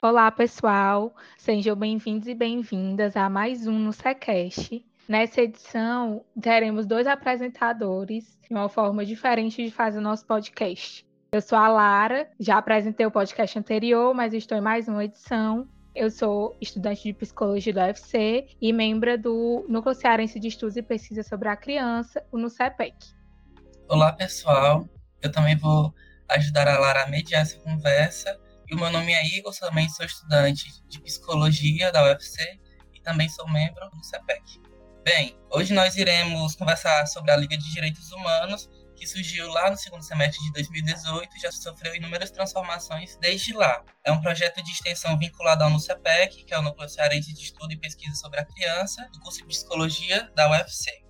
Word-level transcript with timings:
Olá, 0.00 0.30
pessoal. 0.30 1.12
Sejam 1.36 1.74
bem-vindos 1.74 2.28
e 2.28 2.34
bem-vindas 2.34 3.16
a 3.16 3.28
mais 3.28 3.66
um 3.66 3.76
no 3.76 3.92
Secast. 3.92 4.80
Nessa 5.08 5.40
edição, 5.40 6.24
teremos 6.40 6.86
dois 6.86 7.04
apresentadores 7.04 8.38
de 8.40 8.54
uma 8.54 8.68
forma 8.68 9.04
diferente 9.04 9.64
de 9.64 9.72
fazer 9.72 9.98
o 9.98 10.00
nosso 10.00 10.24
podcast. 10.24 11.04
Eu 11.32 11.40
sou 11.40 11.58
a 11.58 11.66
Lara, 11.66 12.30
já 12.38 12.58
apresentei 12.58 13.06
o 13.06 13.10
podcast 13.10 13.58
anterior, 13.58 14.14
mas 14.14 14.32
estou 14.32 14.56
em 14.56 14.60
mais 14.60 14.86
uma 14.86 15.04
edição. 15.04 15.68
Eu 15.96 16.12
sou 16.12 16.56
estudante 16.60 17.02
de 17.02 17.12
psicologia 17.12 17.72
do 17.72 17.80
UFC 17.80 18.46
e 18.60 18.72
membro 18.72 19.20
do 19.20 19.66
Núcleo 19.68 19.96
Cearense 19.96 20.38
de 20.38 20.46
Estudos 20.46 20.76
e 20.76 20.82
Pesquisa 20.82 21.24
sobre 21.24 21.48
a 21.48 21.56
Criança, 21.56 22.24
o 22.30 22.38
NUCEPEC. 22.38 22.94
Olá, 23.88 24.12
pessoal. 24.12 24.88
Eu 25.20 25.32
também 25.32 25.56
vou 25.56 25.92
ajudar 26.28 26.68
a 26.68 26.78
Lara 26.78 27.02
a 27.02 27.08
mediar 27.08 27.42
essa 27.42 27.58
conversa 27.58 28.38
e 28.68 28.74
o 28.74 28.78
meu 28.78 28.90
nome 28.90 29.12
é 29.12 29.26
Igor, 29.26 29.54
também 29.58 29.88
sou 29.88 30.04
estudante 30.04 30.66
de 30.88 31.00
psicologia 31.00 31.90
da 31.90 32.04
UFC 32.04 32.42
e 32.94 33.00
também 33.00 33.28
sou 33.28 33.48
membro 33.48 33.88
do 33.90 34.04
CEPEC. 34.04 34.60
Bem, 35.02 35.38
hoje 35.50 35.72
nós 35.72 35.96
iremos 35.96 36.54
conversar 36.54 37.06
sobre 37.06 37.30
a 37.30 37.36
Liga 37.36 37.56
de 37.56 37.72
Direitos 37.72 38.12
Humanos, 38.12 38.68
que 38.94 39.06
surgiu 39.06 39.48
lá 39.48 39.70
no 39.70 39.76
segundo 39.76 40.02
semestre 40.02 40.38
de 40.44 40.52
2018 40.52 41.36
e 41.36 41.40
já 41.40 41.52
sofreu 41.52 41.94
inúmeras 41.94 42.30
transformações 42.30 43.16
desde 43.16 43.54
lá. 43.54 43.82
É 44.04 44.12
um 44.12 44.20
projeto 44.20 44.62
de 44.62 44.70
extensão 44.70 45.16
vinculado 45.16 45.64
ao 45.64 45.70
NUCEPEC, 45.70 46.44
que 46.44 46.52
é 46.52 46.58
o 46.58 46.62
Núcleo 46.62 46.88
Cearense 46.88 47.32
de 47.32 47.42
Estudo 47.42 47.72
e 47.72 47.76
Pesquisa 47.78 48.16
sobre 48.16 48.40
a 48.40 48.44
Criança, 48.44 49.08
do 49.12 49.20
curso 49.20 49.38
de 49.38 49.46
Psicologia 49.46 50.30
da 50.34 50.50
UFC. 50.50 51.07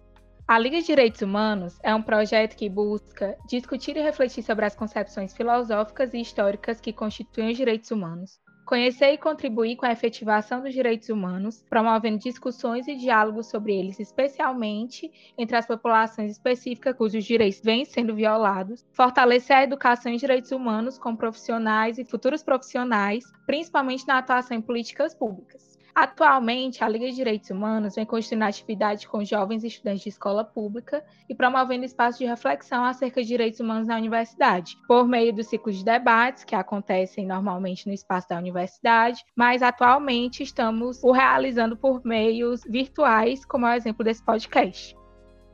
A 0.48 0.58
Liga 0.58 0.80
de 0.80 0.86
Direitos 0.86 1.20
Humanos 1.20 1.78
é 1.82 1.94
um 1.94 2.00
projeto 2.00 2.56
que 2.56 2.70
busca 2.70 3.36
discutir 3.46 3.98
e 3.98 4.00
refletir 4.00 4.42
sobre 4.42 4.64
as 4.64 4.74
concepções 4.74 5.36
filosóficas 5.36 6.14
e 6.14 6.22
históricas 6.22 6.80
que 6.80 6.90
constituem 6.90 7.50
os 7.50 7.56
direitos 7.58 7.90
humanos, 7.90 8.40
conhecer 8.64 9.12
e 9.12 9.18
contribuir 9.18 9.76
com 9.76 9.84
a 9.84 9.92
efetivação 9.92 10.62
dos 10.62 10.72
direitos 10.72 11.10
humanos, 11.10 11.62
promovendo 11.68 12.16
discussões 12.16 12.88
e 12.88 12.96
diálogos 12.96 13.50
sobre 13.50 13.74
eles, 13.78 14.00
especialmente 14.00 15.12
entre 15.36 15.54
as 15.54 15.66
populações 15.66 16.32
específicas 16.32 16.96
cujos 16.96 17.26
direitos 17.26 17.60
vêm 17.62 17.84
sendo 17.84 18.14
violados, 18.14 18.86
fortalecer 18.94 19.54
a 19.54 19.64
educação 19.64 20.10
em 20.10 20.16
direitos 20.16 20.50
humanos 20.50 20.98
com 20.98 21.14
profissionais 21.14 21.98
e 21.98 22.06
futuros 22.06 22.42
profissionais, 22.42 23.22
principalmente 23.44 24.08
na 24.08 24.16
atuação 24.16 24.56
em 24.56 24.62
políticas 24.62 25.14
públicas. 25.14 25.77
Atualmente, 26.00 26.84
a 26.84 26.88
Liga 26.88 27.06
de 27.06 27.16
Direitos 27.16 27.50
Humanos 27.50 27.96
vem 27.96 28.06
construindo 28.06 28.44
atividade 28.44 29.08
com 29.08 29.24
jovens 29.24 29.64
estudantes 29.64 30.04
de 30.04 30.10
escola 30.10 30.44
pública 30.44 31.04
e 31.28 31.34
promovendo 31.34 31.84
espaços 31.84 32.20
de 32.20 32.24
reflexão 32.24 32.84
acerca 32.84 33.20
de 33.20 33.26
direitos 33.26 33.58
humanos 33.58 33.88
na 33.88 33.96
universidade, 33.96 34.78
por 34.86 35.08
meio 35.08 35.34
dos 35.34 35.48
ciclos 35.48 35.76
de 35.76 35.84
debates 35.84 36.44
que 36.44 36.54
acontecem 36.54 37.26
normalmente 37.26 37.88
no 37.88 37.92
espaço 37.92 38.28
da 38.28 38.38
universidade, 38.38 39.24
mas 39.34 39.60
atualmente 39.60 40.40
estamos 40.40 41.02
o 41.02 41.10
realizando 41.10 41.76
por 41.76 42.00
meios 42.04 42.62
virtuais, 42.62 43.44
como 43.44 43.66
é 43.66 43.72
o 43.72 43.76
exemplo 43.76 44.04
desse 44.04 44.24
podcast. 44.24 44.96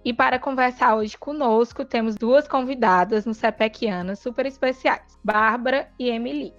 E 0.05 0.13
para 0.13 0.39
conversar 0.39 0.95
hoje 0.97 1.17
conosco, 1.17 1.87
temos 1.87 2.17
duas 2.17 2.47
convidadas 2.47 3.25
no 3.25 3.33
CEPECiana 3.33 4.15
super 4.15 4.45
especiais, 4.45 5.19
Bárbara 5.25 5.91
e 5.99 6.11
Emily. 6.11 6.53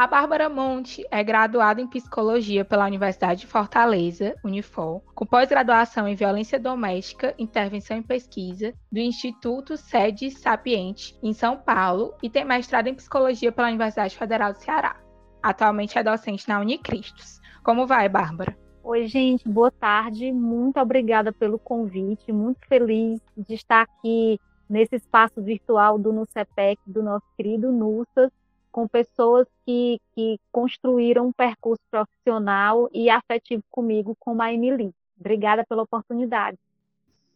A 0.00 0.06
Bárbara 0.06 0.48
Monte 0.48 1.06
é 1.10 1.22
graduada 1.22 1.78
em 1.78 1.86
psicologia 1.86 2.64
pela 2.64 2.86
Universidade 2.86 3.42
de 3.42 3.46
Fortaleza, 3.46 4.34
Unifor, 4.42 5.02
com 5.14 5.26
pós-graduação 5.26 6.08
em 6.08 6.14
violência 6.14 6.58
doméstica, 6.58 7.34
intervenção 7.38 7.98
e 7.98 8.02
pesquisa 8.02 8.72
do 8.90 8.98
Instituto 8.98 9.76
Sede 9.76 10.30
Sapiente, 10.30 11.18
em 11.22 11.34
São 11.34 11.58
Paulo, 11.58 12.14
e 12.22 12.30
tem 12.30 12.46
mestrado 12.46 12.86
em 12.86 12.94
psicologia 12.94 13.52
pela 13.52 13.68
Universidade 13.68 14.16
Federal 14.16 14.54
do 14.54 14.58
Ceará. 14.58 14.96
Atualmente 15.42 15.98
é 15.98 16.02
docente 16.02 16.48
na 16.48 16.60
Unicristos. 16.60 17.38
Como 17.62 17.86
vai, 17.86 18.08
Bárbara? 18.08 18.56
Oi, 18.82 19.06
gente, 19.06 19.46
boa 19.46 19.70
tarde. 19.70 20.32
Muito 20.32 20.80
obrigada 20.80 21.30
pelo 21.30 21.58
convite. 21.58 22.32
Muito 22.32 22.66
feliz 22.66 23.20
de 23.36 23.52
estar 23.52 23.82
aqui 23.82 24.40
nesse 24.66 24.96
espaço 24.96 25.42
virtual 25.42 25.98
do 25.98 26.10
NUCEPEC, 26.10 26.80
do 26.86 27.02
nosso 27.02 27.26
querido 27.36 27.70
NUSAS, 27.70 28.30
com 28.70 28.88
pessoas 28.88 29.46
que, 29.64 30.00
que 30.14 30.38
construíram 30.50 31.28
um 31.28 31.32
percurso 31.32 31.82
profissional 31.90 32.88
e 32.92 33.10
afetivo 33.10 33.62
comigo, 33.70 34.16
como 34.18 34.42
a 34.42 34.52
Emily. 34.52 34.92
Obrigada 35.18 35.64
pela 35.68 35.82
oportunidade. 35.82 36.58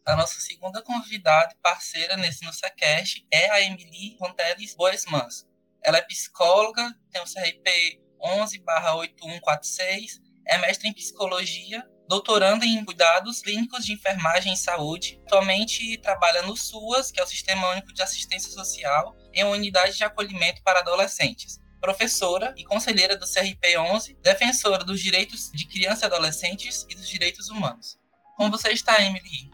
A 0.05 0.15
nossa 0.15 0.39
segunda 0.39 0.81
convidada 0.83 1.53
e 1.53 1.57
parceira 1.61 2.15
nesse 2.15 2.45
NoceCast 2.45 3.25
é 3.31 3.49
a 3.49 3.59
Emily 3.61 4.15
Ronteles 4.19 4.75
Boesmans. 4.75 5.47
Ela 5.83 5.97
é 5.97 6.01
psicóloga, 6.01 6.95
tem 7.11 7.21
o 7.21 7.25
CRP 7.25 7.99
11-8146, 8.21 10.21
é 10.47 10.59
mestre 10.59 10.89
em 10.89 10.93
psicologia, 10.93 11.83
doutoranda 12.07 12.65
em 12.65 12.83
cuidados 12.85 13.41
clínicos 13.41 13.85
de 13.85 13.93
enfermagem 13.93 14.53
e 14.53 14.57
saúde. 14.57 15.19
Atualmente 15.25 15.97
trabalha 15.99 16.41
no 16.43 16.55
SUAS, 16.55 17.11
que 17.11 17.19
é 17.19 17.23
o 17.23 17.27
Sistema 17.27 17.69
Único 17.71 17.93
de 17.93 18.01
Assistência 18.01 18.51
Social, 18.51 19.15
em 19.33 19.43
uma 19.43 19.55
unidade 19.55 19.97
de 19.97 20.03
acolhimento 20.03 20.61
para 20.63 20.79
adolescentes. 20.79 21.59
Professora 21.81 22.53
e 22.57 22.63
conselheira 22.63 23.15
do 23.15 23.25
CRP 23.25 23.77
11, 23.77 24.17
defensora 24.21 24.83
dos 24.83 24.99
direitos 24.99 25.51
de 25.53 25.67
crianças 25.67 26.03
e 26.03 26.05
adolescentes 26.05 26.85
e 26.89 26.95
dos 26.95 27.07
direitos 27.07 27.49
humanos. 27.49 27.99
Como 28.37 28.51
você 28.51 28.69
está, 28.71 29.01
Emily? 29.03 29.51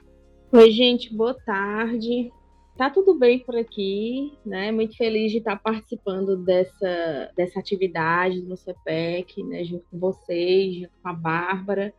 Oi, 0.53 0.71
gente, 0.71 1.13
boa 1.13 1.35
tarde. 1.45 2.31
Tá 2.77 2.89
tudo 2.89 3.13
bem 3.13 3.39
por 3.39 3.55
aqui, 3.55 4.37
né? 4.45 4.71
Muito 4.71 4.97
feliz 4.97 5.31
de 5.31 5.37
estar 5.37 5.57
participando 5.57 6.37
dessa, 6.37 7.31
dessa 7.35 7.59
atividade 7.59 8.41
no 8.41 8.57
CEPEC, 8.57 9.43
né? 9.43 9.63
Junto 9.63 9.85
com 9.91 9.99
vocês, 9.99 10.75
junto 10.75 10.91
com 11.01 11.09
a 11.09 11.13
Bárbara. 11.13 11.93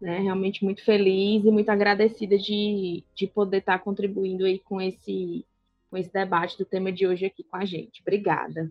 Né? 0.00 0.18
Realmente 0.18 0.64
muito 0.64 0.84
feliz 0.84 1.44
e 1.44 1.50
muito 1.50 1.68
agradecida 1.70 2.36
de, 2.38 3.02
de 3.14 3.26
poder 3.26 3.58
estar 3.58 3.78
contribuindo 3.78 4.44
aí 4.44 4.58
com 4.58 4.80
esse, 4.80 5.44
com 5.90 5.96
esse 5.96 6.12
debate 6.12 6.58
do 6.58 6.64
tema 6.64 6.92
de 6.92 7.06
hoje 7.06 7.26
aqui 7.26 7.42
com 7.42 7.56
a 7.56 7.64
gente. 7.64 8.02
Obrigada. 8.02 8.68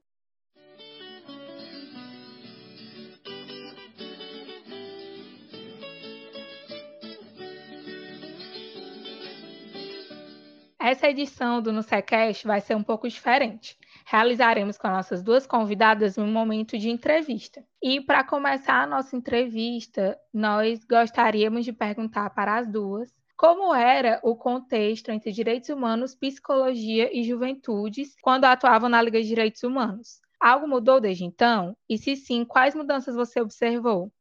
Essa 10.88 11.10
edição 11.10 11.64
do 11.64 11.74
NuCecast 11.74 12.46
vai 12.46 12.62
ser 12.62 12.76
um 12.76 12.84
pouco 12.84 13.10
diferente. 13.10 13.76
Realizaremos 14.06 14.78
com 14.78 14.88
nossas 14.88 15.24
duas 15.24 15.48
convidadas 15.48 16.16
um 16.16 16.32
momento 16.32 16.78
de 16.78 16.92
entrevista. 16.92 17.66
E 17.82 18.00
para 18.00 18.24
começar 18.24 18.84
a 18.84 18.86
nossa 18.86 19.16
entrevista, 19.16 20.16
nós 20.32 20.84
gostaríamos 20.84 21.66
de 21.66 21.74
perguntar 21.74 22.30
para 22.36 22.58
as 22.58 22.68
duas 22.68 23.12
como 23.36 23.74
era 23.74 24.20
o 24.22 24.36
contexto 24.36 25.10
entre 25.10 25.32
direitos 25.32 25.70
humanos, 25.70 26.14
psicologia 26.14 27.10
e 27.12 27.24
juventudes 27.24 28.16
quando 28.22 28.46
atuavam 28.46 28.88
na 28.88 29.02
Liga 29.02 29.20
de 29.20 29.28
Direitos 29.28 29.64
Humanos. 29.64 30.22
Algo 30.40 30.68
mudou 30.68 31.02
desde 31.02 31.26
então? 31.26 31.76
E 31.90 31.98
se 31.98 32.16
sim, 32.16 32.46
quais 32.46 32.76
mudanças 32.76 33.16
você 33.16 33.42
observou? 33.42 34.12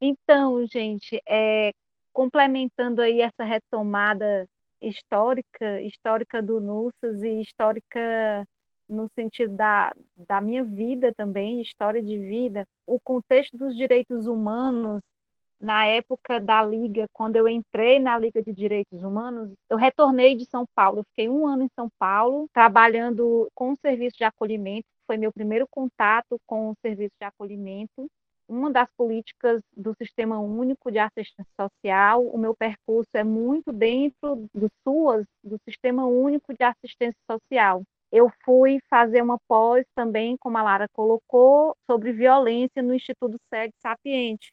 Então, 0.00 0.66
gente, 0.66 1.20
é, 1.28 1.70
complementando 2.14 3.02
aí 3.02 3.20
essa 3.20 3.44
retomada 3.44 4.48
histórica, 4.88 5.80
histórica 5.82 6.42
do 6.42 6.60
NUSAS 6.60 7.22
e 7.22 7.40
histórica 7.40 8.46
no 8.88 9.08
sentido 9.14 9.54
da, 9.56 9.92
da 10.16 10.40
minha 10.40 10.64
vida 10.64 11.12
também, 11.14 11.60
história 11.60 12.02
de 12.02 12.18
vida, 12.18 12.66
o 12.86 13.00
contexto 13.00 13.56
dos 13.56 13.76
direitos 13.76 14.26
humanos 14.26 15.02
na 15.60 15.86
época 15.86 16.38
da 16.38 16.62
Liga, 16.62 17.06
quando 17.12 17.36
eu 17.36 17.48
entrei 17.48 17.98
na 17.98 18.18
Liga 18.18 18.42
de 18.42 18.52
Direitos 18.52 19.02
Humanos, 19.02 19.52
eu 19.70 19.76
retornei 19.76 20.34
de 20.34 20.44
São 20.44 20.66
Paulo. 20.74 21.00
Eu 21.00 21.04
fiquei 21.04 21.28
um 21.28 21.46
ano 21.46 21.62
em 21.62 21.70
São 21.74 21.88
Paulo, 21.98 22.48
trabalhando 22.52 23.48
com 23.54 23.72
o 23.72 23.76
serviço 23.76 24.16
de 24.18 24.24
acolhimento. 24.24 24.86
Foi 25.06 25.16
meu 25.16 25.32
primeiro 25.32 25.66
contato 25.68 26.38
com 26.46 26.70
o 26.70 26.76
serviço 26.82 27.14
de 27.18 27.26
acolhimento. 27.26 28.06
Uma 28.48 28.70
das 28.70 28.88
políticas 28.96 29.60
do 29.76 29.94
Sistema 29.94 30.38
Único 30.38 30.90
de 30.90 30.98
Assistência 30.98 31.52
Social. 31.60 32.24
O 32.26 32.38
meu 32.38 32.54
percurso 32.54 33.10
é 33.14 33.24
muito 33.24 33.72
dentro 33.72 34.48
do 34.54 34.70
SUAS, 34.84 35.26
do 35.42 35.58
Sistema 35.68 36.06
Único 36.06 36.54
de 36.54 36.62
Assistência 36.62 37.18
Social. 37.30 37.82
Eu 38.12 38.30
fui 38.44 38.78
fazer 38.88 39.20
uma 39.22 39.38
pós 39.48 39.84
também, 39.94 40.36
como 40.38 40.56
a 40.58 40.62
Lara 40.62 40.86
colocou, 40.92 41.76
sobre 41.90 42.12
violência 42.12 42.82
no 42.82 42.94
Instituto 42.94 43.36
Sede 43.52 43.74
Sapiente 43.82 44.52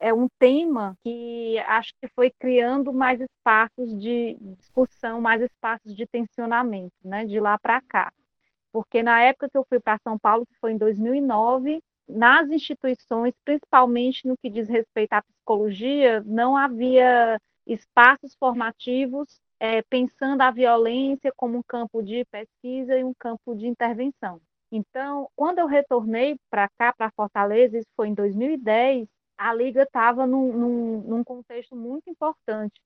é 0.00 0.12
um 0.14 0.28
tema 0.38 0.96
que 1.02 1.58
acho 1.66 1.92
que 2.00 2.08
foi 2.08 2.30
criando 2.30 2.92
mais 2.92 3.20
espaços 3.20 3.96
de 4.00 4.36
discussão, 4.58 5.20
mais 5.20 5.42
espaços 5.42 5.94
de 5.94 6.06
tensionamento, 6.06 6.94
né, 7.04 7.26
de 7.26 7.38
lá 7.38 7.58
para 7.58 7.80
cá. 7.82 8.10
Porque 8.72 9.02
na 9.02 9.20
época 9.22 9.48
que 9.50 9.58
eu 9.58 9.66
fui 9.68 9.78
para 9.78 9.98
São 10.02 10.18
Paulo, 10.18 10.46
que 10.46 10.58
foi 10.58 10.72
em 10.72 10.78
2009, 10.78 11.82
nas 12.10 12.48
instituições, 12.50 13.34
principalmente 13.44 14.26
no 14.26 14.36
que 14.36 14.50
diz 14.50 14.68
respeito 14.68 15.12
à 15.12 15.22
psicologia, 15.22 16.22
não 16.26 16.56
havia 16.56 17.40
espaços 17.66 18.34
formativos 18.38 19.40
é, 19.58 19.82
pensando 19.82 20.40
a 20.40 20.50
violência 20.50 21.32
como 21.36 21.58
um 21.58 21.62
campo 21.62 22.02
de 22.02 22.24
pesquisa 22.26 22.96
e 22.96 23.04
um 23.04 23.12
campo 23.14 23.54
de 23.54 23.66
intervenção. 23.66 24.40
Então, 24.72 25.28
quando 25.36 25.58
eu 25.58 25.66
retornei 25.66 26.36
para 26.48 26.68
cá, 26.78 26.92
para 26.92 27.10
Fortaleza, 27.10 27.78
isso 27.78 27.88
foi 27.96 28.08
em 28.08 28.14
2010, 28.14 29.06
a 29.36 29.52
Liga 29.52 29.82
estava 29.82 30.26
num, 30.26 30.52
num, 30.52 31.00
num, 31.02 31.24
contexto 31.24 31.74
muito 31.74 32.08
importante. 32.08 32.80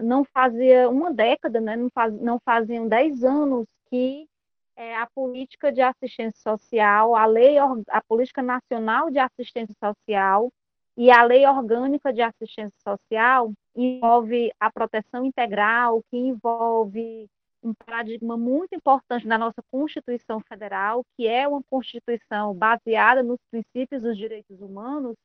Não 0.00 0.24
fazia 0.24 0.88
uma 0.88 1.12
década, 1.12 1.60
né, 1.60 1.76
não, 1.76 1.90
faz, 1.90 2.14
não 2.20 2.38
faziam 2.44 2.86
10 2.86 3.24
anos 3.24 3.66
que 3.90 4.28
é, 4.76 4.96
a 4.96 5.06
política 5.06 5.72
de 5.72 5.80
assistência 5.80 6.40
social, 6.40 7.16
a 7.16 7.26
lei, 7.26 7.56
a 7.58 8.02
política 8.06 8.42
nacional 8.42 9.10
de 9.10 9.18
assistência 9.18 9.74
social 9.82 10.52
e 10.96 11.10
a 11.10 11.22
lei 11.24 11.46
orgânica 11.46 12.12
de 12.12 12.22
assistência 12.22 12.78
social 12.86 13.52
envolve 13.74 14.50
a 14.60 14.70
proteção 14.70 15.24
integral, 15.24 16.02
que 16.10 16.16
envolve 16.16 17.26
um 17.62 17.74
paradigma 17.74 18.36
muito 18.36 18.74
importante 18.74 19.26
da 19.26 19.36
nossa 19.36 19.62
Constituição 19.70 20.40
Federal, 20.40 21.04
que 21.16 21.26
é 21.26 21.48
uma 21.48 21.62
Constituição 21.68 22.54
baseada 22.54 23.22
nos 23.22 23.38
princípios 23.50 24.02
dos 24.02 24.16
direitos 24.16 24.60
humanos, 24.60 25.16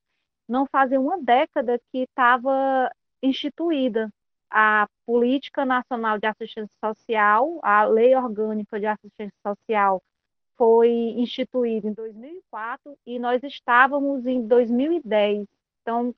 não 0.48 0.66
fazia 0.66 1.00
uma 1.00 1.22
década 1.22 1.80
que 1.92 2.00
estava 2.00 2.92
instituída 3.22 4.10
a 4.52 4.88
Política 5.06 5.66
Nacional 5.66 6.20
de 6.20 6.28
Assistência 6.28 6.76
Social, 6.84 7.60
a 7.64 7.86
Lei 7.86 8.14
Orgânica 8.16 8.78
de 8.80 8.86
Assistência 8.86 9.34
Social, 9.42 10.04
foi 10.58 10.90
instituída 10.90 11.88
em 11.88 11.94
2004 11.94 12.96
e 13.06 13.18
nós 13.18 13.42
estávamos 13.44 14.26
em 14.28 14.46
2010. 14.46 15.48
Então, 15.82 16.14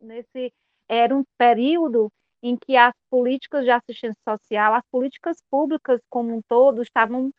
nesse 0.00 0.52
era 0.88 1.16
um 1.16 1.24
período 1.38 2.12
em 2.42 2.56
que 2.56 2.76
as 2.76 2.94
políticas 3.10 3.64
de 3.64 3.70
assistência 3.70 4.20
social, 4.28 4.74
as 4.74 4.84
políticas 4.90 5.38
públicas 5.50 6.00
como 6.08 6.36
um 6.36 6.42
todo, 6.42 6.82
estavam 6.82 7.32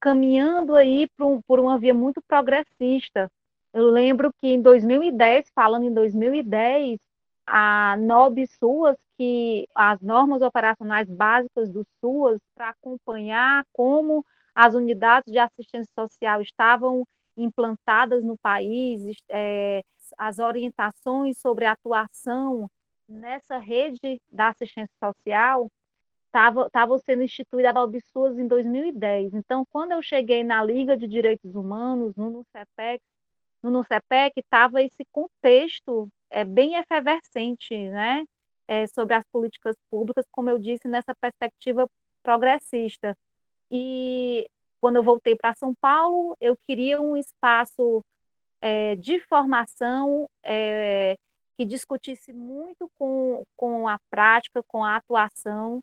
caminhando 0.00 0.74
aí 0.74 1.08
por, 1.16 1.42
por 1.46 1.60
uma 1.60 1.78
via 1.78 1.92
muito 1.92 2.22
progressista. 2.22 3.30
Eu 3.72 3.90
lembro 3.90 4.32
que 4.38 4.48
em 4.48 4.62
2010, 4.62 5.50
falando 5.54 5.84
em 5.84 5.92
2010, 5.92 6.98
a 7.46 7.96
NOB 7.98 8.46
SUAS, 8.46 8.96
que 9.20 9.68
as 9.74 10.00
normas 10.00 10.40
operacionais 10.40 11.06
básicas 11.06 11.68
do 11.68 11.86
SUAS, 12.00 12.40
para 12.54 12.70
acompanhar 12.70 13.66
como 13.70 14.24
as 14.54 14.72
unidades 14.72 15.30
de 15.30 15.38
assistência 15.38 15.92
social 15.94 16.40
estavam 16.40 17.06
implantadas 17.36 18.24
no 18.24 18.38
país, 18.38 19.14
é, 19.28 19.82
as 20.16 20.38
orientações 20.38 21.36
sobre 21.36 21.66
a 21.66 21.72
atuação 21.72 22.66
nessa 23.06 23.58
rede 23.58 24.18
da 24.32 24.48
assistência 24.48 24.94
social 24.98 25.70
estava 26.24 26.98
sendo 27.00 27.22
instituída 27.22 27.72
a 27.72 27.82
OBSUAS 27.82 28.38
em 28.38 28.46
2010. 28.46 29.34
Então, 29.34 29.66
quando 29.70 29.92
eu 29.92 30.00
cheguei 30.00 30.42
na 30.42 30.64
Liga 30.64 30.96
de 30.96 31.06
Direitos 31.06 31.54
Humanos, 31.54 32.16
no 32.16 32.30
NUCEPEC, 32.30 33.02
no 33.62 33.70
NUCEPEC 33.70 34.40
estava 34.40 34.82
esse 34.82 35.04
contexto 35.12 36.08
é, 36.30 36.42
bem 36.42 36.76
efervescente, 36.76 37.76
né? 37.90 38.24
É, 38.72 38.86
sobre 38.86 39.14
as 39.16 39.24
políticas 39.32 39.74
públicas, 39.90 40.24
como 40.30 40.48
eu 40.48 40.56
disse, 40.56 40.86
nessa 40.86 41.12
perspectiva 41.12 41.90
progressista. 42.22 43.16
E 43.68 44.48
quando 44.80 44.94
eu 44.96 45.02
voltei 45.02 45.34
para 45.34 45.56
São 45.56 45.74
Paulo, 45.74 46.36
eu 46.40 46.56
queria 46.68 47.00
um 47.00 47.16
espaço 47.16 48.00
é, 48.60 48.94
de 48.94 49.18
formação 49.26 50.28
é, 50.44 51.16
que 51.56 51.64
discutisse 51.64 52.32
muito 52.32 52.88
com, 52.96 53.42
com 53.56 53.88
a 53.88 53.98
prática, 54.08 54.62
com 54.68 54.84
a 54.84 54.96
atuação. 54.96 55.82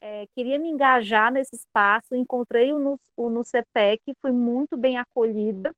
É, 0.00 0.26
queria 0.34 0.58
me 0.58 0.70
engajar 0.70 1.30
nesse 1.30 1.54
espaço, 1.54 2.16
encontrei 2.16 2.72
o, 2.72 2.98
o 3.14 3.28
NUCEPEC, 3.28 4.14
fui 4.22 4.32
muito 4.32 4.76
bem 4.76 4.96
acolhida. 4.96 5.70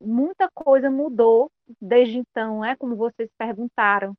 Muita 0.00 0.50
coisa 0.52 0.90
mudou 0.90 1.50
desde 1.80 2.18
então, 2.18 2.64
é 2.64 2.74
como 2.74 2.96
vocês 2.96 3.30
perguntaram. 3.38 4.14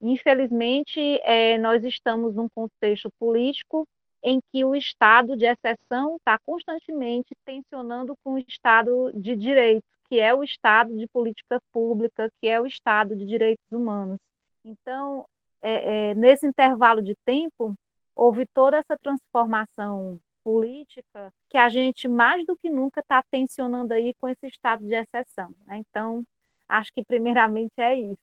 Infelizmente, 0.00 1.00
é, 1.24 1.56
nós 1.58 1.84
estamos 1.84 2.34
num 2.34 2.48
contexto 2.48 3.10
político 3.18 3.86
em 4.22 4.40
que 4.50 4.64
o 4.64 4.74
estado 4.74 5.36
de 5.36 5.46
exceção 5.46 6.16
está 6.16 6.38
constantemente 6.44 7.34
tensionando 7.44 8.16
com 8.22 8.34
o 8.34 8.38
estado 8.38 9.12
de 9.14 9.36
direito, 9.36 9.84
que 10.08 10.18
é 10.18 10.34
o 10.34 10.42
estado 10.42 10.96
de 10.96 11.06
política 11.08 11.60
pública, 11.72 12.30
que 12.40 12.48
é 12.48 12.60
o 12.60 12.66
estado 12.66 13.16
de 13.16 13.24
direitos 13.24 13.64
humanos. 13.70 14.18
Então, 14.64 15.26
é, 15.62 16.10
é, 16.10 16.14
nesse 16.14 16.46
intervalo 16.46 17.02
de 17.02 17.14
tempo, 17.24 17.74
houve 18.14 18.46
toda 18.46 18.78
essa 18.78 18.96
transformação 18.98 20.18
política 20.42 21.32
que 21.48 21.58
a 21.58 21.68
gente, 21.68 22.08
mais 22.08 22.44
do 22.46 22.56
que 22.56 22.70
nunca, 22.70 23.00
está 23.00 23.22
tensionando 23.30 23.94
aí 23.94 24.14
com 24.14 24.28
esse 24.28 24.46
estado 24.46 24.84
de 24.84 24.94
exceção. 24.94 25.54
Né? 25.66 25.78
Então, 25.88 26.24
acho 26.68 26.92
que 26.92 27.04
primeiramente 27.04 27.72
é 27.78 27.94
isso. 27.94 28.18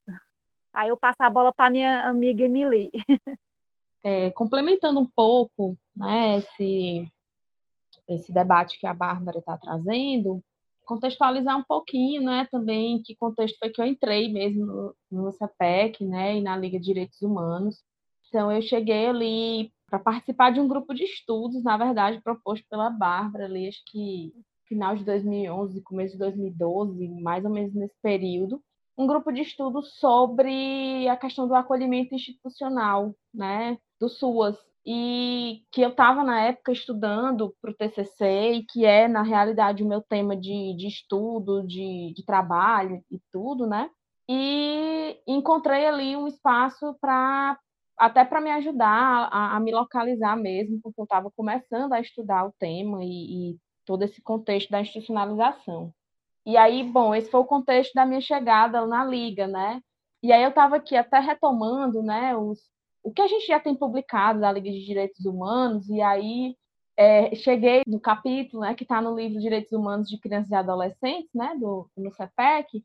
Aí 0.74 0.90
eu 0.90 0.98
passo 0.98 1.18
a 1.22 1.30
bola 1.30 1.54
para 1.54 1.70
minha 1.70 2.08
amiga 2.08 2.44
Emily. 2.44 2.90
É, 4.04 4.32
complementando 4.32 5.00
um 5.00 5.06
pouco 5.06 5.78
né, 5.96 6.40
esse, 6.40 7.08
esse 8.08 8.34
debate 8.34 8.78
que 8.78 8.86
a 8.86 8.94
Bárbara 8.94 9.40
está 9.40 9.58
trazendo, 9.58 10.44
contextualizar 10.84 11.58
um 11.58 11.64
pouquinho, 11.64 12.22
né, 12.22 12.46
também 12.52 13.02
que 13.02 13.16
contexto 13.16 13.58
foi 13.58 13.70
que 13.70 13.80
eu 13.80 13.86
entrei 13.86 14.32
mesmo 14.32 14.66
no, 14.66 14.96
no 15.10 15.32
CEPEC, 15.32 16.04
né, 16.04 16.38
e 16.38 16.42
na 16.42 16.58
Liga 16.58 16.78
de 16.78 16.86
Direitos 16.86 17.22
Humanos. 17.22 17.82
Então 18.28 18.52
eu 18.52 18.62
cheguei 18.62 19.08
ali 19.08 19.74
para 19.88 20.00
participar 20.00 20.52
de 20.52 20.60
um 20.60 20.68
grupo 20.68 20.94
de 20.94 21.04
estudos, 21.04 21.64
na 21.64 21.78
verdade, 21.78 22.22
proposto 22.22 22.66
pela 22.68 22.90
Bárbara 22.90 23.46
ali, 23.46 23.68
acho 23.68 23.84
que 23.86 24.34
final 24.66 24.96
de 24.96 25.06
2011, 25.06 25.82
começo 25.82 26.14
de 26.14 26.20
2012, 26.20 27.08
mais 27.22 27.46
ou 27.46 27.52
menos 27.52 27.74
nesse 27.74 27.96
período, 28.02 28.62
um 28.98 29.08
grupo 29.08 29.32
de 29.32 29.42
estudos 29.42 29.98
sobre 30.00 31.08
a 31.08 31.18
questão 31.18 31.48
do 31.48 31.56
acolhimento 31.56 32.14
institucional, 32.14 33.16
né, 33.34 33.78
do 34.00 34.08
SUAS, 34.08 34.58
e 34.86 35.64
que 35.72 35.82
eu 35.82 35.90
estava 35.90 36.24
na 36.24 36.42
época 36.42 36.72
estudando 36.72 37.56
para 37.62 37.72
o 37.72 37.74
TCC 37.74 38.54
e 38.54 38.66
que 38.66 38.86
é 38.86 39.08
na 39.08 39.24
realidade 39.24 39.84
o 39.84 39.88
meu 39.88 40.02
tema 40.02 40.36
de, 40.36 40.76
de 40.76 40.88
estudo, 40.88 41.66
de, 41.66 42.14
de 42.14 42.26
trabalho 42.26 43.02
e 43.10 43.20
tudo, 43.32 43.66
né? 43.66 43.90
E 44.30 45.18
encontrei 45.28 45.86
ali 45.86 46.16
um 46.16 46.28
espaço 46.28 46.98
para 47.00 47.58
até 47.98 48.26
para 48.26 48.42
me 48.42 48.52
ajudar 48.52 49.30
a, 49.32 49.56
a, 49.56 49.60
me 49.60 49.72
localizar 49.72 50.36
mesmo, 50.36 50.80
porque 50.82 51.00
eu 51.00 51.04
estava 51.04 51.32
começando 51.32 51.94
a 51.94 52.02
estudar 52.02 52.46
o 52.46 52.54
tema 52.60 53.04
e, 53.04 53.52
e 53.54 53.58
todo 53.86 54.04
esse 54.04 54.22
contexto 54.22 54.70
da 54.72 54.82
institucionalização. 54.82 55.94
E 56.46 56.58
aí, 56.58 56.84
bom, 56.84 57.16
esse 57.16 57.30
foi 57.30 57.40
o 57.40 57.46
contexto 57.46 57.94
da 57.94 58.06
minha 58.06 58.22
chegada 58.22 58.86
na 58.86 59.06
liga, 59.06 59.48
né? 59.48 59.82
E 60.22 60.32
aí 60.32 60.44
eu 60.44 60.50
estava 60.50 60.78
aqui 60.78 60.96
até 60.96 61.20
retomando, 61.20 62.02
né, 62.02 62.36
os, 62.36 62.60
o 63.04 63.12
que 63.12 63.22
a 63.22 63.28
gente 63.28 63.46
já 63.46 63.60
tem 63.60 63.76
publicado 63.76 64.40
da 64.40 64.52
Liga 64.52 64.72
de 64.72 64.86
Direitos 64.86 65.26
Humanos, 65.26 65.90
e 65.90 66.02
aí 66.02 66.56
é, 66.96 67.36
cheguei 67.36 67.84
no 67.86 68.00
capítulo 68.00 68.62
né, 68.64 68.74
que 68.74 68.84
está 68.84 69.02
no 69.02 69.16
livro 69.16 69.42
Direitos 69.42 69.72
Humanos 69.74 70.08
de 70.08 70.18
Crianças 70.18 70.52
e 70.52 70.56
Adolescentes, 70.56 71.30
né, 71.34 71.56
do, 71.60 71.90
no 71.98 72.12
CEPEC, 72.14 72.84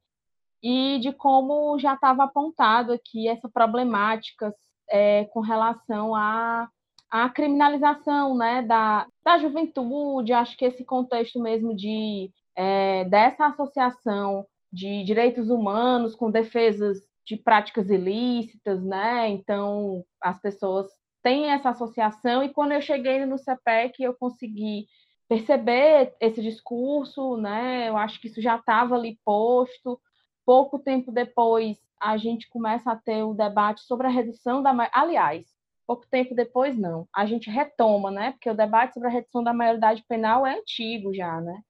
e 0.63 0.99
de 1.01 1.13
como 1.13 1.79
já 1.79 1.95
estava 1.95 2.25
apontado 2.25 2.93
aqui 2.93 3.29
essa 3.29 3.49
problemática 3.49 4.53
é, 4.91 5.25
com 5.27 5.41
relação 5.41 6.15
à, 6.15 6.69
à 7.11 7.29
criminalização 7.29 8.37
né, 8.37 8.63
da, 8.63 9.07
da 9.23 9.39
juventude, 9.39 10.33
acho 10.33 10.57
que 10.57 10.65
esse 10.65 10.85
contexto 10.85 11.41
mesmo 11.41 11.77
de 11.77 12.33
é, 12.59 13.05
dessa 13.05 13.47
associação 13.47 14.45
de 14.73 15.05
direitos 15.05 15.49
humanos 15.49 16.17
com 16.17 16.29
defesas 16.29 16.99
de 17.25 17.37
práticas 17.37 17.89
ilícitas, 17.89 18.83
né? 18.83 19.29
Então, 19.29 20.05
as 20.21 20.41
pessoas 20.41 20.89
têm 21.23 21.53
essa 21.53 21.71
associação, 21.71 22.43
e 22.43 22.49
quando 22.49 22.73
eu 22.73 22.83
cheguei 22.83 23.25
no 23.25 23.39
CEPEC, 23.39 24.03
eu 24.03 24.13
consegui 24.13 24.87
perceber 25.29 26.17
esse 26.21 26.43
discurso, 26.43 27.37
né? 27.37 27.89
Eu 27.89 27.97
acho 27.97 28.21
que 28.21 28.27
isso 28.27 28.43
já 28.43 28.57
estava 28.57 28.97
ali 28.97 29.21
posto. 29.25 30.01
Pouco 30.45 30.81
tempo 30.81 31.13
depois, 31.13 31.79
a 32.01 32.17
gente 32.17 32.49
começa 32.49 32.91
a 32.91 32.97
ter 32.97 33.23
o 33.23 33.35
debate 33.35 33.83
sobre 33.83 34.09
a 34.09 34.11
redução 34.11 34.63
da. 34.65 34.75
Aliás, 34.93 35.47
pouco 35.87 36.07
tempo 36.11 36.35
depois, 36.35 36.77
não. 36.77 37.07
A 37.15 37.25
gente 37.25 37.51
retoma, 37.51 38.11
né? 38.11 38.33
Porque 38.33 38.51
o 38.51 38.55
debate 38.55 38.95
sobre 38.95 39.09
a 39.09 39.13
redução 39.13 39.45
da 39.45 39.53
maioridade 39.53 40.05
penal 40.09 40.45
é 40.45 40.59
antigo 40.59 41.15
já, 41.15 41.41
né? 41.41 41.63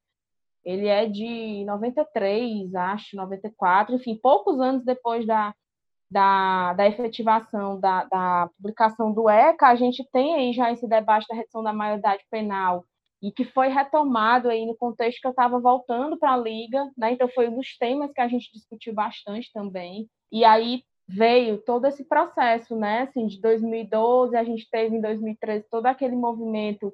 Ele 0.68 0.86
é 0.86 1.06
de 1.06 1.64
93, 1.64 2.74
acho, 2.74 3.16
94, 3.16 3.94
enfim, 3.94 4.14
poucos 4.22 4.60
anos 4.60 4.84
depois 4.84 5.26
da, 5.26 5.54
da, 6.10 6.74
da 6.74 6.86
efetivação 6.86 7.80
da, 7.80 8.04
da 8.04 8.50
publicação 8.54 9.10
do 9.10 9.30
ECA, 9.30 9.68
a 9.68 9.76
gente 9.76 10.06
tem 10.12 10.34
aí 10.34 10.52
já 10.52 10.70
esse 10.70 10.86
debate 10.86 11.26
da 11.26 11.36
redução 11.36 11.62
da 11.62 11.72
maioridade 11.72 12.22
penal 12.30 12.84
e 13.22 13.32
que 13.32 13.46
foi 13.46 13.68
retomado 13.68 14.50
aí 14.50 14.66
no 14.66 14.76
contexto 14.76 15.22
que 15.22 15.26
eu 15.26 15.30
estava 15.30 15.58
voltando 15.58 16.18
para 16.18 16.34
a 16.34 16.36
Liga, 16.36 16.84
né? 16.98 17.12
Então 17.12 17.30
foi 17.30 17.48
um 17.48 17.56
dos 17.56 17.74
temas 17.78 18.12
que 18.12 18.20
a 18.20 18.28
gente 18.28 18.52
discutiu 18.52 18.92
bastante 18.92 19.50
também. 19.54 20.06
E 20.30 20.44
aí 20.44 20.82
veio 21.08 21.56
todo 21.64 21.86
esse 21.86 22.04
processo, 22.04 22.76
né? 22.76 23.04
Assim, 23.04 23.26
de 23.26 23.40
2012, 23.40 24.36
a 24.36 24.44
gente 24.44 24.68
teve 24.70 24.96
em 24.96 25.00
2013 25.00 25.66
todo 25.70 25.86
aquele 25.86 26.14
movimento 26.14 26.92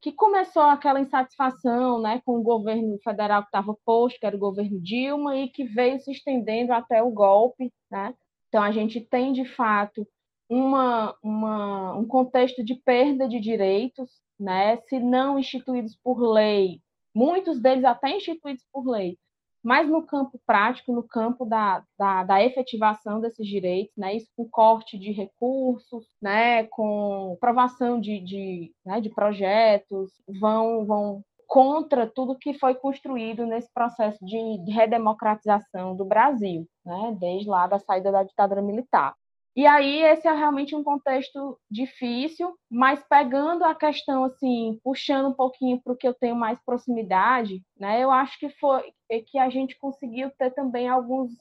que 0.00 0.12
começou 0.12 0.62
aquela 0.62 1.00
insatisfação 1.00 2.00
né, 2.00 2.20
com 2.24 2.38
o 2.38 2.42
governo 2.42 2.98
federal 3.02 3.42
que 3.42 3.48
estava 3.48 3.76
posto, 3.84 4.20
que 4.20 4.26
era 4.26 4.36
o 4.36 4.40
governo 4.40 4.80
Dilma, 4.80 5.36
e 5.36 5.48
que 5.48 5.64
veio 5.64 5.98
se 6.00 6.12
estendendo 6.12 6.72
até 6.72 7.02
o 7.02 7.10
golpe. 7.10 7.72
Né? 7.90 8.14
Então, 8.48 8.62
a 8.62 8.70
gente 8.70 9.00
tem, 9.00 9.32
de 9.32 9.44
fato, 9.44 10.06
uma, 10.48 11.16
uma, 11.22 11.94
um 11.94 12.06
contexto 12.06 12.64
de 12.64 12.74
perda 12.74 13.28
de 13.28 13.40
direitos, 13.40 14.10
né, 14.38 14.76
se 14.88 14.98
não 15.00 15.38
instituídos 15.38 15.96
por 16.02 16.20
lei, 16.20 16.80
muitos 17.14 17.60
deles 17.60 17.84
até 17.84 18.10
instituídos 18.16 18.64
por 18.72 18.86
lei, 18.86 19.18
mas 19.66 19.88
no 19.88 20.00
campo 20.00 20.40
prático, 20.46 20.92
no 20.92 21.02
campo 21.02 21.44
da, 21.44 21.82
da, 21.98 22.22
da, 22.22 22.40
efetivação 22.40 23.20
desses 23.20 23.44
direitos, 23.44 23.92
né, 23.96 24.14
isso 24.14 24.28
com 24.36 24.48
corte 24.48 24.96
de 24.96 25.10
recursos, 25.10 26.06
né, 26.22 26.62
com 26.68 27.32
aprovação 27.36 28.00
de, 28.00 28.20
de, 28.20 28.72
né, 28.84 29.00
de 29.00 29.10
projetos, 29.10 30.12
vão, 30.38 30.86
vão 30.86 31.24
contra 31.48 32.06
tudo 32.06 32.38
que 32.38 32.54
foi 32.54 32.76
construído 32.76 33.44
nesse 33.44 33.68
processo 33.74 34.24
de 34.24 34.38
redemocratização 34.70 35.96
do 35.96 36.04
Brasil, 36.04 36.64
né, 36.84 37.16
desde 37.18 37.48
lá 37.48 37.66
da 37.66 37.80
saída 37.80 38.12
da 38.12 38.22
ditadura 38.22 38.62
militar. 38.62 39.16
E 39.56 39.66
aí 39.66 40.02
esse 40.02 40.28
é 40.28 40.32
realmente 40.32 40.76
um 40.76 40.84
contexto 40.84 41.58
difícil, 41.70 42.54
mas 42.70 43.02
pegando 43.08 43.64
a 43.64 43.74
questão 43.74 44.24
assim, 44.24 44.78
puxando 44.84 45.28
um 45.28 45.32
pouquinho 45.32 45.80
para 45.82 45.94
o 45.94 45.96
que 45.96 46.06
eu 46.06 46.12
tenho 46.12 46.36
mais 46.36 46.62
proximidade, 46.62 47.62
né? 47.80 48.04
Eu 48.04 48.10
acho 48.10 48.38
que 48.38 48.50
foi 48.50 48.92
que 49.28 49.38
a 49.38 49.48
gente 49.48 49.78
conseguiu 49.78 50.30
ter 50.38 50.50
também 50.50 50.88
alguns 50.88 51.32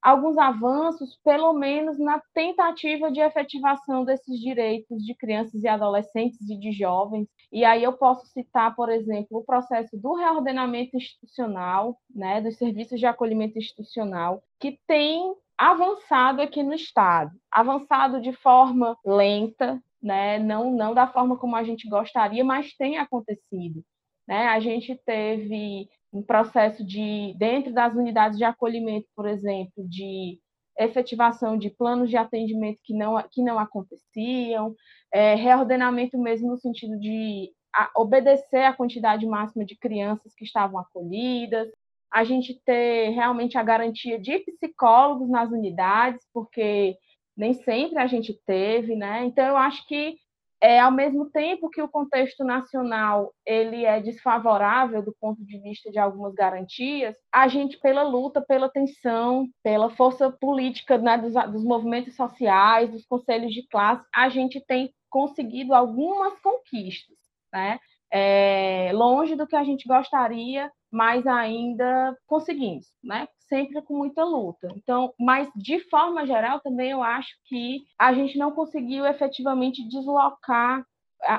alguns 0.00 0.36
avanços, 0.36 1.18
pelo 1.24 1.54
menos 1.54 1.98
na 1.98 2.20
tentativa 2.34 3.10
de 3.10 3.20
efetivação 3.20 4.04
desses 4.04 4.38
direitos 4.38 5.02
de 5.02 5.14
crianças 5.14 5.64
e 5.64 5.66
adolescentes 5.66 6.38
e 6.42 6.58
de 6.58 6.72
jovens. 6.72 7.26
E 7.50 7.64
aí 7.64 7.82
eu 7.82 7.94
posso 7.94 8.26
citar, 8.26 8.76
por 8.76 8.90
exemplo, 8.90 9.38
o 9.38 9.44
processo 9.44 9.96
do 9.96 10.12
reordenamento 10.14 10.94
institucional, 10.94 11.98
né, 12.14 12.38
dos 12.42 12.58
serviços 12.58 13.00
de 13.00 13.06
acolhimento 13.06 13.58
institucional, 13.58 14.42
que 14.60 14.78
tem 14.86 15.34
avançado 15.58 16.42
aqui 16.42 16.62
no 16.62 16.74
Estado, 16.74 17.30
avançado 17.50 18.20
de 18.20 18.32
forma 18.32 18.96
lenta, 19.04 19.82
né? 20.02 20.38
não, 20.38 20.70
não 20.70 20.94
da 20.94 21.06
forma 21.06 21.36
como 21.36 21.56
a 21.56 21.64
gente 21.64 21.88
gostaria, 21.88 22.44
mas 22.44 22.74
tem 22.74 22.98
acontecido. 22.98 23.84
Né? 24.26 24.48
A 24.48 24.60
gente 24.60 24.94
teve 25.06 25.88
um 26.12 26.22
processo 26.22 26.84
de, 26.84 27.34
dentro 27.36 27.72
das 27.72 27.94
unidades 27.94 28.38
de 28.38 28.44
acolhimento, 28.44 29.06
por 29.14 29.26
exemplo, 29.26 29.88
de 29.88 30.38
efetivação 30.78 31.56
de 31.56 31.70
planos 31.70 32.10
de 32.10 32.16
atendimento 32.16 32.80
que 32.82 32.94
não, 32.94 33.22
que 33.30 33.42
não 33.42 33.58
aconteciam, 33.58 34.74
é, 35.12 35.34
reordenamento 35.34 36.18
mesmo 36.18 36.48
no 36.48 36.56
sentido 36.56 36.98
de 36.98 37.52
obedecer 37.96 38.64
à 38.64 38.72
quantidade 38.72 39.26
máxima 39.26 39.64
de 39.64 39.76
crianças 39.76 40.32
que 40.34 40.44
estavam 40.44 40.78
acolhidas, 40.78 41.68
a 42.14 42.22
gente 42.22 42.54
ter 42.64 43.10
realmente 43.10 43.58
a 43.58 43.62
garantia 43.64 44.20
de 44.20 44.38
psicólogos 44.38 45.28
nas 45.28 45.50
unidades, 45.50 46.24
porque 46.32 46.96
nem 47.36 47.54
sempre 47.54 47.98
a 47.98 48.06
gente 48.06 48.32
teve, 48.46 48.94
né? 48.94 49.24
Então 49.24 49.44
eu 49.44 49.56
acho 49.56 49.84
que 49.88 50.16
é, 50.60 50.78
ao 50.78 50.92
mesmo 50.92 51.28
tempo 51.28 51.68
que 51.68 51.82
o 51.82 51.88
contexto 51.88 52.44
nacional 52.44 53.34
ele 53.44 53.84
é 53.84 54.00
desfavorável 54.00 55.04
do 55.04 55.12
ponto 55.20 55.44
de 55.44 55.58
vista 55.58 55.90
de 55.90 55.98
algumas 55.98 56.32
garantias, 56.34 57.16
a 57.32 57.48
gente 57.48 57.78
pela 57.80 58.04
luta, 58.04 58.40
pela 58.40 58.70
tensão, 58.70 59.48
pela 59.62 59.90
força 59.90 60.30
política 60.30 60.96
né, 60.96 61.18
dos, 61.18 61.34
dos 61.52 61.64
movimentos 61.64 62.14
sociais, 62.14 62.92
dos 62.92 63.04
conselhos 63.04 63.52
de 63.52 63.66
classe, 63.66 64.06
a 64.14 64.28
gente 64.28 64.64
tem 64.64 64.94
conseguido 65.10 65.74
algumas 65.74 66.38
conquistas, 66.38 67.18
né? 67.52 67.80
É, 68.16 68.92
longe 68.92 69.34
do 69.34 69.44
que 69.44 69.56
a 69.56 69.64
gente 69.64 69.88
gostaria, 69.88 70.70
mas 70.88 71.26
ainda 71.26 72.16
conseguimos, 72.28 72.86
né? 73.02 73.26
Sempre 73.48 73.82
com 73.82 73.96
muita 73.98 74.22
luta. 74.22 74.68
Então, 74.76 75.12
mas 75.18 75.50
de 75.56 75.80
forma 75.90 76.24
geral 76.24 76.60
também 76.60 76.92
eu 76.92 77.02
acho 77.02 77.34
que 77.46 77.84
a 77.98 78.14
gente 78.14 78.38
não 78.38 78.52
conseguiu 78.52 79.04
efetivamente 79.04 79.82
deslocar 79.88 80.86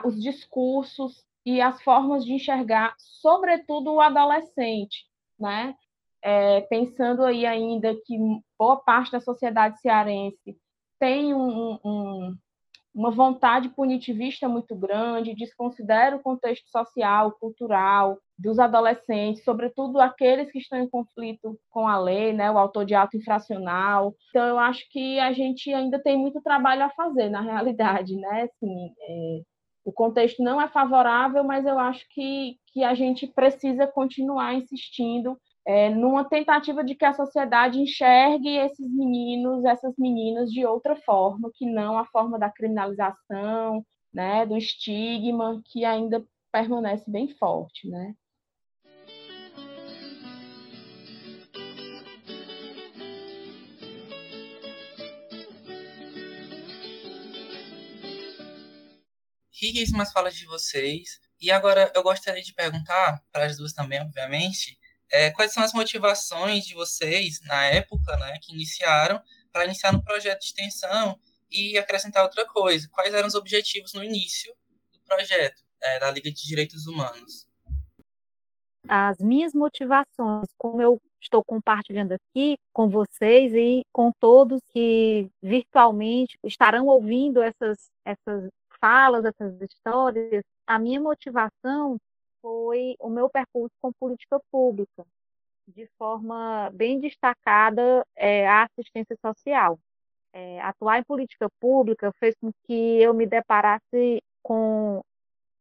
os 0.03 0.21
discursos 0.21 1.23
e 1.45 1.61
as 1.61 1.81
formas 1.81 2.25
de 2.25 2.33
enxergar, 2.33 2.93
sobretudo 2.97 3.93
o 3.93 4.01
adolescente, 4.01 5.05
né? 5.39 5.75
É, 6.21 6.59
pensando 6.61 7.23
aí 7.23 7.45
ainda 7.45 7.95
que 8.05 8.17
boa 8.59 8.77
parte 8.77 9.13
da 9.13 9.21
sociedade 9.21 9.79
cearense 9.79 10.57
tem 10.99 11.33
um, 11.33 11.79
um, 11.85 12.35
uma 12.95 13.11
vontade 13.11 13.67
punitivista 13.67 14.47
muito 14.47 14.73
grande, 14.73 15.35
desconsidera 15.35 16.15
o 16.15 16.21
contexto 16.21 16.69
social, 16.69 17.33
cultural 17.33 18.17
dos 18.39 18.57
adolescentes, 18.57 19.43
sobretudo 19.43 19.99
aqueles 19.99 20.49
que 20.49 20.59
estão 20.59 20.79
em 20.79 20.87
conflito 20.87 21.59
com 21.69 21.87
a 21.87 21.99
lei, 21.99 22.31
né, 22.31 22.49
o 22.49 22.57
autor 22.57 22.85
de 22.85 22.95
ato 22.95 23.17
infracional. 23.17 24.15
Então, 24.29 24.47
eu 24.47 24.57
acho 24.57 24.89
que 24.89 25.19
a 25.19 25.33
gente 25.33 25.73
ainda 25.73 26.01
tem 26.01 26.17
muito 26.17 26.41
trabalho 26.41 26.83
a 26.83 26.89
fazer, 26.91 27.29
na 27.29 27.41
realidade, 27.43 28.15
né? 28.15 28.43
Assim, 28.43 28.93
é, 29.01 29.41
o 29.83 29.91
contexto 29.91 30.41
não 30.41 30.61
é 30.61 30.67
favorável, 30.69 31.43
mas 31.43 31.65
eu 31.65 31.77
acho 31.77 32.05
que, 32.09 32.57
que 32.67 32.83
a 32.83 32.95
gente 32.95 33.27
precisa 33.27 33.85
continuar 33.85 34.53
insistindo 34.53 35.37
é, 35.65 35.89
numa 35.89 36.23
tentativa 36.29 36.83
de 36.83 36.93
que 36.93 37.03
a 37.03 37.13
sociedade 37.13 37.79
enxergue 37.79 38.55
esses 38.57 38.87
meninos, 38.87 39.65
essas 39.65 39.95
meninas 39.97 40.51
de 40.51 40.63
outra 40.65 40.95
forma, 40.95 41.49
que 41.55 41.65
não 41.65 41.97
a 41.97 42.05
forma 42.05 42.37
da 42.37 42.51
criminalização, 42.51 43.83
né, 44.13 44.45
do 44.45 44.55
estigma, 44.55 45.61
que 45.65 45.83
ainda 45.83 46.23
permanece 46.51 47.09
bem 47.09 47.27
forte, 47.35 47.89
né? 47.89 48.13
Riquíssimas 59.59 60.11
falas 60.11 60.35
de 60.35 60.45
vocês. 60.45 61.19
E 61.41 61.49
agora 61.49 61.91
eu 61.95 62.03
gostaria 62.03 62.41
de 62.41 62.53
perguntar 62.53 63.21
para 63.31 63.45
as 63.45 63.57
duas 63.57 63.73
também, 63.73 63.99
obviamente, 64.01 64.77
é, 65.11 65.31
quais 65.31 65.53
são 65.53 65.63
as 65.63 65.73
motivações 65.73 66.65
de 66.65 66.73
vocês, 66.73 67.39
na 67.41 67.65
época, 67.65 68.17
né, 68.17 68.37
que 68.41 68.53
iniciaram, 68.53 69.21
para 69.51 69.65
iniciar 69.65 69.93
no 69.93 70.03
projeto 70.03 70.39
de 70.39 70.45
extensão 70.45 71.19
e 71.51 71.77
acrescentar 71.77 72.23
outra 72.23 72.45
coisa? 72.45 72.89
Quais 72.91 73.13
eram 73.13 73.27
os 73.27 73.35
objetivos 73.35 73.93
no 73.93 74.03
início 74.03 74.53
do 74.91 74.99
projeto 75.01 75.61
é, 75.81 75.99
da 75.99 76.11
Liga 76.11 76.31
de 76.31 76.47
Direitos 76.47 76.87
Humanos? 76.87 77.47
As 78.87 79.17
minhas 79.19 79.53
motivações, 79.53 80.47
como 80.57 80.81
eu 80.81 81.01
estou 81.21 81.43
compartilhando 81.43 82.13
aqui 82.13 82.55
com 82.71 82.87
vocês 82.87 83.53
e 83.53 83.81
com 83.91 84.11
todos 84.19 84.61
que 84.71 85.27
virtualmente 85.41 86.37
estarão 86.43 86.85
ouvindo 86.85 87.41
essas, 87.41 87.89
essas 88.05 88.47
falas, 88.79 89.25
essas 89.25 89.59
histórias, 89.61 90.43
a 90.67 90.77
minha 90.77 91.01
motivação 91.01 91.97
foi 92.45 92.95
o 92.99 93.09
meu 93.09 93.27
percurso 93.27 93.73
com 93.81 93.91
política 93.91 94.39
pública, 94.51 95.03
de 95.67 95.87
forma 95.97 96.69
bem 96.75 96.99
destacada 96.99 98.05
é, 98.15 98.47
a 98.47 98.65
assistência 98.65 99.17
social. 99.19 99.79
É, 100.31 100.61
atuar 100.61 100.99
em 100.99 101.03
política 101.03 101.49
pública 101.59 102.11
fez 102.19 102.35
com 102.39 102.51
que 102.67 103.01
eu 103.01 103.15
me 103.15 103.25
deparasse 103.25 104.21
com 104.43 105.01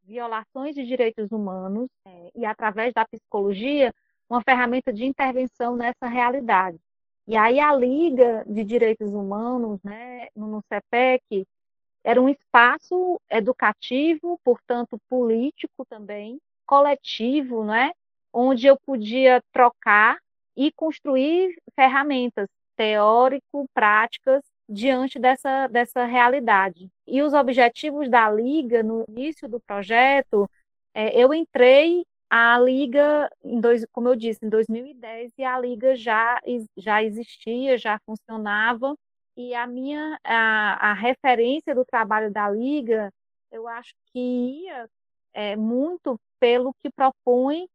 violações 0.02 0.74
de 0.74 0.84
direitos 0.84 1.32
humanos 1.32 1.88
é, 2.04 2.30
e, 2.34 2.44
através 2.44 2.92
da 2.92 3.06
psicologia, 3.06 3.90
uma 4.28 4.42
ferramenta 4.42 4.92
de 4.92 5.06
intervenção 5.06 5.76
nessa 5.76 6.06
realidade. 6.06 6.78
E 7.26 7.34
aí 7.34 7.60
a 7.60 7.74
Liga 7.74 8.44
de 8.46 8.62
Direitos 8.62 9.10
Humanos, 9.10 9.80
né, 9.82 10.28
no 10.36 10.62
CEPEC, 10.68 11.46
era 12.02 12.20
um 12.20 12.28
espaço 12.28 13.18
educativo, 13.30 14.38
portanto 14.44 14.98
político 15.08 15.86
também, 15.86 16.38
coletivo, 16.66 17.64
né? 17.64 17.92
onde 18.34 18.66
eu 18.66 18.76
podia 18.76 19.40
trocar 19.52 20.18
e 20.56 20.72
construir 20.72 21.56
ferramentas 21.74 22.48
teórico-práticas 22.76 24.42
diante 24.68 25.18
dessa, 25.18 25.68
dessa 25.68 26.04
realidade. 26.04 26.90
E 27.06 27.22
os 27.22 27.32
objetivos 27.32 28.10
da 28.10 28.28
Liga, 28.28 28.82
no 28.82 29.04
início 29.08 29.48
do 29.48 29.60
projeto, 29.60 30.50
é, 30.92 31.16
eu 31.16 31.32
entrei 31.32 32.04
a 32.28 32.58
Liga, 32.58 33.30
em 33.44 33.60
dois, 33.60 33.86
como 33.92 34.08
eu 34.08 34.16
disse, 34.16 34.44
em 34.44 34.48
2010, 34.48 35.32
e 35.38 35.44
a 35.44 35.58
Liga 35.58 35.94
já, 35.94 36.40
já 36.76 37.02
existia, 37.02 37.78
já 37.78 38.00
funcionava, 38.04 38.96
e 39.36 39.54
a 39.54 39.66
minha 39.66 40.18
a, 40.24 40.90
a 40.90 40.92
referência 40.94 41.74
do 41.74 41.84
trabalho 41.84 42.32
da 42.32 42.48
Liga, 42.50 43.12
eu 43.52 43.68
acho 43.68 43.94
que 44.06 44.18
ia 44.64 44.88
é, 45.32 45.54
muito 45.56 46.18
pelo 46.44 46.74
que 46.82 46.90
propõe 46.90 47.66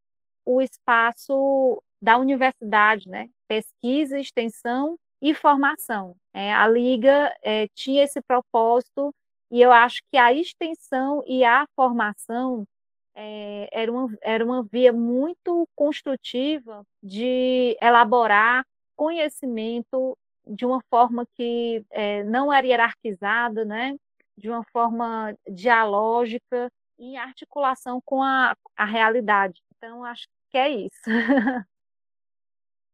o 0.45 0.61
espaço 0.61 1.81
da 1.99 2.19
universidade, 2.19 3.09
né? 3.09 3.27
pesquisa, 3.47 4.19
extensão 4.19 4.95
e 5.19 5.33
formação. 5.33 6.15
É, 6.31 6.53
a 6.53 6.67
Liga 6.67 7.35
é, 7.41 7.67
tinha 7.69 8.03
esse 8.03 8.21
propósito 8.21 9.11
e 9.49 9.59
eu 9.59 9.71
acho 9.71 10.01
que 10.11 10.17
a 10.19 10.31
extensão 10.31 11.23
e 11.25 11.43
a 11.43 11.65
formação 11.75 12.63
é, 13.15 13.67
era, 13.71 13.91
uma, 13.91 14.15
era 14.21 14.45
uma 14.45 14.61
via 14.61 14.93
muito 14.93 15.67
construtiva 15.75 16.83
de 17.01 17.75
elaborar 17.81 18.63
conhecimento 18.95 20.15
de 20.45 20.63
uma 20.63 20.79
forma 20.91 21.25
que 21.33 21.83
é, 21.89 22.23
não 22.23 22.53
era 22.53 22.67
hierarquizada, 22.67 23.65
né? 23.65 23.95
de 24.37 24.47
uma 24.47 24.63
forma 24.71 25.35
dialógica, 25.49 26.69
em 26.99 27.17
articulação 27.17 28.01
com 28.03 28.21
a, 28.21 28.55
a 28.75 28.85
realidade. 28.85 29.61
Então, 29.77 30.03
acho 30.03 30.27
que 30.49 30.57
é 30.57 30.69
isso. 30.69 31.01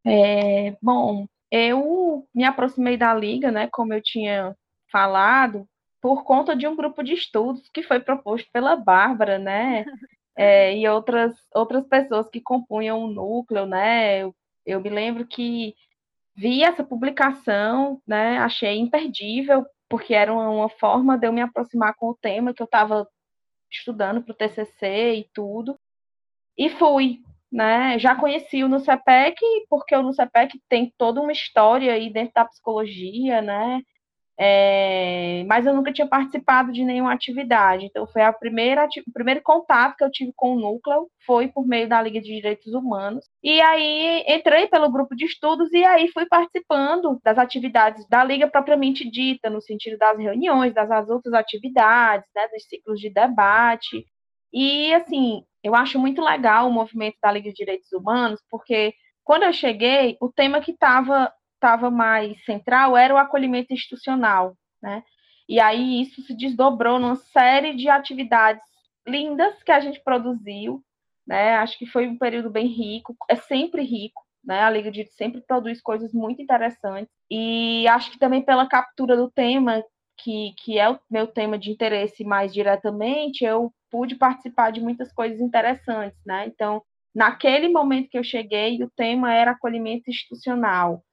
É, 0.07 0.77
bom, 0.83 1.25
eu 1.49 2.27
me 2.31 2.43
aproximei 2.43 2.95
da 2.95 3.11
Liga, 3.11 3.51
né, 3.51 3.67
como 3.71 3.91
eu 3.91 3.99
tinha 4.03 4.55
falado, 4.91 5.67
por 5.99 6.23
conta 6.23 6.55
de 6.55 6.67
um 6.67 6.75
grupo 6.75 7.01
de 7.03 7.13
estudos 7.13 7.67
que 7.69 7.81
foi 7.81 7.99
proposto 7.99 8.47
pela 8.51 8.75
Bárbara, 8.75 9.39
né, 9.39 9.83
é, 10.37 10.77
e 10.77 10.87
outras, 10.87 11.33
outras 11.55 11.87
pessoas 11.87 12.29
que 12.29 12.39
compunham 12.39 12.99
o 13.03 13.07
núcleo, 13.07 13.65
né, 13.65 14.19
eu, 14.21 14.35
eu 14.63 14.79
me 14.79 14.89
lembro 14.89 15.25
que 15.25 15.73
vi 16.35 16.63
essa 16.63 16.83
publicação, 16.83 17.99
né, 18.05 18.37
achei 18.37 18.77
imperdível, 18.77 19.65
porque 19.89 20.13
era 20.13 20.31
uma, 20.31 20.49
uma 20.49 20.69
forma 20.69 21.17
de 21.17 21.25
eu 21.25 21.33
me 21.33 21.41
aproximar 21.41 21.95
com 21.95 22.09
o 22.09 22.17
tema 22.21 22.53
que 22.53 22.61
eu 22.61 22.65
estava 22.65 23.07
estudando 23.71 24.21
para 24.21 24.31
o 24.31 24.35
TCC 24.35 25.15
e 25.15 25.29
tudo, 25.33 25.77
e 26.57 26.69
fui, 26.69 27.19
né? 27.51 27.99
Já 27.99 28.15
conheci 28.15 28.63
o 28.63 28.69
NUCEPEC, 28.69 29.37
porque 29.69 29.95
o 29.95 30.03
NUCEPEC 30.03 30.61
tem 30.69 30.93
toda 30.97 31.21
uma 31.21 31.31
história 31.31 31.93
aí 31.93 32.11
dentro 32.11 32.33
da 32.35 32.45
psicologia, 32.45 33.41
né? 33.41 33.81
É, 34.37 35.45
mas 35.47 35.65
eu 35.65 35.73
nunca 35.73 35.93
tinha 35.93 36.07
participado 36.07 36.71
de 36.71 36.83
nenhuma 36.83 37.13
atividade. 37.13 37.85
Então, 37.85 38.05
foi 38.05 38.21
a 38.21 38.33
primeira, 38.33 38.85
o 38.85 39.11
primeiro 39.13 39.41
contato 39.41 39.95
que 39.95 40.03
eu 40.03 40.11
tive 40.11 40.33
com 40.35 40.55
o 40.55 40.59
núcleo 40.59 41.09
foi 41.25 41.47
por 41.47 41.65
meio 41.65 41.87
da 41.87 42.01
Liga 42.01 42.19
de 42.19 42.27
Direitos 42.35 42.73
Humanos. 42.73 43.25
E 43.41 43.61
aí 43.61 44.25
entrei 44.27 44.67
pelo 44.67 44.91
grupo 44.91 45.15
de 45.15 45.25
estudos 45.25 45.71
e 45.71 45.83
aí 45.85 46.09
fui 46.11 46.25
participando 46.25 47.19
das 47.23 47.37
atividades 47.37 48.05
da 48.09 48.23
Liga 48.23 48.47
propriamente 48.47 49.09
dita, 49.09 49.49
no 49.49 49.61
sentido 49.61 49.97
das 49.97 50.17
reuniões, 50.17 50.73
das 50.73 51.09
outras 51.09 51.33
atividades, 51.33 52.29
né, 52.35 52.47
dos 52.49 52.63
ciclos 52.67 52.99
de 52.99 53.09
debate. 53.09 54.05
E 54.51 54.93
assim, 54.93 55.43
eu 55.63 55.73
acho 55.75 55.97
muito 55.97 56.21
legal 56.21 56.67
o 56.67 56.73
movimento 56.73 57.15
da 57.21 57.31
Liga 57.31 57.49
de 57.49 57.55
Direitos 57.55 57.91
Humanos, 57.93 58.41
porque 58.49 58.93
quando 59.23 59.43
eu 59.43 59.53
cheguei, 59.53 60.17
o 60.21 60.31
tema 60.31 60.61
que 60.61 60.71
estava 60.71 61.31
estava 61.65 61.89
mais 61.89 62.43
central 62.45 62.95
era 62.95 63.13
o 63.13 63.17
acolhimento 63.17 63.73
institucional, 63.73 64.55
né? 64.81 65.03
E 65.49 65.59
aí 65.59 66.01
isso 66.01 66.21
se 66.21 66.35
desdobrou 66.35 66.99
numa 66.99 67.15
série 67.15 67.75
de 67.75 67.89
atividades 67.89 68.63
lindas 69.07 69.61
que 69.63 69.71
a 69.71 69.79
gente 69.79 69.99
produziu, 70.03 70.83
né? 71.25 71.55
Acho 71.57 71.77
que 71.77 71.87
foi 71.87 72.07
um 72.07 72.17
período 72.17 72.51
bem 72.51 72.67
rico, 72.67 73.15
é 73.27 73.35
sempre 73.35 73.83
rico, 73.83 74.21
né? 74.43 74.61
A 74.61 74.69
Liga 74.69 74.91
de 74.91 75.05
sempre 75.07 75.41
produz 75.41 75.81
coisas 75.81 76.13
muito 76.13 76.41
interessantes 76.41 77.11
e 77.29 77.87
acho 77.87 78.11
que 78.11 78.19
também 78.19 78.43
pela 78.43 78.67
captura 78.67 79.17
do 79.17 79.29
tema 79.31 79.83
que, 80.17 80.53
que 80.57 80.77
é 80.79 80.89
o 80.89 80.99
meu 81.09 81.27
tema 81.27 81.57
de 81.57 81.71
interesse 81.71 82.23
mais 82.23 82.53
diretamente, 82.53 83.43
eu 83.43 83.73
pude 83.89 84.15
participar 84.15 84.71
de 84.71 84.81
muitas 84.81 85.11
coisas 85.11 85.41
interessantes, 85.41 86.19
né? 86.25 86.45
Então, 86.47 86.81
naquele 87.13 87.69
momento 87.69 88.09
que 88.09 88.17
eu 88.17 88.23
cheguei, 88.23 88.81
o 88.83 88.89
tema 88.95 89.33
era 89.33 89.51
acolhimento 89.51 90.09
institucional, 90.09 91.03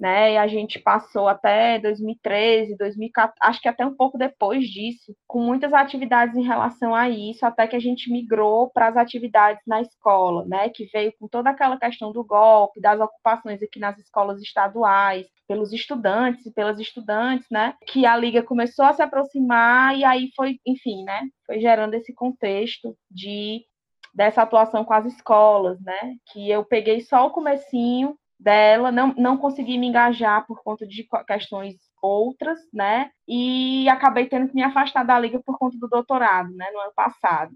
né? 0.00 0.32
E 0.32 0.36
a 0.38 0.48
gente 0.48 0.78
passou 0.78 1.28
até 1.28 1.78
2013, 1.78 2.76
2014, 2.76 3.36
acho 3.42 3.60
que 3.60 3.68
até 3.68 3.84
um 3.84 3.94
pouco 3.94 4.16
depois 4.16 4.64
disso, 4.66 5.14
com 5.26 5.40
muitas 5.42 5.74
atividades 5.74 6.34
em 6.34 6.42
relação 6.42 6.94
a 6.94 7.10
isso, 7.10 7.44
até 7.44 7.66
que 7.66 7.76
a 7.76 7.80
gente 7.80 8.10
migrou 8.10 8.70
para 8.70 8.88
as 8.88 8.96
atividades 8.96 9.62
na 9.66 9.82
escola, 9.82 10.46
né? 10.46 10.70
Que 10.70 10.86
veio 10.86 11.12
com 11.20 11.28
toda 11.28 11.50
aquela 11.50 11.78
questão 11.78 12.12
do 12.12 12.24
golpe, 12.24 12.80
das 12.80 12.98
ocupações 12.98 13.62
aqui 13.62 13.78
nas 13.78 13.98
escolas 13.98 14.40
estaduais, 14.40 15.26
pelos 15.46 15.72
estudantes 15.72 16.46
e 16.46 16.52
pelas 16.52 16.80
estudantes, 16.80 17.46
né? 17.50 17.74
Que 17.86 18.06
a 18.06 18.16
liga 18.16 18.42
começou 18.42 18.86
a 18.86 18.94
se 18.94 19.02
aproximar 19.02 19.98
e 19.98 20.04
aí 20.04 20.30
foi, 20.34 20.58
enfim, 20.66 21.04
né? 21.04 21.28
Foi 21.44 21.60
gerando 21.60 21.92
esse 21.94 22.14
contexto 22.14 22.96
de 23.10 23.66
dessa 24.14 24.42
atuação 24.42 24.84
com 24.84 24.92
as 24.92 25.06
escolas, 25.06 25.80
né? 25.82 26.16
Que 26.32 26.50
eu 26.50 26.64
peguei 26.64 27.00
só 27.02 27.26
o 27.26 27.30
comecinho 27.30 28.16
dela, 28.40 28.90
não, 28.90 29.14
não 29.16 29.36
consegui 29.36 29.76
me 29.78 29.86
engajar 29.86 30.46
por 30.46 30.62
conta 30.62 30.86
de 30.86 31.06
questões 31.26 31.76
outras, 32.02 32.58
né? 32.72 33.10
E 33.28 33.88
acabei 33.88 34.26
tendo 34.26 34.48
que 34.48 34.54
me 34.54 34.62
afastar 34.62 35.04
da 35.04 35.18
liga 35.18 35.40
por 35.44 35.58
conta 35.58 35.76
do 35.78 35.88
doutorado, 35.88 36.50
né, 36.54 36.66
no 36.72 36.80
ano 36.80 36.92
passado. 36.94 37.52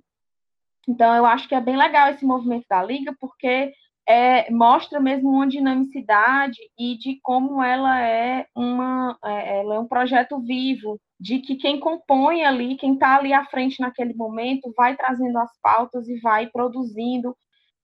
Então, 0.87 1.15
eu 1.15 1.25
acho 1.25 1.49
que 1.49 1.55
é 1.55 1.61
bem 1.61 1.77
legal 1.77 2.11
esse 2.11 2.25
movimento 2.27 2.67
da 2.69 2.83
liga, 2.83 3.17
porque 3.19 3.73
é, 4.07 4.51
mostra 4.51 5.01
mesmo 5.01 5.31
uma 5.31 5.47
dinamicidade 5.47 6.59
e 6.79 6.99
de 6.99 7.19
como 7.23 7.63
ela 7.63 7.99
é, 8.01 8.47
uma, 8.55 9.19
é, 9.25 9.61
ela 9.61 9.77
é 9.77 9.79
um 9.79 9.89
projeto 9.89 10.39
vivo, 10.41 11.01
de 11.19 11.39
que 11.39 11.57
quem 11.57 11.81
compõe 11.81 12.45
ali, 12.45 12.77
quem 12.77 12.95
está 12.95 13.17
ali 13.17 13.33
à 13.33 13.47
frente 13.47 13.81
naquele 13.81 14.13
momento, 14.13 14.73
vai 14.77 14.95
trazendo 14.95 15.39
as 15.39 15.51
pautas 15.63 16.07
e 16.07 16.21
vai 16.21 16.49
produzindo 16.49 17.35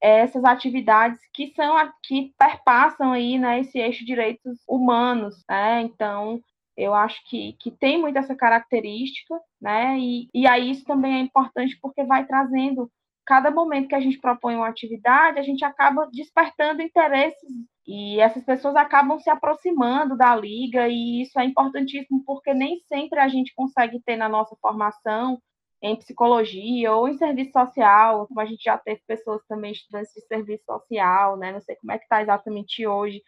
essas 0.01 0.45
atividades 0.45 1.21
que 1.35 1.53
são 1.55 1.77
que 2.03 2.33
perpassam 2.39 3.13
aí 3.13 3.39
né, 3.39 3.61
esse 3.61 3.79
eixo 3.79 4.05
direitos 4.05 4.59
humanos, 4.69 5.45
né? 5.49 5.83
Então 5.83 6.41
eu 6.77 6.95
acho 6.95 7.23
que, 7.29 7.55
que 7.61 7.71
tem 7.71 8.01
muito 8.01 8.17
essa 8.19 8.35
característica, 8.35 9.39
né? 9.61 9.99
E, 9.99 10.29
e 10.35 10.47
aí 10.47 10.71
isso 10.71 10.85
também 10.85 11.17
é 11.17 11.21
importante 11.21 11.79
porque 11.81 12.05
vai 12.05 12.27
trazendo 12.27 12.91
cada 13.27 13.51
momento 13.51 13.89
que 13.89 13.95
a 13.95 14.01
gente 14.01 14.19
propõe 14.19 14.57
uma 14.57 14.69
atividade, 14.69 15.39
a 15.39 15.43
gente 15.43 15.65
acaba 15.65 16.09
despertando 16.13 16.83
interesses 16.83 17.49
e 17.87 18.19
essas 18.21 18.43
pessoas 18.45 18.75
acabam 18.77 19.19
se 19.21 19.31
aproximando 19.31 20.17
da 20.17 20.35
liga 20.35 20.89
e 20.89 21.23
isso 21.23 21.39
é 21.39 21.45
importantíssimo 21.45 22.25
porque 22.25 22.53
nem 22.55 22.81
sempre 22.89 23.21
a 23.21 23.29
gente 23.29 23.55
consegue 23.55 24.01
ter 24.01 24.17
na 24.17 24.29
nossa 24.29 24.57
formação 24.61 25.41
em 25.83 25.97
psicologia 25.97 26.93
ou 26.93 27.09
em 27.09 27.17
serviço 27.17 27.53
social, 27.53 28.27
como 28.27 28.41
a 28.41 28.45
gente 28.45 28.63
já 28.63 28.77
teve 28.77 29.01
pessoas 29.07 29.43
também 29.49 29.73
estudantes 29.73 30.13
de 30.13 30.21
serviço 30.27 30.65
social, 30.65 31.37
né? 31.37 31.53
Não 31.53 31.61
sei 31.61 31.77
como 31.77 31.93
é 31.93 31.99
que 31.99 32.05
está 32.05 32.21
exatamente 32.23 32.87
hoje, 32.87 33.23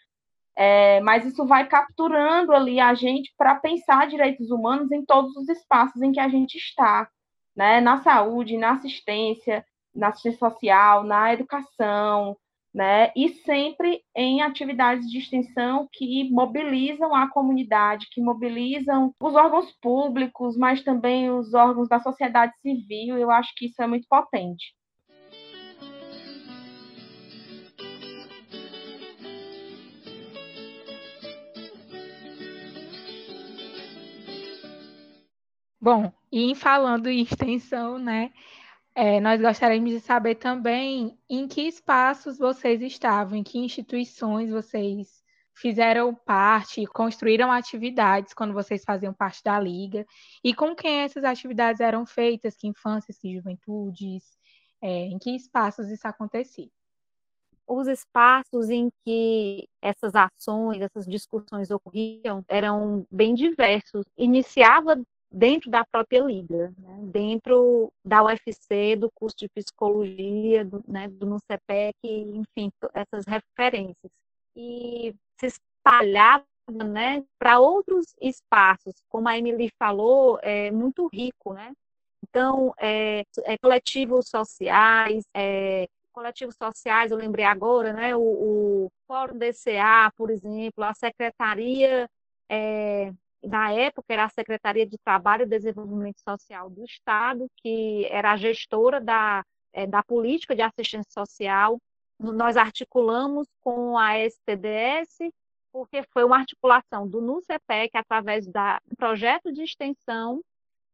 é, 0.54 1.00
mas 1.00 1.24
isso 1.24 1.46
vai 1.46 1.66
capturando 1.66 2.52
ali 2.52 2.78
a 2.78 2.94
gente 2.94 3.32
para 3.38 3.54
pensar 3.54 4.06
direitos 4.06 4.50
humanos 4.50 4.92
em 4.92 5.04
todos 5.04 5.34
os 5.36 5.48
espaços 5.48 6.02
em 6.02 6.12
que 6.12 6.20
a 6.20 6.28
gente 6.28 6.56
está, 6.56 7.08
né? 7.56 7.80
Na 7.80 8.02
saúde, 8.02 8.58
na 8.58 8.72
assistência, 8.72 9.64
na 9.94 10.08
assistência 10.08 10.38
social, 10.38 11.04
na 11.04 11.32
educação, 11.32 12.36
né? 12.74 13.12
E 13.14 13.28
sempre 13.44 14.02
em 14.16 14.40
atividades 14.40 15.10
de 15.10 15.18
extensão 15.18 15.88
que 15.92 16.30
mobilizam 16.30 17.14
a 17.14 17.28
comunidade, 17.28 18.08
que 18.10 18.20
mobilizam 18.20 19.14
os 19.20 19.34
órgãos 19.34 19.70
públicos, 19.80 20.56
mas 20.56 20.82
também 20.82 21.30
os 21.30 21.52
órgãos 21.54 21.88
da 21.88 22.00
sociedade 22.00 22.52
civil. 22.60 23.18
Eu 23.18 23.30
acho 23.30 23.52
que 23.56 23.66
isso 23.66 23.82
é 23.82 23.86
muito 23.86 24.06
potente. 24.08 24.74
Bom, 35.80 36.12
e 36.30 36.54
falando 36.54 37.08
em 37.08 37.22
extensão, 37.22 37.98
né? 37.98 38.30
É, 38.94 39.20
nós 39.20 39.40
gostaríamos 39.40 39.90
de 39.90 40.00
saber 40.00 40.34
também 40.34 41.18
em 41.28 41.48
que 41.48 41.62
espaços 41.62 42.38
vocês 42.38 42.82
estavam, 42.82 43.38
em 43.38 43.42
que 43.42 43.58
instituições 43.58 44.50
vocês 44.50 45.22
fizeram 45.54 46.14
parte, 46.14 46.86
construíram 46.86 47.50
atividades 47.50 48.34
quando 48.34 48.52
vocês 48.52 48.82
faziam 48.84 49.14
parte 49.14 49.42
da 49.42 49.58
liga, 49.58 50.06
e 50.44 50.54
com 50.54 50.74
quem 50.74 51.00
essas 51.00 51.24
atividades 51.24 51.80
eram 51.80 52.04
feitas, 52.04 52.56
que 52.56 52.66
infâncias, 52.68 53.18
que 53.18 53.34
juventudes, 53.34 54.24
é, 54.82 55.06
em 55.06 55.18
que 55.18 55.30
espaços 55.34 55.88
isso 55.88 56.06
acontecia. 56.06 56.68
Os 57.66 57.86
espaços 57.88 58.68
em 58.68 58.90
que 59.04 59.68
essas 59.80 60.14
ações, 60.14 60.82
essas 60.82 61.06
discussões 61.06 61.70
ocorriam 61.70 62.44
eram 62.48 63.06
bem 63.10 63.34
diversos. 63.34 64.04
Iniciava 64.18 65.00
dentro 65.32 65.70
da 65.70 65.84
própria 65.84 66.20
liga, 66.20 66.72
né? 66.78 66.98
dentro 67.04 67.92
da 68.04 68.22
UFC, 68.22 68.96
do 68.96 69.10
curso 69.10 69.36
de 69.38 69.48
psicologia, 69.48 70.64
do, 70.64 70.84
né, 70.86 71.08
do 71.08 71.26
NUCEPEC, 71.26 71.96
enfim, 72.04 72.70
essas 72.92 73.24
referências. 73.26 74.12
E 74.54 75.14
se 75.38 75.46
espalhava 75.46 76.44
né, 76.70 77.24
para 77.38 77.58
outros 77.58 78.14
espaços, 78.20 78.94
como 79.08 79.28
a 79.28 79.38
Emily 79.38 79.70
falou, 79.78 80.38
é 80.42 80.70
muito 80.70 81.08
rico, 81.08 81.54
né? 81.54 81.72
Então, 82.22 82.72
é, 82.78 83.24
é 83.44 83.58
coletivos 83.58 84.28
sociais, 84.28 85.24
é, 85.34 85.88
coletivos 86.12 86.54
sociais, 86.56 87.10
eu 87.10 87.16
lembrei 87.16 87.44
agora, 87.44 87.92
né? 87.92 88.14
O, 88.14 88.20
o 88.20 88.92
Fórum 89.06 89.38
DCA, 89.38 90.12
por 90.16 90.30
exemplo, 90.30 90.84
a 90.84 90.94
Secretaria 90.94 92.08
é, 92.48 93.12
na 93.42 93.72
época 93.72 94.12
era 94.12 94.24
a 94.24 94.28
Secretaria 94.28 94.86
de 94.86 94.96
Trabalho 94.98 95.42
e 95.42 95.46
Desenvolvimento 95.46 96.20
Social 96.20 96.70
do 96.70 96.84
Estado, 96.84 97.50
que 97.56 98.06
era 98.06 98.32
a 98.32 98.36
gestora 98.36 99.00
da, 99.00 99.44
é, 99.72 99.86
da 99.86 100.02
política 100.02 100.54
de 100.54 100.62
assistência 100.62 101.10
social. 101.10 101.78
Nós 102.18 102.56
articulamos 102.56 103.48
com 103.60 103.98
a 103.98 104.18
STDS, 104.18 105.32
porque 105.72 106.02
foi 106.12 106.22
uma 106.22 106.38
articulação 106.38 107.08
do 107.08 107.20
NUCEPEC 107.20 107.96
através 107.96 108.46
do 108.46 108.96
projeto 108.96 109.52
de 109.52 109.62
extensão 109.62 110.40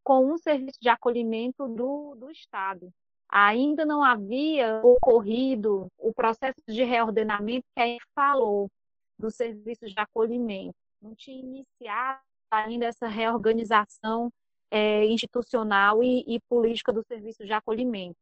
com 0.03 0.33
um 0.33 0.39
serviço 0.39 0.79
de 0.81 0.89
acolhimento 0.89 1.69
do, 1.69 2.15
do 2.15 2.31
Estado. 2.31 2.91
Ainda 3.29 3.85
não 3.85 4.03
havia 4.03 4.81
ocorrido 4.83 5.87
o 5.99 6.15
processo 6.15 6.63
de 6.67 6.83
reordenamento 6.83 7.67
que 7.77 7.83
a 7.83 7.87
gente 7.87 8.07
falou 8.15 8.71
dos 9.19 9.35
serviços 9.35 9.93
de 9.93 10.01
acolhimento. 10.01 10.75
Não 11.03 11.15
tinha 11.15 11.39
iniciado 11.39 12.28
ainda 12.51 12.87
essa 12.87 13.07
reorganização 13.07 14.31
é, 14.71 15.05
institucional 15.07 16.03
e, 16.03 16.25
e 16.27 16.41
política 16.49 16.93
do 16.93 17.03
serviço 17.03 17.45
de 17.45 17.53
acolhimento. 17.53 18.17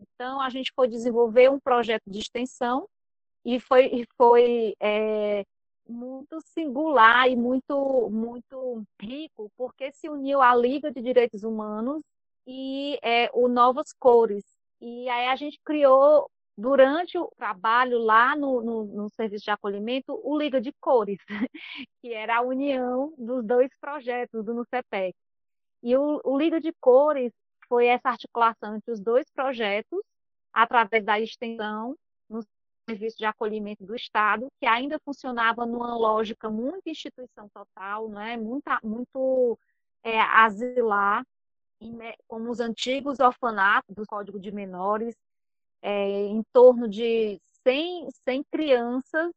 Então, 0.00 0.40
a 0.40 0.48
gente 0.48 0.72
foi 0.74 0.88
desenvolver 0.88 1.50
um 1.50 1.58
projeto 1.58 2.04
de 2.06 2.18
extensão 2.18 2.88
e 3.44 3.58
foi, 3.58 4.06
foi 4.16 4.74
é, 4.80 5.44
muito 5.88 6.40
singular 6.42 7.28
e 7.28 7.36
muito, 7.36 8.08
muito 8.10 8.82
rico, 9.00 9.50
porque 9.56 9.90
se 9.92 10.08
uniu 10.08 10.40
à 10.42 10.54
Liga 10.54 10.90
de 10.92 11.00
Direitos 11.00 11.42
Humanos 11.42 12.02
e 12.46 12.98
é, 13.02 13.30
o 13.32 13.48
Novas 13.48 13.92
Cores. 13.98 14.44
E 14.80 15.08
aí 15.08 15.28
a 15.28 15.36
gente 15.36 15.58
criou, 15.64 16.30
durante 16.58 17.16
o 17.16 17.30
trabalho 17.36 17.98
lá 17.98 18.34
no, 18.34 18.60
no, 18.60 18.84
no 18.84 19.08
serviço 19.10 19.44
de 19.44 19.50
acolhimento, 19.52 20.20
o 20.24 20.36
Liga 20.36 20.60
de 20.60 20.72
Cores, 20.80 21.20
que 22.02 22.12
era 22.12 22.38
a 22.38 22.42
união 22.42 23.14
dos 23.16 23.44
dois 23.44 23.70
projetos 23.80 24.44
do 24.44 24.52
NUCEPEC. 24.52 25.16
E 25.84 25.96
o, 25.96 26.20
o 26.24 26.36
Liga 26.36 26.60
de 26.60 26.72
Cores 26.80 27.32
foi 27.68 27.86
essa 27.86 28.08
articulação 28.08 28.74
entre 28.74 28.90
os 28.90 28.98
dois 28.98 29.30
projetos, 29.30 30.00
através 30.52 31.04
da 31.04 31.20
extensão 31.20 31.96
no 32.28 32.40
serviço 32.90 33.18
de 33.18 33.24
acolhimento 33.24 33.84
do 33.84 33.94
Estado, 33.94 34.48
que 34.58 34.66
ainda 34.66 34.98
funcionava 35.04 35.64
numa 35.64 35.96
lógica 35.96 36.50
muito 36.50 36.88
instituição 36.88 37.48
total, 37.50 38.08
né? 38.08 38.36
muito, 38.36 38.64
muito 38.82 39.56
é, 40.02 40.20
asilar, 40.20 41.24
como 42.26 42.50
os 42.50 42.58
antigos 42.58 43.20
orfanatos 43.20 43.94
do 43.94 44.04
Código 44.04 44.40
de 44.40 44.50
Menores, 44.50 45.14
é, 45.82 46.26
em 46.26 46.42
torno 46.52 46.88
de 46.88 47.40
100, 47.64 48.08
100 48.24 48.44
crianças, 48.50 49.32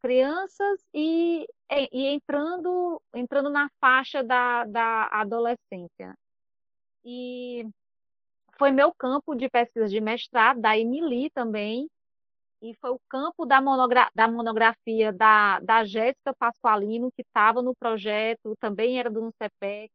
crianças 0.00 0.80
e, 0.94 1.46
e 1.92 2.06
entrando, 2.08 3.00
entrando 3.14 3.50
na 3.50 3.68
faixa 3.80 4.22
da, 4.22 4.64
da 4.64 5.08
adolescência. 5.12 6.14
E 7.04 7.66
foi 8.58 8.70
meu 8.70 8.92
campo 8.92 9.34
de 9.34 9.48
pesquisa 9.48 9.88
de 9.88 10.00
mestrado, 10.00 10.60
da 10.60 10.78
Emily 10.78 11.30
também, 11.30 11.88
e 12.62 12.74
foi 12.74 12.90
o 12.90 13.00
campo 13.08 13.46
da, 13.46 13.60
monogra 13.60 14.10
da 14.14 14.28
monografia 14.28 15.12
da, 15.12 15.60
da 15.60 15.84
Jéssica 15.84 16.34
Pasqualino, 16.38 17.10
que 17.12 17.22
estava 17.22 17.62
no 17.62 17.74
projeto, 17.74 18.54
também 18.60 18.98
era 18.98 19.10
do 19.10 19.22
NUCEPEC, 19.22 19.90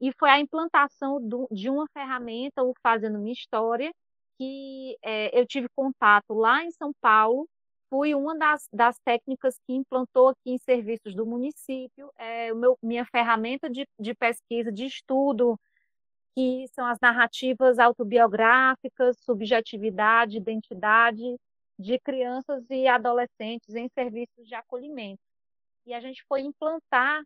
e 0.00 0.12
foi 0.18 0.30
a 0.30 0.38
implantação 0.38 1.20
do, 1.20 1.48
de 1.50 1.68
uma 1.68 1.86
ferramenta, 1.88 2.62
o 2.62 2.74
Fazendo 2.82 3.18
Minha 3.18 3.32
História, 3.32 3.92
que 4.38 4.96
é, 5.02 5.38
eu 5.38 5.46
tive 5.46 5.68
contato 5.74 6.34
lá 6.34 6.64
em 6.64 6.70
São 6.70 6.92
Paulo, 7.00 7.48
fui 7.88 8.14
uma 8.14 8.36
das, 8.36 8.68
das 8.72 8.98
técnicas 9.00 9.58
que 9.66 9.72
implantou 9.74 10.28
aqui 10.28 10.50
em 10.50 10.58
serviços 10.58 11.14
do 11.14 11.24
município, 11.26 12.10
é, 12.18 12.52
meu, 12.54 12.78
minha 12.82 13.04
ferramenta 13.06 13.70
de, 13.70 13.86
de 13.98 14.14
pesquisa, 14.14 14.72
de 14.72 14.86
estudo 14.86 15.58
que 16.36 16.66
são 16.74 16.84
as 16.86 17.00
narrativas 17.00 17.78
autobiográficas, 17.78 19.16
subjetividade, 19.20 20.36
identidade 20.36 21.36
de 21.78 21.98
crianças 21.98 22.62
e 22.68 22.86
adolescentes 22.86 23.74
em 23.74 23.88
serviços 23.88 24.46
de 24.46 24.54
acolhimento. 24.54 25.20
E 25.86 25.94
a 25.94 26.00
gente 26.00 26.22
foi 26.28 26.42
implantar 26.42 27.22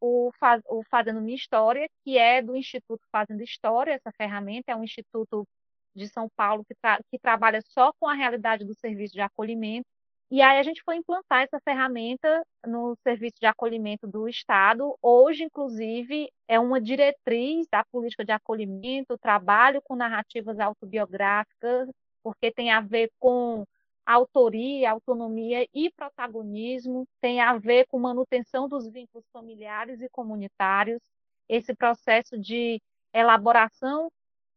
o, 0.00 0.30
o 0.68 0.82
Fazendo 0.90 1.20
Minha 1.22 1.36
História, 1.36 1.88
que 2.04 2.18
é 2.18 2.42
do 2.42 2.56
Instituto 2.56 3.02
Fazendo 3.10 3.42
História, 3.42 3.92
essa 3.92 4.12
ferramenta 4.12 4.72
é 4.72 4.76
um 4.76 4.84
instituto 4.84 5.46
de 5.94 6.08
São 6.08 6.28
Paulo 6.36 6.64
que, 6.64 6.74
tra 6.74 7.00
que 7.10 7.18
trabalha 7.18 7.60
só 7.62 7.92
com 7.98 8.08
a 8.08 8.14
realidade 8.14 8.64
do 8.64 8.74
serviço 8.74 9.14
de 9.14 9.20
acolhimento, 9.20 9.86
e 10.30 10.40
aí 10.42 10.58
a 10.60 10.62
gente 10.62 10.82
foi 10.84 10.96
implantar 10.96 11.42
essa 11.42 11.58
ferramenta 11.60 12.46
no 12.64 12.96
serviço 13.02 13.34
de 13.40 13.46
acolhimento 13.46 14.06
do 14.06 14.28
Estado. 14.28 14.96
Hoje, 15.02 15.42
inclusive, 15.42 16.30
é 16.46 16.60
uma 16.60 16.80
diretriz 16.80 17.66
da 17.68 17.84
política 17.90 18.24
de 18.24 18.30
acolhimento, 18.30 19.18
trabalho 19.18 19.82
com 19.82 19.96
narrativas 19.96 20.60
autobiográficas, 20.60 21.88
porque 22.22 22.52
tem 22.52 22.70
a 22.70 22.80
ver 22.80 23.10
com 23.18 23.64
autoria, 24.06 24.92
autonomia 24.92 25.66
e 25.74 25.90
protagonismo, 25.90 27.06
tem 27.20 27.40
a 27.40 27.58
ver 27.58 27.86
com 27.88 27.98
manutenção 27.98 28.68
dos 28.68 28.88
vínculos 28.88 29.26
familiares 29.32 30.00
e 30.00 30.08
comunitários, 30.10 31.00
esse 31.48 31.74
processo 31.74 32.38
de 32.38 32.80
elaboração 33.12 34.10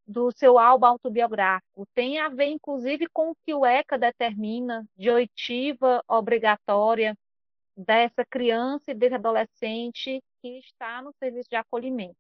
do 0.06 0.32
seu 0.32 0.58
álbum 0.58 0.86
autobiográfico. 0.86 1.88
Tem 1.94 2.20
a 2.20 2.30
ver, 2.30 2.46
inclusive, 2.46 3.08
com 3.08 3.32
o 3.32 3.36
que 3.46 3.54
o 3.54 3.66
ECA 3.66 3.98
determina 3.98 4.86
de 4.98 5.10
oitiva 5.10 6.04
obrigatória 6.08 7.18
dessa 7.76 8.26
criança 8.26 8.92
e 8.92 8.94
desse 8.94 9.16
adolescente 9.16 10.22
que 10.42 10.60
está 10.60 11.02
no 11.02 11.14
serviço 11.14 11.50
de 11.50 11.56
acolhimento. 11.56 12.16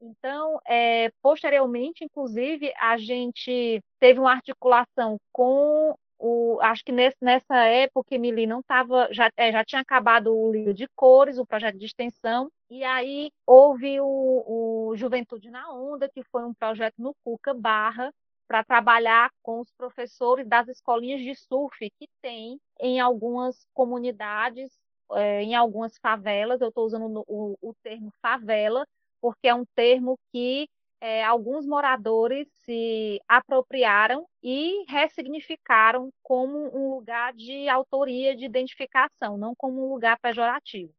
Então, 0.00 0.58
é, 0.66 1.10
posteriormente, 1.20 2.04
inclusive, 2.04 2.72
a 2.78 2.96
gente 2.96 3.82
teve 3.98 4.18
uma 4.18 4.32
articulação 4.32 5.18
com 5.30 5.94
o, 6.20 6.60
acho 6.60 6.84
que 6.84 6.92
nesse, 6.92 7.16
nessa 7.22 7.56
época, 7.64 8.14
Emily 8.14 8.46
não 8.46 8.60
estava, 8.60 9.08
já, 9.10 9.30
é, 9.36 9.50
já 9.50 9.64
tinha 9.64 9.80
acabado 9.80 10.36
o 10.36 10.52
livro 10.52 10.74
de 10.74 10.86
cores, 10.94 11.38
o 11.38 11.46
projeto 11.46 11.78
de 11.78 11.86
extensão, 11.86 12.50
e 12.68 12.84
aí 12.84 13.30
houve 13.46 13.98
o, 14.00 14.90
o 14.90 14.96
Juventude 14.96 15.50
na 15.50 15.72
Onda, 15.72 16.08
que 16.08 16.22
foi 16.24 16.44
um 16.44 16.52
projeto 16.52 16.96
no 16.98 17.14
Cuca 17.24 17.54
Barra, 17.54 18.12
para 18.46 18.64
trabalhar 18.64 19.30
com 19.42 19.60
os 19.60 19.70
professores 19.78 20.46
das 20.46 20.68
escolinhas 20.68 21.20
de 21.20 21.34
surf 21.36 21.88
que 21.98 22.08
tem 22.20 22.60
em 22.80 22.98
algumas 23.00 23.64
comunidades, 23.72 24.72
é, 25.12 25.42
em 25.42 25.54
algumas 25.54 25.96
favelas. 25.98 26.60
Eu 26.60 26.68
estou 26.68 26.84
usando 26.84 27.24
o, 27.28 27.56
o 27.62 27.74
termo 27.82 28.12
favela, 28.20 28.84
porque 29.20 29.48
é 29.48 29.54
um 29.54 29.64
termo 29.76 30.18
que 30.32 30.68
é, 31.00 31.24
alguns 31.24 31.66
moradores 31.66 32.46
se 32.64 33.20
apropriaram 33.26 34.26
e 34.42 34.84
ressignificaram 34.88 36.12
como 36.22 36.58
um 36.76 36.90
lugar 36.90 37.32
de 37.32 37.68
autoria, 37.68 38.36
de 38.36 38.44
identificação, 38.44 39.38
não 39.38 39.54
como 39.54 39.86
um 39.86 39.92
lugar 39.92 40.18
pejorativo. 40.20 40.92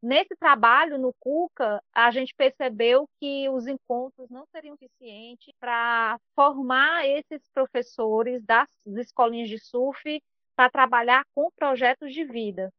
Nesse 0.00 0.36
trabalho, 0.36 0.96
no 0.96 1.12
CUCA, 1.18 1.82
a 1.92 2.10
gente 2.10 2.32
percebeu 2.34 3.08
que 3.18 3.48
os 3.48 3.66
encontros 3.66 4.30
não 4.30 4.46
seriam 4.46 4.76
suficientes 4.76 5.52
para 5.58 6.20
formar 6.36 7.04
esses 7.04 7.42
professores 7.52 8.44
das 8.44 8.68
escolinhas 8.86 9.48
de 9.48 9.58
surf 9.58 10.22
para 10.54 10.70
trabalhar 10.70 11.24
com 11.34 11.50
projetos 11.50 12.12
de 12.12 12.24
vida. 12.24 12.72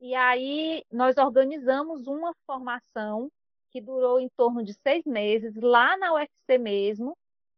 E 0.00 0.14
aí 0.14 0.82
nós 0.90 1.16
organizamos 1.16 2.06
uma 2.06 2.34
formação 2.46 3.30
que 3.70 3.80
durou 3.80 4.20
em 4.20 4.28
torno 4.36 4.62
de 4.62 4.74
seis 4.74 5.04
meses, 5.04 5.54
lá 5.56 5.96
na 5.96 6.14
UFC 6.14 6.58
mesmo, 6.58 7.16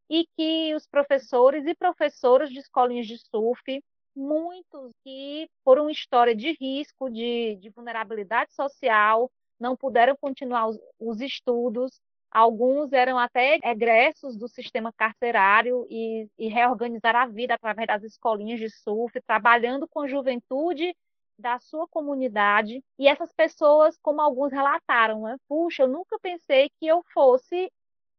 e 0.09 0.27
que 0.37 0.75
os 0.75 0.87
professores 0.87 1.67
e 1.67 1.75
professoras 1.75 2.51
de 2.51 2.59
escolinhas 2.59 3.07
de 3.07 3.19
surf, 3.19 3.83
muitos 4.15 4.93
que, 5.03 5.49
por 5.65 5.79
uma 5.79 5.91
história 5.91 6.35
de 6.35 6.53
risco, 6.61 7.11
de, 7.11 7.57
de 7.57 7.71
vulnerabilidade 7.71 8.53
social, 8.53 9.31
não 9.59 9.77
puderam 9.77 10.17
continuar 10.21 10.69
os, 10.69 10.79
os 10.99 11.21
estudos, 11.21 12.01
alguns 12.31 12.93
eram 12.93 13.19
até 13.19 13.59
egressos 13.63 14.37
do 14.37 14.49
sistema 14.49 14.93
carcerário 14.93 15.87
e, 15.89 16.29
e 16.39 16.49
reorganizaram 16.49 17.21
a 17.21 17.27
vida 17.27 17.55
através 17.55 17.87
das 17.87 18.03
escolinhas 18.03 18.59
de 18.59 18.71
surf, 18.71 19.21
trabalhando 19.23 19.87
com 19.89 20.09
juventude 20.09 20.95
da 21.39 21.59
sua 21.59 21.89
comunidade 21.89 22.83
e 22.99 23.09
essas 23.09 23.33
pessoas, 23.33 23.99
como 24.03 24.21
alguns 24.21 24.53
relataram, 24.53 25.23
né? 25.23 25.37
puxa, 25.49 25.85
eu 25.85 25.89
nunca 25.89 26.19
pensei 26.21 26.71
que 26.79 26.87
eu 26.87 27.03
fosse 27.13 27.71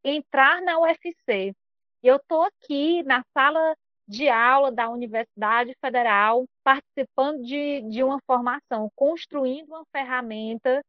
entrar 0.04 0.62
na 0.62 0.80
UFC. 0.80 1.56
Eu 2.02 2.17
estou 2.17 2.43
aqui 2.43 3.04
na 3.04 3.23
sala 3.34 3.76
de 4.08 4.28
aula 4.28 4.71
da 4.71 4.89
Universidade 4.89 5.76
Federal, 5.80 6.45
participando 6.63 7.41
de, 7.43 7.82
de 7.89 8.04
uma 8.04 8.19
formação, 8.28 8.91
construindo 8.95 9.69
uma 9.69 9.86
ferramenta 9.91 10.84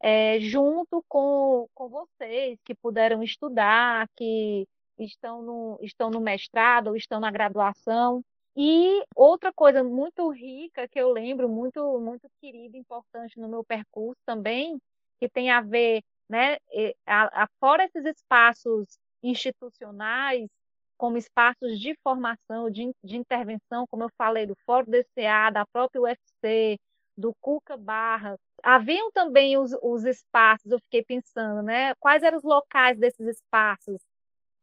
é, 0.00 0.38
junto 0.40 1.04
com, 1.08 1.68
com 1.74 1.88
vocês 1.88 2.58
que 2.64 2.74
puderam 2.74 3.22
estudar, 3.22 4.08
que 4.16 4.66
estão 4.98 5.42
no, 5.42 5.78
estão 5.80 6.10
no 6.10 6.20
mestrado 6.20 6.88
ou 6.88 6.96
estão 6.96 7.20
na 7.20 7.30
graduação. 7.30 8.22
E 8.56 9.02
outra 9.16 9.52
coisa 9.52 9.82
muito 9.82 10.28
rica 10.30 10.86
que 10.88 11.00
eu 11.00 11.10
lembro, 11.10 11.48
muito, 11.48 11.98
muito 12.00 12.28
querida, 12.40 12.76
importante 12.76 13.40
no 13.40 13.48
meu 13.48 13.64
percurso 13.64 14.20
também, 14.26 14.78
que 15.18 15.28
tem 15.28 15.50
a 15.50 15.60
ver, 15.62 16.02
né, 16.28 16.58
a, 17.06 17.44
a, 17.44 17.48
fora 17.58 17.84
esses 17.84 18.04
espaços 18.04 18.86
institucionais, 19.22 20.48
como 20.98 21.16
espaços 21.16 21.80
de 21.80 21.94
formação, 22.02 22.70
de, 22.70 22.92
de 23.02 23.16
intervenção, 23.16 23.86
como 23.90 24.04
eu 24.04 24.10
falei, 24.18 24.46
do 24.46 24.54
Fórum 24.66 24.90
DCA, 24.90 25.50
da 25.50 25.66
própria 25.66 26.02
UFC, 26.02 26.78
do 27.16 27.34
Cuca 27.40 27.76
Barra. 27.76 28.36
Haviam 28.62 29.10
também 29.12 29.56
os, 29.58 29.72
os 29.82 30.04
espaços, 30.04 30.70
eu 30.70 30.78
fiquei 30.80 31.02
pensando, 31.02 31.62
né? 31.62 31.94
Quais 31.96 32.22
eram 32.22 32.38
os 32.38 32.44
locais 32.44 32.98
desses 32.98 33.26
espaços? 33.26 34.00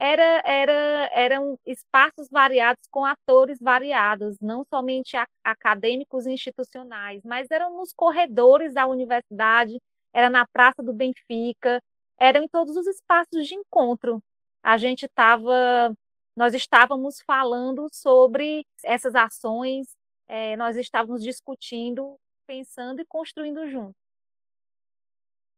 Era, 0.02 0.42
era, 0.46 1.10
eram 1.14 1.60
espaços 1.66 2.30
variados 2.30 2.88
com 2.90 3.04
atores 3.04 3.60
variados, 3.60 4.40
não 4.40 4.64
somente 4.64 5.18
acadêmicos 5.44 6.26
e 6.26 6.32
institucionais, 6.32 7.22
mas 7.26 7.52
eram 7.52 7.76
nos 7.76 7.92
corredores 7.92 8.74
da 8.74 8.88
universidade, 8.88 9.78
era 10.14 10.30
na 10.30 10.48
Praça 10.48 10.82
do 10.82 10.94
Benfica, 10.94 11.84
eram 12.18 12.44
em 12.44 12.48
todos 12.48 12.78
os 12.78 12.88
espaços 12.88 13.46
de 13.46 13.56
encontro. 13.56 14.24
A 14.64 14.78
gente 14.78 15.06
estava, 15.06 15.94
nós 16.34 16.54
estávamos 16.54 17.22
falando 17.28 17.90
sobre 17.92 18.66
essas 18.86 19.16
ações, 19.16 19.88
é, 20.30 20.56
nós 20.56 20.78
estávamos 20.78 21.22
discutindo, 21.22 22.18
pensando 22.48 23.02
e 23.02 23.06
construindo 23.06 23.68
juntos. 23.70 24.00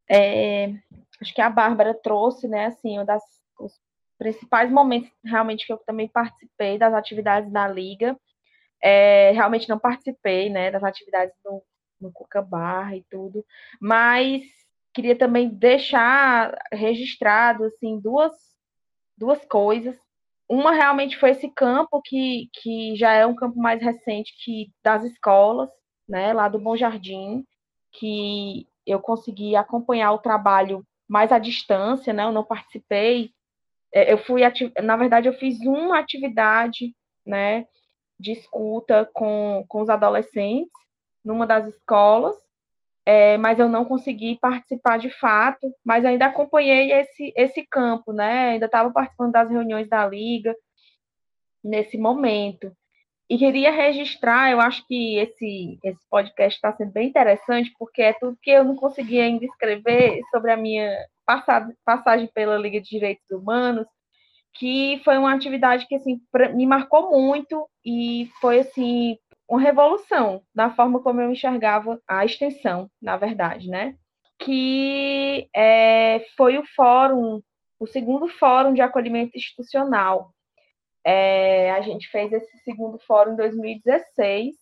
É, 0.10 0.74
acho 1.22 1.34
que 1.34 1.42
a 1.42 1.50
Bárbara 1.50 1.94
trouxe, 1.94 2.48
né, 2.48 2.66
assim, 2.66 3.06
das 3.06 3.24
os 3.60 3.80
principais 4.22 4.72
momentos 4.72 5.10
realmente 5.26 5.66
que 5.66 5.74
eu 5.74 5.78
também 5.80 6.08
participei 6.08 6.78
das 6.78 6.94
atividades 6.94 7.52
da 7.52 7.68
liga. 7.68 8.16
É, 8.80 9.32
realmente 9.32 9.68
não 9.68 9.80
participei, 9.80 10.48
né, 10.48 10.70
das 10.70 10.84
atividades 10.84 11.34
no, 11.44 11.64
no 12.00 12.12
Cuca 12.12 12.40
Barra 12.40 12.96
e 12.96 13.04
tudo, 13.10 13.44
mas 13.80 14.44
queria 14.94 15.16
também 15.16 15.50
deixar 15.50 16.56
registrado 16.72 17.64
assim 17.64 18.00
duas, 18.00 18.32
duas 19.18 19.44
coisas. 19.46 19.96
Uma 20.48 20.72
realmente 20.72 21.18
foi 21.18 21.32
esse 21.32 21.50
campo 21.50 22.00
que, 22.04 22.48
que 22.54 22.96
já 22.96 23.14
é 23.14 23.26
um 23.26 23.36
campo 23.36 23.58
mais 23.58 23.82
recente 23.82 24.36
que 24.44 24.72
das 24.84 25.04
escolas, 25.04 25.70
né, 26.08 26.32
lá 26.32 26.48
do 26.48 26.60
Bom 26.60 26.76
Jardim, 26.76 27.44
que 27.92 28.68
eu 28.86 29.00
consegui 29.00 29.56
acompanhar 29.56 30.12
o 30.12 30.20
trabalho 30.20 30.86
mais 31.08 31.32
à 31.32 31.40
distância, 31.40 32.14
né? 32.14 32.24
Eu 32.24 32.32
não 32.32 32.44
participei. 32.44 33.32
É, 33.94 34.12
eu 34.14 34.18
fui, 34.20 34.42
na 34.82 34.96
verdade, 34.96 35.28
eu 35.28 35.34
fiz 35.34 35.60
uma 35.62 36.00
atividade, 36.00 36.96
né, 37.26 37.68
de 38.20 38.32
escuta 38.32 39.10
com, 39.14 39.66
com 39.68 39.82
os 39.82 39.90
adolescentes 39.90 40.72
numa 41.24 41.46
das 41.46 41.68
escolas 41.68 42.36
é, 43.06 43.38
mas 43.38 43.58
eu 43.60 43.68
não 43.68 43.84
consegui 43.84 44.38
participar 44.40 44.98
de 45.00 45.10
fato, 45.10 45.74
mas 45.84 46.06
ainda 46.06 46.28
acompanhei 46.28 46.92
esse, 46.92 47.34
esse 47.36 47.66
campo, 47.66 48.14
né? 48.14 48.52
Ainda 48.52 48.68
estava 48.68 48.92
participando 48.92 49.32
das 49.32 49.50
reuniões 49.50 49.90
da 49.90 50.08
Liga 50.08 50.56
nesse 51.64 51.98
momento. 51.98 52.72
E 53.30 53.38
queria 53.38 53.72
registrar, 53.72 54.52
eu 54.52 54.60
acho 54.60 54.86
que 54.88 55.18
esse, 55.18 55.80
esse 55.84 56.00
podcast 56.10 56.58
está 56.58 56.74
sendo 56.74 56.92
bem 56.92 57.08
interessante, 57.10 57.74
porque 57.80 58.02
é 58.02 58.14
tudo 58.14 58.38
que 58.42 58.52
eu 58.52 58.64
não 58.64 58.76
consegui 58.76 59.20
ainda 59.20 59.46
escrever 59.46 60.22
sobre 60.32 60.52
a 60.52 60.58
minha 60.58 60.94
passagem 61.86 62.28
pela 62.34 62.58
Liga 62.58 62.82
de 62.82 62.90
Direitos 62.90 63.30
Humanos, 63.32 63.88
que 64.54 65.02
foi 65.04 65.18
uma 65.18 65.34
atividade 65.34 65.88
que 65.88 65.96
assim, 65.96 66.22
me 66.54 66.66
marcou 66.66 67.12
muito 67.12 67.68
e 67.86 68.30
foi 68.40 68.60
assim 68.60 69.18
uma 69.48 69.60
revolução 69.60 70.42
na 70.56 70.74
forma 70.74 71.02
como 71.02 71.20
eu 71.20 71.32
enxergava 71.32 72.02
a 72.08 72.24
extensão, 72.24 72.90
na 73.02 73.18
verdade, 73.18 73.70
né? 73.70 73.96
Que 74.40 75.50
é, 75.54 76.26
foi 76.38 76.58
o 76.58 76.66
fórum, 76.76 77.42
o 77.80 77.86
segundo 77.86 78.28
fórum 78.30 78.74
de 78.74 78.82
acolhimento 78.82 79.38
institucional. 79.38 80.34
É, 81.04 81.72
a 81.72 81.82
gente 81.82 82.08
fez 82.10 82.32
esse 82.32 82.58
segundo 82.60 82.98
fórum 83.00 83.34
em 83.34 83.36
2016, 83.36 84.56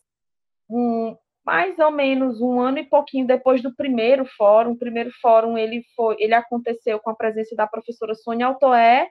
um, 0.70 1.16
mais 1.46 1.78
ou 1.80 1.92
menos 1.92 2.42
um 2.42 2.60
ano 2.60 2.80
e 2.80 2.86
pouquinho 2.86 3.26
depois 3.26 3.62
do 3.62 3.76
primeiro 3.76 4.26
fórum. 4.38 4.72
O 4.72 4.78
primeiro 4.78 5.12
fórum 5.22 5.58
ele 5.58 5.84
foi, 5.96 6.16
ele 6.20 6.34
aconteceu 6.34 7.00
com 7.00 7.10
a 7.10 7.16
presença 7.16 7.56
da 7.56 7.68
professora 7.68 8.14
Sônia 8.14 8.48
Altoé, 8.48 9.10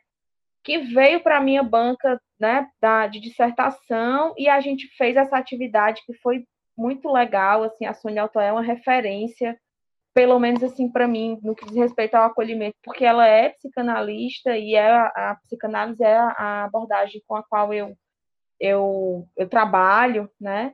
que 0.63 0.79
veio 0.79 1.21
para 1.21 1.39
a 1.39 1.43
minha 1.43 1.63
banca 1.63 2.21
né, 2.39 2.69
da, 2.81 3.07
de 3.07 3.21
dissertação 3.21 4.35
e 4.37 4.49
a 4.49 4.61
gente 4.61 4.87
fez 4.97 5.17
essa 5.17 5.37
atividade 5.37 6.03
que 6.07 6.15
foi 6.19 6.45
muito 6.77 7.11
legal. 7.11 7.65
Assim, 7.65 7.87
a 7.87 7.95
Sônia 7.95 8.23
Alto 8.23 8.39
é 8.39 8.53
uma 8.53 8.63
referência, 8.63 9.59
pelo 10.15 10.39
menos 10.39 10.63
assim 10.63 10.91
para 10.91 11.09
mim, 11.09 11.39
no 11.43 11.55
que 11.55 11.67
diz 11.67 11.77
respeito 11.77 12.15
ao 12.15 12.25
acolhimento, 12.25 12.77
porque 12.85 13.05
ela 13.05 13.27
é 13.27 13.51
psicanalista 13.51 14.57
e 14.57 14.75
é 14.75 14.91
a, 14.91 15.37
psicanálise 15.43 16.03
é 16.03 16.17
a, 16.17 16.29
a 16.31 16.65
abordagem 16.65 17.23
com 17.27 17.35
a 17.35 17.43
qual 17.43 17.75
eu, 17.75 17.97
eu, 18.61 19.27
eu 19.37 19.49
trabalho, 19.49 20.31
né? 20.41 20.73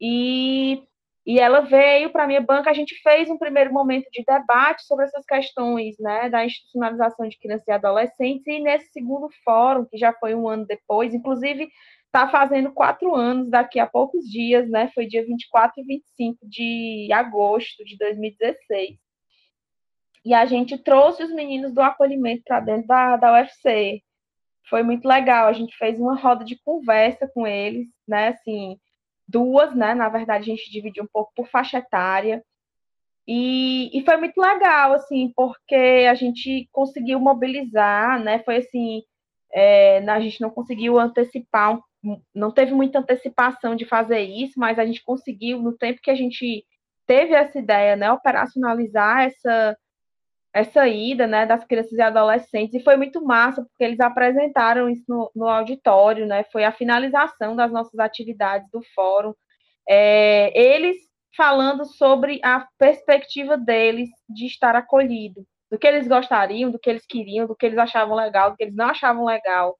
E 0.00 0.82
e 1.30 1.38
ela 1.38 1.60
veio 1.60 2.10
para 2.10 2.24
a 2.24 2.26
minha 2.26 2.40
banca, 2.40 2.70
a 2.70 2.74
gente 2.74 3.00
fez 3.02 3.30
um 3.30 3.38
primeiro 3.38 3.72
momento 3.72 4.10
de 4.10 4.24
debate 4.24 4.82
sobre 4.82 5.04
essas 5.04 5.24
questões 5.24 5.94
né, 6.00 6.28
da 6.28 6.44
institucionalização 6.44 7.28
de 7.28 7.38
crianças 7.38 7.68
e 7.68 7.70
adolescentes, 7.70 8.44
e 8.48 8.58
nesse 8.58 8.90
segundo 8.90 9.28
fórum, 9.44 9.84
que 9.84 9.96
já 9.96 10.12
foi 10.12 10.34
um 10.34 10.48
ano 10.48 10.66
depois, 10.66 11.14
inclusive 11.14 11.68
está 12.06 12.28
fazendo 12.28 12.72
quatro 12.72 13.14
anos 13.14 13.48
daqui 13.48 13.78
a 13.78 13.86
poucos 13.86 14.24
dias, 14.24 14.68
né? 14.68 14.90
Foi 14.92 15.06
dia 15.06 15.24
24 15.24 15.80
e 15.80 15.84
25 15.84 16.38
de 16.48 17.08
agosto 17.12 17.84
de 17.84 17.96
2016. 17.96 18.98
E 20.24 20.34
a 20.34 20.44
gente 20.46 20.76
trouxe 20.78 21.22
os 21.22 21.32
meninos 21.32 21.72
do 21.72 21.80
acolhimento 21.80 22.42
para 22.44 22.58
dentro 22.58 22.88
da, 22.88 23.16
da 23.16 23.34
UFC. 23.34 24.02
Foi 24.68 24.82
muito 24.82 25.06
legal, 25.06 25.46
a 25.46 25.52
gente 25.52 25.76
fez 25.76 26.00
uma 26.00 26.16
roda 26.16 26.44
de 26.44 26.58
conversa 26.64 27.30
com 27.32 27.46
eles, 27.46 27.86
né? 28.08 28.30
Assim, 28.30 28.76
duas, 29.30 29.74
né? 29.74 29.94
Na 29.94 30.08
verdade, 30.08 30.50
a 30.50 30.54
gente 30.54 30.70
dividiu 30.70 31.04
um 31.04 31.08
pouco 31.12 31.32
por 31.34 31.46
faixa 31.48 31.78
etária. 31.78 32.42
E, 33.26 33.96
e 33.96 34.04
foi 34.04 34.16
muito 34.16 34.38
legal, 34.40 34.92
assim, 34.92 35.32
porque 35.36 36.06
a 36.10 36.14
gente 36.14 36.68
conseguiu 36.72 37.20
mobilizar, 37.20 38.22
né? 38.22 38.40
Foi 38.40 38.56
assim, 38.56 39.02
é, 39.52 39.98
a 40.08 40.20
gente 40.20 40.40
não 40.40 40.50
conseguiu 40.50 40.98
antecipar, 40.98 41.78
não 42.34 42.50
teve 42.50 42.72
muita 42.72 42.98
antecipação 42.98 43.76
de 43.76 43.84
fazer 43.84 44.20
isso, 44.20 44.58
mas 44.58 44.78
a 44.78 44.86
gente 44.86 45.04
conseguiu, 45.04 45.60
no 45.60 45.76
tempo 45.76 46.00
que 46.02 46.10
a 46.10 46.14
gente 46.14 46.64
teve 47.06 47.34
essa 47.34 47.58
ideia, 47.58 47.96
né, 47.96 48.10
operacionalizar 48.12 49.24
essa, 49.24 49.76
essa 50.52 50.86
ida, 50.88 51.26
né, 51.26 51.46
das 51.46 51.64
crianças 51.64 51.92
e 51.92 52.00
adolescentes, 52.00 52.74
e 52.74 52.84
foi 52.84 52.96
muito 52.96 53.24
massa, 53.24 53.62
porque 53.62 53.84
eles 53.84 54.00
apresentaram 54.00 54.88
isso 54.88 55.04
no, 55.08 55.30
no 55.34 55.46
auditório, 55.48 56.26
né, 56.26 56.44
foi 56.52 56.64
a 56.64 56.72
finalização 56.72 57.54
das 57.54 57.70
nossas 57.70 57.98
atividades 57.98 58.68
do 58.72 58.80
fórum, 58.94 59.32
é, 59.88 60.52
eles 60.58 60.96
falando 61.36 61.84
sobre 61.84 62.40
a 62.42 62.66
perspectiva 62.78 63.56
deles 63.56 64.08
de 64.28 64.46
estar 64.46 64.74
acolhido, 64.76 65.44
do 65.70 65.78
que 65.78 65.86
eles 65.86 66.08
gostariam, 66.08 66.70
do 66.70 66.78
que 66.78 66.90
eles 66.90 67.06
queriam, 67.06 67.46
do 67.46 67.56
que 67.56 67.66
eles 67.66 67.78
achavam 67.78 68.16
legal, 68.16 68.50
do 68.50 68.56
que 68.56 68.64
eles 68.64 68.74
não 68.74 68.86
achavam 68.88 69.24
legal, 69.24 69.76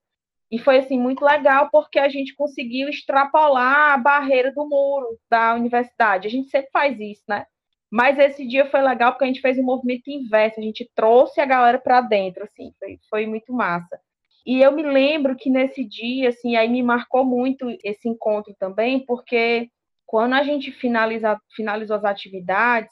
e 0.51 0.59
foi 0.59 0.79
assim 0.79 0.99
muito 0.99 1.23
legal 1.23 1.69
porque 1.71 1.97
a 1.97 2.09
gente 2.09 2.35
conseguiu 2.35 2.89
extrapolar 2.89 3.93
a 3.93 3.97
barreira 3.97 4.51
do 4.51 4.67
muro 4.67 5.17
da 5.29 5.55
universidade. 5.55 6.27
A 6.27 6.29
gente 6.29 6.49
sempre 6.49 6.69
faz 6.71 6.99
isso, 6.99 7.23
né? 7.27 7.45
Mas 7.91 8.17
esse 8.17 8.47
dia 8.47 8.65
foi 8.71 8.81
legal 8.81 9.11
porque 9.11 9.25
a 9.25 9.27
gente 9.27 9.41
fez 9.41 9.57
um 9.59 9.63
movimento 9.63 10.09
inverso, 10.09 10.59
a 10.59 10.63
gente 10.63 10.89
trouxe 10.95 11.41
a 11.41 11.45
galera 11.45 11.77
para 11.77 11.99
dentro, 11.99 12.43
assim, 12.43 12.71
foi, 12.79 12.99
foi 13.09 13.27
muito 13.27 13.51
massa. 13.51 13.99
E 14.45 14.61
eu 14.61 14.71
me 14.71 14.81
lembro 14.81 15.35
que 15.35 15.49
nesse 15.49 15.83
dia, 15.83 16.29
assim, 16.29 16.55
aí 16.55 16.69
me 16.69 16.81
marcou 16.81 17.25
muito 17.25 17.69
esse 17.83 18.07
encontro 18.07 18.55
também, 18.57 19.05
porque 19.05 19.69
quando 20.05 20.33
a 20.33 20.43
gente 20.43 20.71
finaliza, 20.71 21.39
finalizou 21.55 21.97
as 21.97 22.05
atividades, 22.05 22.91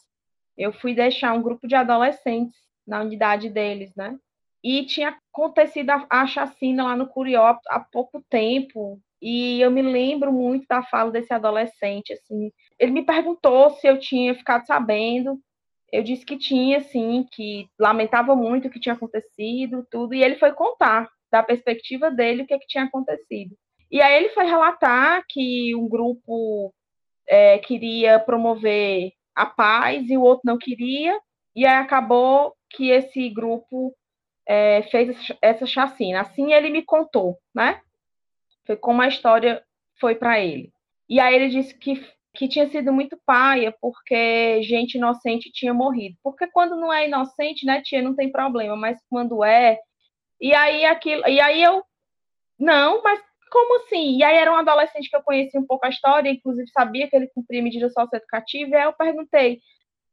eu 0.58 0.74
fui 0.74 0.94
deixar 0.94 1.34
um 1.34 1.42
grupo 1.42 1.66
de 1.66 1.76
adolescentes 1.76 2.56
na 2.86 3.02
unidade 3.02 3.50
deles, 3.50 3.96
né? 3.96 4.18
E 4.62 4.86
tinha 4.86 5.18
acontecido 5.32 5.92
a, 5.92 6.06
a 6.10 6.28
chacina 6.28 6.84
lá 6.84 6.96
no 6.96 7.08
Curió 7.08 7.58
há 7.70 7.80
pouco 7.80 8.22
tempo, 8.30 9.00
e 9.22 9.62
eu 9.62 9.72
me 9.72 9.82
lembro 9.82 10.32
muito 10.32 10.66
da 10.68 10.84
fala 10.84 11.12
desse 11.12 11.34
adolescente, 11.34 12.14
assim. 12.14 12.52
Ele 12.80 12.92
me 12.92 13.04
perguntou 13.04 13.72
se 13.72 13.88
eu 13.88 14.00
tinha 14.00 14.34
ficado 14.34 14.66
sabendo. 14.66 15.40
Eu 15.92 16.04
disse 16.04 16.26
que 16.26 16.38
tinha, 16.38 16.82
sim, 16.82 17.26
que 17.32 17.68
lamentava 17.78 18.36
muito 18.36 18.68
o 18.68 18.72
que 18.72 18.80
tinha 18.80 18.94
acontecido, 18.94 19.86
tudo. 19.90 20.14
E 20.14 20.24
ele 20.24 20.36
foi 20.36 20.52
contar 20.54 21.10
da 21.32 21.44
perspectiva 21.44 22.10
dele 22.10 22.44
o 22.44 22.48
que, 22.48 22.54
é 22.54 22.60
que 22.60 22.68
tinha 22.68 22.86
acontecido. 22.86 23.56
E 23.92 24.02
aí 24.02 24.16
ele 24.16 24.30
foi 24.30 24.46
relatar 24.46 25.24
que 25.28 25.76
um 25.76 25.88
grupo 25.90 26.74
é, 27.28 27.58
queria 27.58 28.20
promover 28.20 29.12
a 29.36 29.46
paz 29.46 30.10
e 30.10 30.18
o 30.18 30.22
outro 30.22 30.44
não 30.46 30.58
queria. 30.58 31.20
E 31.56 31.66
aí 31.66 31.76
acabou 31.76 32.56
que 32.70 32.90
esse 32.90 33.30
grupo 33.30 33.96
é, 34.46 34.84
fez 34.84 35.16
essa 35.42 35.66
chacina. 35.66 36.22
Assim 36.22 36.54
ele 36.54 36.70
me 36.70 36.84
contou, 36.84 37.38
né? 37.54 37.82
Foi 38.66 38.76
como 38.76 39.02
a 39.02 39.08
história 39.08 39.64
foi 40.00 40.16
para 40.16 40.40
ele. 40.40 40.72
E 41.08 41.20
aí 41.20 41.36
ele 41.36 41.50
disse 41.50 41.74
que, 41.76 42.06
que 42.34 42.48
tinha 42.48 42.70
sido 42.70 42.94
muito 42.94 43.20
paia, 43.26 43.74
porque 43.82 44.62
gente 44.64 44.98
inocente 44.98 45.52
tinha 45.52 45.74
morrido. 45.74 46.16
Porque 46.24 46.48
quando 46.48 46.76
não 46.76 46.94
é 46.94 47.08
inocente, 47.08 47.66
né, 47.66 47.82
tia, 47.82 48.02
não 48.02 48.16
tem 48.16 48.32
problema, 48.32 48.76
mas 48.76 49.00
quando 49.10 49.44
é. 49.44 49.80
E 50.42 50.54
aí 50.54 50.86
aquilo. 50.86 51.28
E 51.28 51.40
aí 51.40 51.62
eu 51.64 51.84
não, 52.60 53.02
mas 53.04 53.20
como 53.52 53.78
assim? 53.78 54.18
E 54.18 54.24
aí 54.24 54.38
era 54.38 54.52
um 54.52 54.56
adolescente 54.56 55.10
que 55.10 55.16
eu 55.16 55.24
conhecia 55.24 55.60
um 55.60 55.66
pouco 55.66 55.86
a 55.86 55.90
história, 55.90 56.30
inclusive 56.30 56.70
sabia 56.72 57.10
que 57.10 57.16
ele 57.16 57.28
cumpria 57.34 57.64
medida 57.64 57.90
socioeducativa, 57.90 58.70
e 58.72 58.76
aí 58.76 58.84
eu 58.84 58.94
perguntei, 58.94 59.60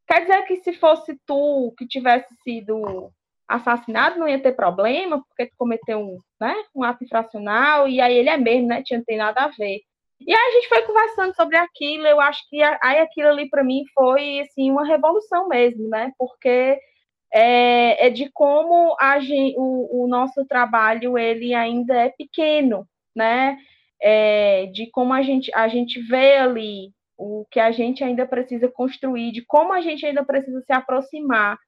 quer 0.07 0.23
dizer 0.23 0.43
que 0.47 0.57
se 0.57 0.73
fosse 0.75 1.19
tu 1.27 1.75
que 1.79 1.87
tivesse 1.87 2.35
sido 2.43 3.13
assassinado 3.49 4.19
não 4.19 4.29
ia 4.29 4.43
ter 4.43 4.53
problema, 4.53 5.23
porque 5.25 5.47
tu 5.47 5.55
cometeu 5.57 6.01
um, 6.01 6.19
né, 6.41 6.55
um 6.75 6.83
ato 6.83 7.05
infracional, 7.05 7.89
e 7.89 8.01
aí 8.01 8.17
ele 8.17 8.31
é 8.31 8.37
mesmo, 8.37 8.69
né, 8.69 8.83
tinha, 8.83 8.99
não 8.99 9.05
tem 9.05 9.19
nada 9.19 9.45
a 9.45 9.49
ver. 9.49 9.81
E 10.21 10.33
aí 10.33 10.49
a 10.49 10.53
gente 10.53 10.69
foi 10.69 10.83
conversando 10.83 11.35
sobre 11.35 11.57
aquilo, 11.57 12.07
eu 12.07 12.21
acho 12.21 12.49
que 12.49 12.63
aí 12.63 12.99
aquilo 12.99 13.29
ali 13.29 13.49
para 13.51 13.63
mim 13.63 13.85
foi, 13.95 14.41
assim, 14.41 14.71
uma 14.71 14.87
revolução 14.87 15.49
mesmo, 15.49 15.89
né, 15.89 16.13
porque 16.19 16.79
é, 17.33 18.07
é 18.07 18.11
de 18.11 18.31
como 18.33 18.97
a 18.99 19.21
gente, 19.21 19.55
o, 19.59 20.05
o 20.05 20.09
nosso 20.09 20.45
trabalho, 20.47 21.19
ele 21.19 21.55
ainda 21.55 21.95
é 21.95 22.09
pequeno, 22.09 22.89
né, 23.15 23.59
é, 24.01 24.67
de 24.67 24.91
como 24.91 25.13
a 25.13 25.23
gente, 25.23 25.51
a 25.55 25.69
gente 25.69 26.01
vê 26.01 26.37
ali 26.39 26.93
o 27.19 27.47
que 27.51 27.61
a 27.61 27.71
gente 27.71 28.03
ainda 28.03 28.27
precisa 28.27 28.69
construir, 28.69 29.33
de 29.33 29.43
como 29.45 29.73
a 29.73 29.81
gente 29.81 30.05
ainda 30.05 30.25
precisa 30.25 30.61
se 30.63 30.73
aproximar 30.73 31.59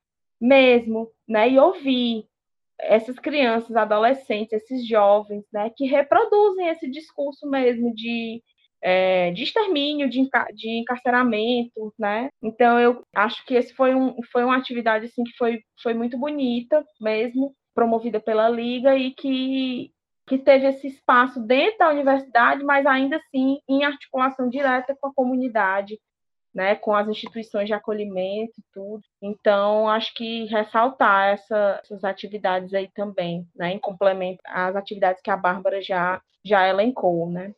mesmo, 0.40 1.10
né, 1.28 1.50
e 1.50 1.58
ouvir 1.58 2.24
essas 2.80 3.18
crianças, 3.18 3.74
adolescentes, 3.76 4.52
esses 4.52 4.86
jovens, 4.86 5.44
né, 5.52 5.70
que 5.76 5.86
reproduzem 5.86 6.68
esse 6.68 6.90
discurso 6.90 7.48
mesmo 7.48 7.94
de, 7.94 8.42
é, 8.82 9.30
de 9.32 9.42
extermínio, 9.42 10.08
de, 10.08 10.28
de 10.54 10.70
encarceramento, 10.80 11.92
né? 11.98 12.28
Então 12.42 12.78
eu 12.78 13.04
acho 13.14 13.44
que 13.44 13.54
esse 13.54 13.74
foi, 13.74 13.94
um, 13.94 14.16
foi 14.32 14.44
uma 14.44 14.56
atividade 14.56 15.06
assim 15.06 15.24
que 15.24 15.36
foi, 15.36 15.60
foi 15.82 15.94
muito 15.94 16.16
bonita 16.18 16.84
mesmo, 17.00 17.54
promovida 17.74 18.20
pela 18.20 18.48
Liga 18.48 18.96
e 18.96 19.12
que 19.12 19.92
que 20.28 20.36
teve 20.36 20.66
esse 20.66 20.86
espaço 20.86 21.40
dentro 21.40 21.78
da 21.78 21.88
universidade, 21.88 22.62
mas 22.62 22.84
ainda 22.84 23.16
assim 23.16 23.58
em 23.66 23.82
articulação 23.82 24.48
direta 24.48 24.94
com 25.00 25.08
a 25.08 25.14
comunidade, 25.14 25.98
né, 26.54 26.74
com 26.74 26.94
as 26.94 27.08
instituições 27.08 27.66
de 27.66 27.74
acolhimento 27.74 28.52
e 28.58 28.62
tudo. 28.72 29.02
Então, 29.22 29.88
acho 29.88 30.12
que 30.14 30.46
ressaltar 30.46 31.34
essa, 31.34 31.80
essas 31.82 32.04
atividades 32.04 32.74
aí 32.74 32.88
também, 32.94 33.46
né, 33.54 33.72
em 33.72 33.78
complemento 33.78 34.40
às 34.46 34.74
atividades 34.74 35.22
que 35.22 35.30
a 35.30 35.36
Bárbara 35.36 35.80
já, 35.80 36.20
já 36.44 36.66
elencou, 36.68 37.30
né. 37.30 37.54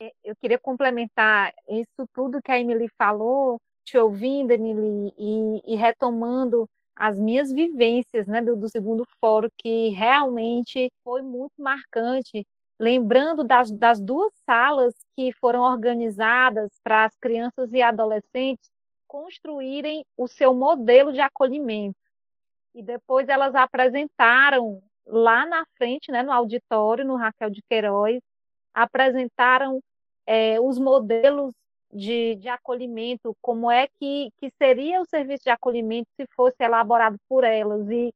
É, 0.00 0.12
eu 0.24 0.34
queria 0.36 0.58
complementar 0.58 1.52
isso 1.68 2.06
tudo 2.12 2.42
que 2.42 2.50
a 2.50 2.58
Emily 2.58 2.88
falou, 2.98 3.60
te 3.84 3.96
ouvindo, 3.96 4.50
Emily, 4.50 5.12
e, 5.18 5.74
e 5.74 5.76
retomando 5.76 6.68
as 6.96 7.18
minhas 7.18 7.52
vivências 7.52 8.26
né, 8.26 8.40
do, 8.40 8.56
do, 8.56 8.68
segundo 8.68 9.04
fórum, 9.20 9.48
que 9.58 9.88
realmente 9.90 10.90
foi 11.02 11.22
muito 11.22 11.52
marcante, 11.58 12.46
lembrando 12.84 13.42
das, 13.42 13.70
das 13.70 13.98
duas 13.98 14.30
salas 14.44 14.94
que 15.16 15.32
foram 15.32 15.62
organizadas 15.62 16.70
para 16.82 17.06
as 17.06 17.16
crianças 17.16 17.72
e 17.72 17.80
adolescentes 17.80 18.70
construírem 19.06 20.04
o 20.18 20.28
seu 20.28 20.52
modelo 20.52 21.10
de 21.10 21.20
acolhimento. 21.20 21.96
E 22.74 22.82
depois 22.82 23.26
elas 23.28 23.54
apresentaram 23.54 24.82
lá 25.06 25.46
na 25.46 25.64
frente, 25.78 26.12
né, 26.12 26.22
no 26.22 26.32
auditório, 26.32 27.06
no 27.06 27.16
Raquel 27.16 27.48
de 27.48 27.62
Queiroz, 27.62 28.20
apresentaram 28.74 29.80
é, 30.26 30.60
os 30.60 30.78
modelos 30.78 31.54
de, 31.90 32.34
de 32.34 32.48
acolhimento, 32.48 33.34
como 33.40 33.70
é 33.70 33.86
que, 33.86 34.30
que 34.36 34.50
seria 34.58 35.00
o 35.00 35.06
serviço 35.06 35.44
de 35.44 35.50
acolhimento 35.50 36.08
se 36.16 36.26
fosse 36.36 36.62
elaborado 36.62 37.16
por 37.28 37.44
elas. 37.44 37.88
E, 37.88 38.12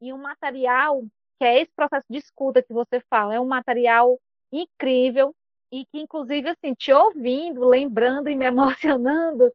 e 0.00 0.12
um 0.12 0.18
material, 0.18 1.04
que 1.38 1.44
é 1.44 1.62
esse 1.62 1.72
processo 1.74 2.06
de 2.10 2.18
escuta 2.18 2.62
que 2.62 2.72
você 2.72 3.00
fala, 3.10 3.34
é 3.34 3.40
um 3.40 3.46
material 3.46 4.18
incrível 4.52 5.34
e 5.72 5.84
que, 5.86 6.00
inclusive, 6.00 6.48
assim, 6.50 6.74
te 6.74 6.92
ouvindo, 6.92 7.66
lembrando 7.66 8.28
e 8.28 8.36
me 8.36 8.46
emocionando, 8.46 9.52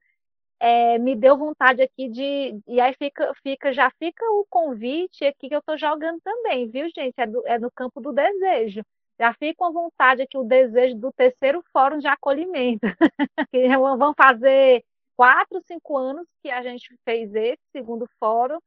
é, 0.59 0.97
me 0.99 1.15
deu 1.15 1.37
vontade 1.37 1.81
aqui 1.81 2.09
de. 2.09 2.59
E 2.67 2.79
aí 2.81 2.93
fica, 2.93 3.33
fica, 3.43 3.73
já 3.73 3.91
fica 3.99 4.25
o 4.31 4.45
convite 4.49 5.25
aqui 5.25 5.49
que 5.49 5.55
eu 5.55 5.59
estou 5.59 5.77
jogando 5.77 6.19
também, 6.21 6.69
viu, 6.69 6.87
gente? 6.95 7.15
É, 7.17 7.27
do, 7.27 7.45
é 7.47 7.59
no 7.59 7.71
campo 7.71 8.01
do 8.01 8.13
desejo 8.13 8.83
já 9.19 9.33
fica 9.33 9.55
com 9.57 9.71
vontade 9.71 10.21
aqui 10.21 10.37
o 10.37 10.43
desejo 10.43 10.97
do 10.97 11.11
terceiro 11.11 11.63
fórum 11.71 11.99
de 11.99 12.07
acolhimento. 12.07 12.81
que 13.51 13.67
vão 13.77 14.13
fazer 14.13 14.83
quatro, 15.15 15.61
cinco 15.65 15.97
anos 15.97 16.27
que 16.41 16.49
a 16.49 16.61
gente 16.63 16.95
fez 17.05 17.33
esse 17.33 17.61
segundo 17.71 18.07
fórum. 18.19 18.59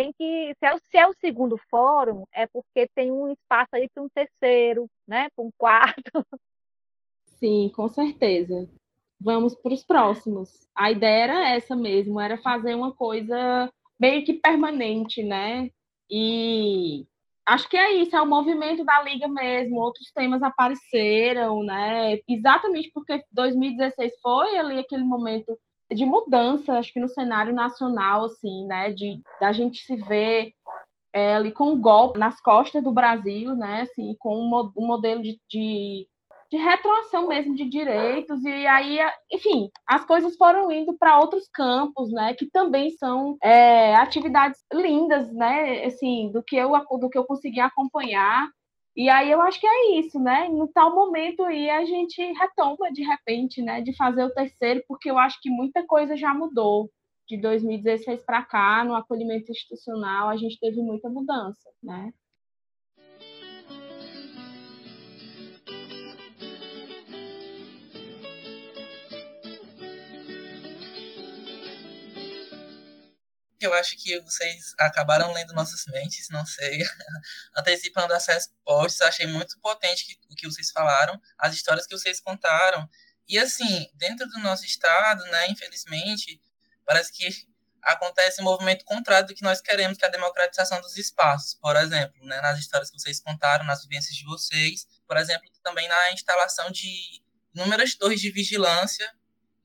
Tem 0.00 0.14
que, 0.14 0.54
se 0.58 0.64
é, 0.64 0.78
se 0.78 0.96
é 0.96 1.06
o 1.06 1.12
segundo 1.20 1.58
fórum, 1.70 2.24
é 2.32 2.46
porque 2.46 2.88
tem 2.94 3.12
um 3.12 3.30
espaço 3.30 3.68
aí 3.74 3.86
para 3.92 4.02
um 4.02 4.08
terceiro, 4.08 4.88
né? 5.06 5.28
Para 5.36 5.44
um 5.44 5.50
quarto. 5.58 6.10
Sim, 7.38 7.70
com 7.76 7.86
certeza. 7.86 8.66
Vamos 9.20 9.54
para 9.54 9.74
os 9.74 9.84
próximos. 9.84 10.66
A 10.74 10.90
ideia 10.90 11.24
era 11.24 11.50
essa 11.50 11.76
mesmo, 11.76 12.18
era 12.18 12.38
fazer 12.38 12.74
uma 12.74 12.94
coisa 12.94 13.70
meio 14.00 14.24
que 14.24 14.32
permanente, 14.32 15.22
né? 15.22 15.68
E 16.10 17.06
acho 17.44 17.68
que 17.68 17.76
é 17.76 17.92
isso, 17.92 18.16
é 18.16 18.22
o 18.22 18.26
movimento 18.26 18.82
da 18.86 19.02
liga 19.02 19.28
mesmo. 19.28 19.80
Outros 19.80 20.10
temas 20.12 20.42
apareceram, 20.42 21.62
né? 21.62 22.18
Exatamente 22.26 22.90
porque 22.94 23.22
2016 23.32 24.14
foi 24.22 24.56
ali 24.56 24.78
aquele 24.78 25.04
momento 25.04 25.58
de 25.92 26.04
mudança, 26.04 26.78
acho 26.78 26.92
que 26.92 27.00
no 27.00 27.08
cenário 27.08 27.52
nacional, 27.54 28.24
assim, 28.24 28.66
né? 28.66 28.92
De 28.92 29.20
da 29.40 29.52
gente 29.52 29.82
se 29.82 29.96
ver 29.96 30.52
é, 31.12 31.34
ali 31.34 31.52
com 31.52 31.72
um 31.72 31.80
golpe 31.80 32.18
nas 32.18 32.40
costas 32.40 32.82
do 32.82 32.92
Brasil, 32.92 33.54
né? 33.56 33.82
Assim, 33.82 34.14
com 34.18 34.36
um, 34.36 34.72
um 34.76 34.86
modelo 34.86 35.22
de, 35.22 35.40
de 35.48 36.06
de 36.50 36.56
retroação 36.56 37.28
mesmo 37.28 37.54
de 37.54 37.64
direitos, 37.64 38.44
e 38.44 38.66
aí, 38.66 38.98
enfim, 39.32 39.70
as 39.86 40.04
coisas 40.04 40.36
foram 40.36 40.70
indo 40.72 40.96
para 40.98 41.20
outros 41.20 41.48
campos, 41.48 42.10
né, 42.10 42.34
que 42.34 42.50
também 42.50 42.90
são 42.90 43.36
é, 43.40 43.94
atividades 43.94 44.60
lindas, 44.72 45.32
né, 45.32 45.84
assim, 45.84 46.30
do 46.32 46.42
que 46.42 46.56
eu, 46.56 46.72
do 46.98 47.08
que 47.08 47.16
eu 47.16 47.24
consegui 47.24 47.60
acompanhar, 47.60 48.48
e 48.96 49.08
aí 49.08 49.30
eu 49.30 49.40
acho 49.40 49.60
que 49.60 49.66
é 49.66 49.98
isso, 49.98 50.18
né, 50.18 50.48
no 50.48 50.68
tal 50.68 50.94
momento 50.94 51.42
aí 51.44 51.70
a 51.70 51.84
gente 51.84 52.20
retoma 52.32 52.92
de 52.92 53.02
repente, 53.02 53.62
né, 53.62 53.80
de 53.80 53.96
fazer 53.96 54.24
o 54.24 54.34
terceiro, 54.34 54.82
porque 54.88 55.10
eu 55.10 55.18
acho 55.18 55.40
que 55.40 55.50
muita 55.50 55.86
coisa 55.86 56.16
já 56.16 56.34
mudou, 56.34 56.90
de 57.28 57.36
2016 57.36 58.24
para 58.24 58.42
cá, 58.44 58.84
no 58.84 58.94
acolhimento 58.94 59.52
institucional, 59.52 60.28
a 60.28 60.36
gente 60.36 60.58
teve 60.58 60.82
muita 60.82 61.08
mudança, 61.08 61.70
né, 61.82 62.12
eu 73.66 73.74
acho 73.74 73.96
que 73.96 74.18
vocês 74.20 74.74
acabaram 74.78 75.32
lendo 75.32 75.52
nossas 75.52 75.84
mentes, 75.86 76.28
não 76.30 76.44
sei, 76.46 76.78
antecipando 77.56 78.12
as 78.14 78.26
respostas. 78.26 79.08
Achei 79.08 79.26
muito 79.26 79.58
potente 79.60 80.18
o 80.28 80.34
que 80.34 80.46
vocês 80.46 80.70
falaram, 80.70 81.20
as 81.38 81.54
histórias 81.54 81.86
que 81.86 81.96
vocês 81.96 82.20
contaram. 82.20 82.88
E 83.28 83.38
assim, 83.38 83.88
dentro 83.94 84.26
do 84.28 84.38
nosso 84.40 84.64
estado, 84.64 85.24
né, 85.26 85.48
infelizmente, 85.48 86.40
parece 86.84 87.12
que 87.12 87.28
acontece 87.82 88.40
um 88.40 88.44
movimento 88.44 88.84
contrário 88.84 89.28
do 89.28 89.34
que 89.34 89.42
nós 89.42 89.60
queremos, 89.60 89.96
que 89.96 90.04
é 90.04 90.08
a 90.08 90.10
democratização 90.10 90.80
dos 90.80 90.96
espaços. 90.96 91.54
Por 91.54 91.76
exemplo, 91.76 92.24
né, 92.26 92.40
nas 92.40 92.58
histórias 92.58 92.90
que 92.90 92.98
vocês 92.98 93.20
contaram, 93.20 93.64
nas 93.64 93.82
vivências 93.82 94.14
de 94.14 94.24
vocês, 94.24 94.86
por 95.06 95.16
exemplo, 95.16 95.48
também 95.62 95.88
na 95.88 96.12
instalação 96.12 96.70
de 96.70 97.22
inúmeras 97.54 97.94
torres 97.94 98.20
de 98.20 98.30
vigilância. 98.30 99.10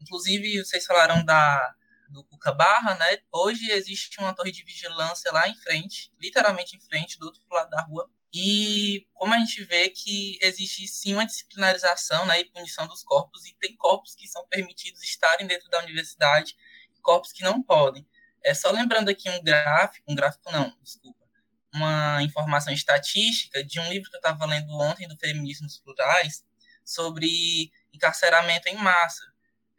Inclusive, 0.01 0.63
vocês 0.63 0.85
falaram 0.85 1.23
da 1.23 1.75
do 2.09 2.23
Cuca 2.23 2.51
Barra, 2.51 2.95
né? 2.95 3.19
Hoje 3.31 3.69
existe 3.71 4.19
uma 4.19 4.33
torre 4.33 4.51
de 4.51 4.63
vigilância 4.63 5.31
lá 5.31 5.47
em 5.47 5.55
frente, 5.55 6.11
literalmente 6.19 6.75
em 6.75 6.79
frente, 6.79 7.17
do 7.19 7.25
outro 7.27 7.41
lado 7.49 7.69
da 7.69 7.81
rua. 7.81 8.09
E 8.33 9.07
como 9.13 9.33
a 9.33 9.39
gente 9.39 9.63
vê 9.63 9.89
que 9.89 10.37
existe 10.41 10.87
sim 10.87 11.13
uma 11.13 11.25
disciplinarização 11.25 12.25
né, 12.25 12.41
e 12.41 12.45
punição 12.45 12.85
dos 12.85 13.01
corpos, 13.01 13.45
e 13.45 13.55
tem 13.55 13.75
corpos 13.77 14.13
que 14.13 14.27
são 14.27 14.45
permitidos 14.47 15.01
estarem 15.03 15.47
dentro 15.47 15.69
da 15.69 15.79
universidade 15.79 16.55
e 16.97 17.01
corpos 17.01 17.31
que 17.31 17.43
não 17.43 17.63
podem. 17.63 18.05
É 18.43 18.53
só 18.53 18.71
lembrando 18.71 19.09
aqui 19.09 19.29
um 19.29 19.41
gráfico, 19.41 20.11
um 20.11 20.15
gráfico 20.15 20.51
não, 20.51 20.75
desculpa, 20.81 21.25
uma 21.73 22.21
informação 22.23 22.73
estatística 22.73 23.63
de 23.63 23.79
um 23.79 23.89
livro 23.89 24.09
que 24.09 24.15
eu 24.15 24.19
estava 24.19 24.45
lendo 24.45 24.77
ontem 24.79 25.07
do 25.07 25.17
Feminismos 25.17 25.79
Plurais 25.79 26.43
sobre 26.83 27.71
encarceramento 27.93 28.69
em 28.69 28.75
massa. 28.75 29.23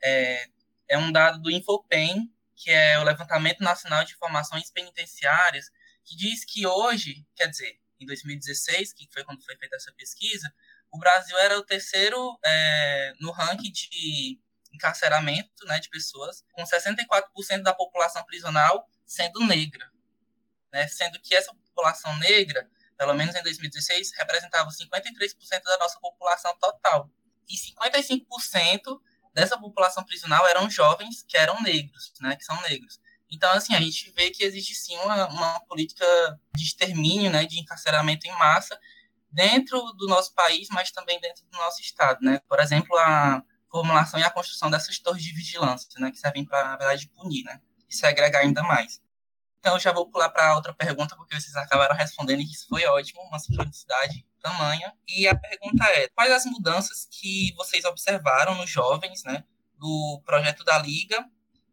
É, 0.02 0.48
é 0.89 0.99
um 0.99 1.11
dado 1.11 1.41
do 1.41 1.51
Infopen, 1.51 2.32
que 2.55 2.70
é 2.70 2.99
o 2.99 3.05
Levantamento 3.05 3.61
Nacional 3.61 4.05
de 4.05 4.14
Informações 4.14 4.70
Penitenciárias, 4.70 5.70
que 6.05 6.16
diz 6.16 6.45
que 6.45 6.66
hoje, 6.66 7.26
quer 7.34 7.49
dizer, 7.49 7.78
em 8.01 8.07
2016, 8.07 8.93
que 8.93 9.09
foi 9.12 9.24
quando 9.24 9.45
foi 9.45 9.57
feita 9.57 9.76
essa 9.76 9.93
pesquisa, 9.93 10.53
o 10.91 10.99
Brasil 10.99 11.37
era 11.39 11.59
o 11.59 11.64
terceiro 11.64 12.39
é, 12.45 13.12
no 13.20 13.30
ranking 13.32 13.70
de 13.72 14.41
encarceramento 14.72 15.66
né, 15.66 15.80
de 15.80 15.89
pessoas, 15.89 16.45
com 16.53 16.62
64% 16.62 17.62
da 17.62 17.74
população 17.74 18.24
prisional 18.24 18.89
sendo 19.05 19.45
negra. 19.47 19.91
Né, 20.72 20.87
sendo 20.89 21.18
que 21.20 21.34
essa 21.34 21.55
população 21.55 22.16
negra 22.18 22.68
pelo 22.97 23.14
menos 23.14 23.34
em 23.34 23.43
2016, 23.43 24.12
representavam 24.16 24.72
53% 24.72 25.62
da 25.62 25.78
nossa 25.78 26.01
população 26.01 26.57
total. 26.59 27.11
E 27.49 27.55
55% 27.55 29.01
dessa 29.37 29.59
população 29.59 30.03
prisional 30.03 30.47
eram 30.47 30.70
jovens 30.70 31.22
que 31.28 31.37
eram 31.37 31.61
negros, 31.61 32.11
né, 32.22 32.34
que 32.37 32.43
são 32.43 32.59
negros. 32.62 32.99
Então, 33.30 33.51
assim, 33.53 33.74
a 33.74 33.80
gente 33.80 34.11
vê 34.12 34.30
que 34.30 34.43
existe 34.43 34.74
sim 34.74 34.97
uma, 34.97 35.26
uma 35.28 35.61
política 35.66 36.07
de 36.55 36.64
extermínio, 36.64 37.30
né, 37.30 37.45
de 37.45 37.61
encarceramento 37.61 38.26
em 38.26 38.32
massa 38.39 38.80
dentro 39.30 39.78
do 39.93 40.07
nosso 40.07 40.32
país, 40.32 40.68
mas 40.70 40.91
também 40.91 41.20
dentro 41.20 41.45
do 41.51 41.59
nosso 41.59 41.82
estado, 41.82 42.20
né? 42.22 42.41
Por 42.49 42.59
exemplo, 42.61 42.97
a 42.97 43.43
formulação 43.70 44.18
e 44.18 44.24
a 44.24 44.30
construção 44.30 44.70
dessas 44.70 44.99
torres 44.99 45.22
de 45.22 45.34
vigilância, 45.34 45.87
né, 45.99 46.11
que 46.11 46.16
servem 46.16 46.43
para, 46.43 46.64
na 46.64 46.76
verdade, 46.78 47.11
punir, 47.11 47.45
né, 47.45 47.61
e 47.91 47.95
segregar 47.95 48.41
ainda 48.41 48.62
mais. 48.62 49.03
Então, 49.59 49.74
eu 49.74 49.80
já 49.80 49.93
vou 49.93 50.09
pular 50.09 50.30
para 50.30 50.57
outra 50.57 50.72
pergunta, 50.72 51.14
porque 51.14 51.39
vocês 51.39 51.55
acabaram 51.57 51.95
respondendo 51.95 52.41
e 52.41 52.45
isso 52.45 52.66
foi 52.68 52.87
ótimo, 52.87 53.20
uma 53.22 53.39
sincronicidade 53.39 54.24
tamanha. 54.47 54.92
E 55.09 55.26
a 55.26 55.34
pergunta 55.34 55.84
é: 55.97 56.09
quais 56.09 56.32
as 56.32 56.44
mudanças 56.44 57.09
que 57.11 57.53
vocês 57.57 57.84
observaram 57.84 58.55
nos 58.55 58.70
jovens, 58.70 59.22
né, 59.24 59.44
do 59.78 60.20
projeto 60.24 60.64
da 60.64 60.78
Liga, 60.78 61.24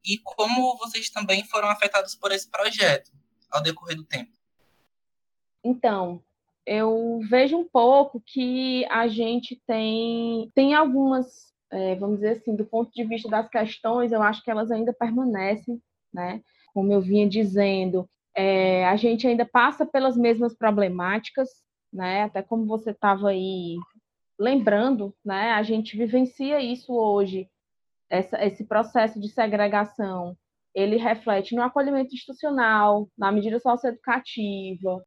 e 0.05 0.17
como 0.19 0.77
vocês 0.77 1.09
também 1.09 1.43
foram 1.45 1.69
afetados 1.69 2.15
por 2.15 2.31
esse 2.31 2.49
projeto 2.49 3.11
ao 3.51 3.61
decorrer 3.61 3.95
do 3.95 4.03
tempo? 4.03 4.31
Então, 5.63 6.21
eu 6.65 7.21
vejo 7.29 7.57
um 7.57 7.67
pouco 7.67 8.21
que 8.25 8.85
a 8.89 9.07
gente 9.07 9.61
tem, 9.65 10.51
tem 10.53 10.73
algumas, 10.73 11.53
é, 11.71 11.95
vamos 11.95 12.17
dizer 12.17 12.31
assim, 12.31 12.55
do 12.55 12.65
ponto 12.65 12.91
de 12.91 13.03
vista 13.05 13.29
das 13.29 13.47
questões, 13.49 14.11
eu 14.11 14.21
acho 14.21 14.43
que 14.43 14.51
elas 14.51 14.71
ainda 14.71 14.91
permanecem, 14.93 15.81
né? 16.13 16.41
como 16.73 16.91
eu 16.91 16.99
vinha 16.99 17.29
dizendo, 17.29 18.09
é, 18.35 18.85
a 18.87 18.95
gente 18.95 19.27
ainda 19.27 19.45
passa 19.45 19.85
pelas 19.85 20.17
mesmas 20.17 20.55
problemáticas, 20.55 21.49
né? 21.93 22.23
Até 22.23 22.41
como 22.41 22.65
você 22.65 22.91
estava 22.91 23.29
aí 23.29 23.77
lembrando, 24.39 25.15
né? 25.23 25.51
A 25.51 25.63
gente 25.63 25.95
vivencia 25.95 26.59
isso 26.59 26.93
hoje, 26.93 27.47
essa, 28.09 28.43
esse 28.43 28.65
processo 28.65 29.19
de 29.19 29.29
segregação, 29.29 30.35
ele 30.73 30.97
reflete 30.97 31.55
no 31.55 31.61
acolhimento 31.61 32.13
institucional, 32.13 33.07
na 33.17 33.31
medida 33.31 33.59
socioeducativa, 33.59 35.03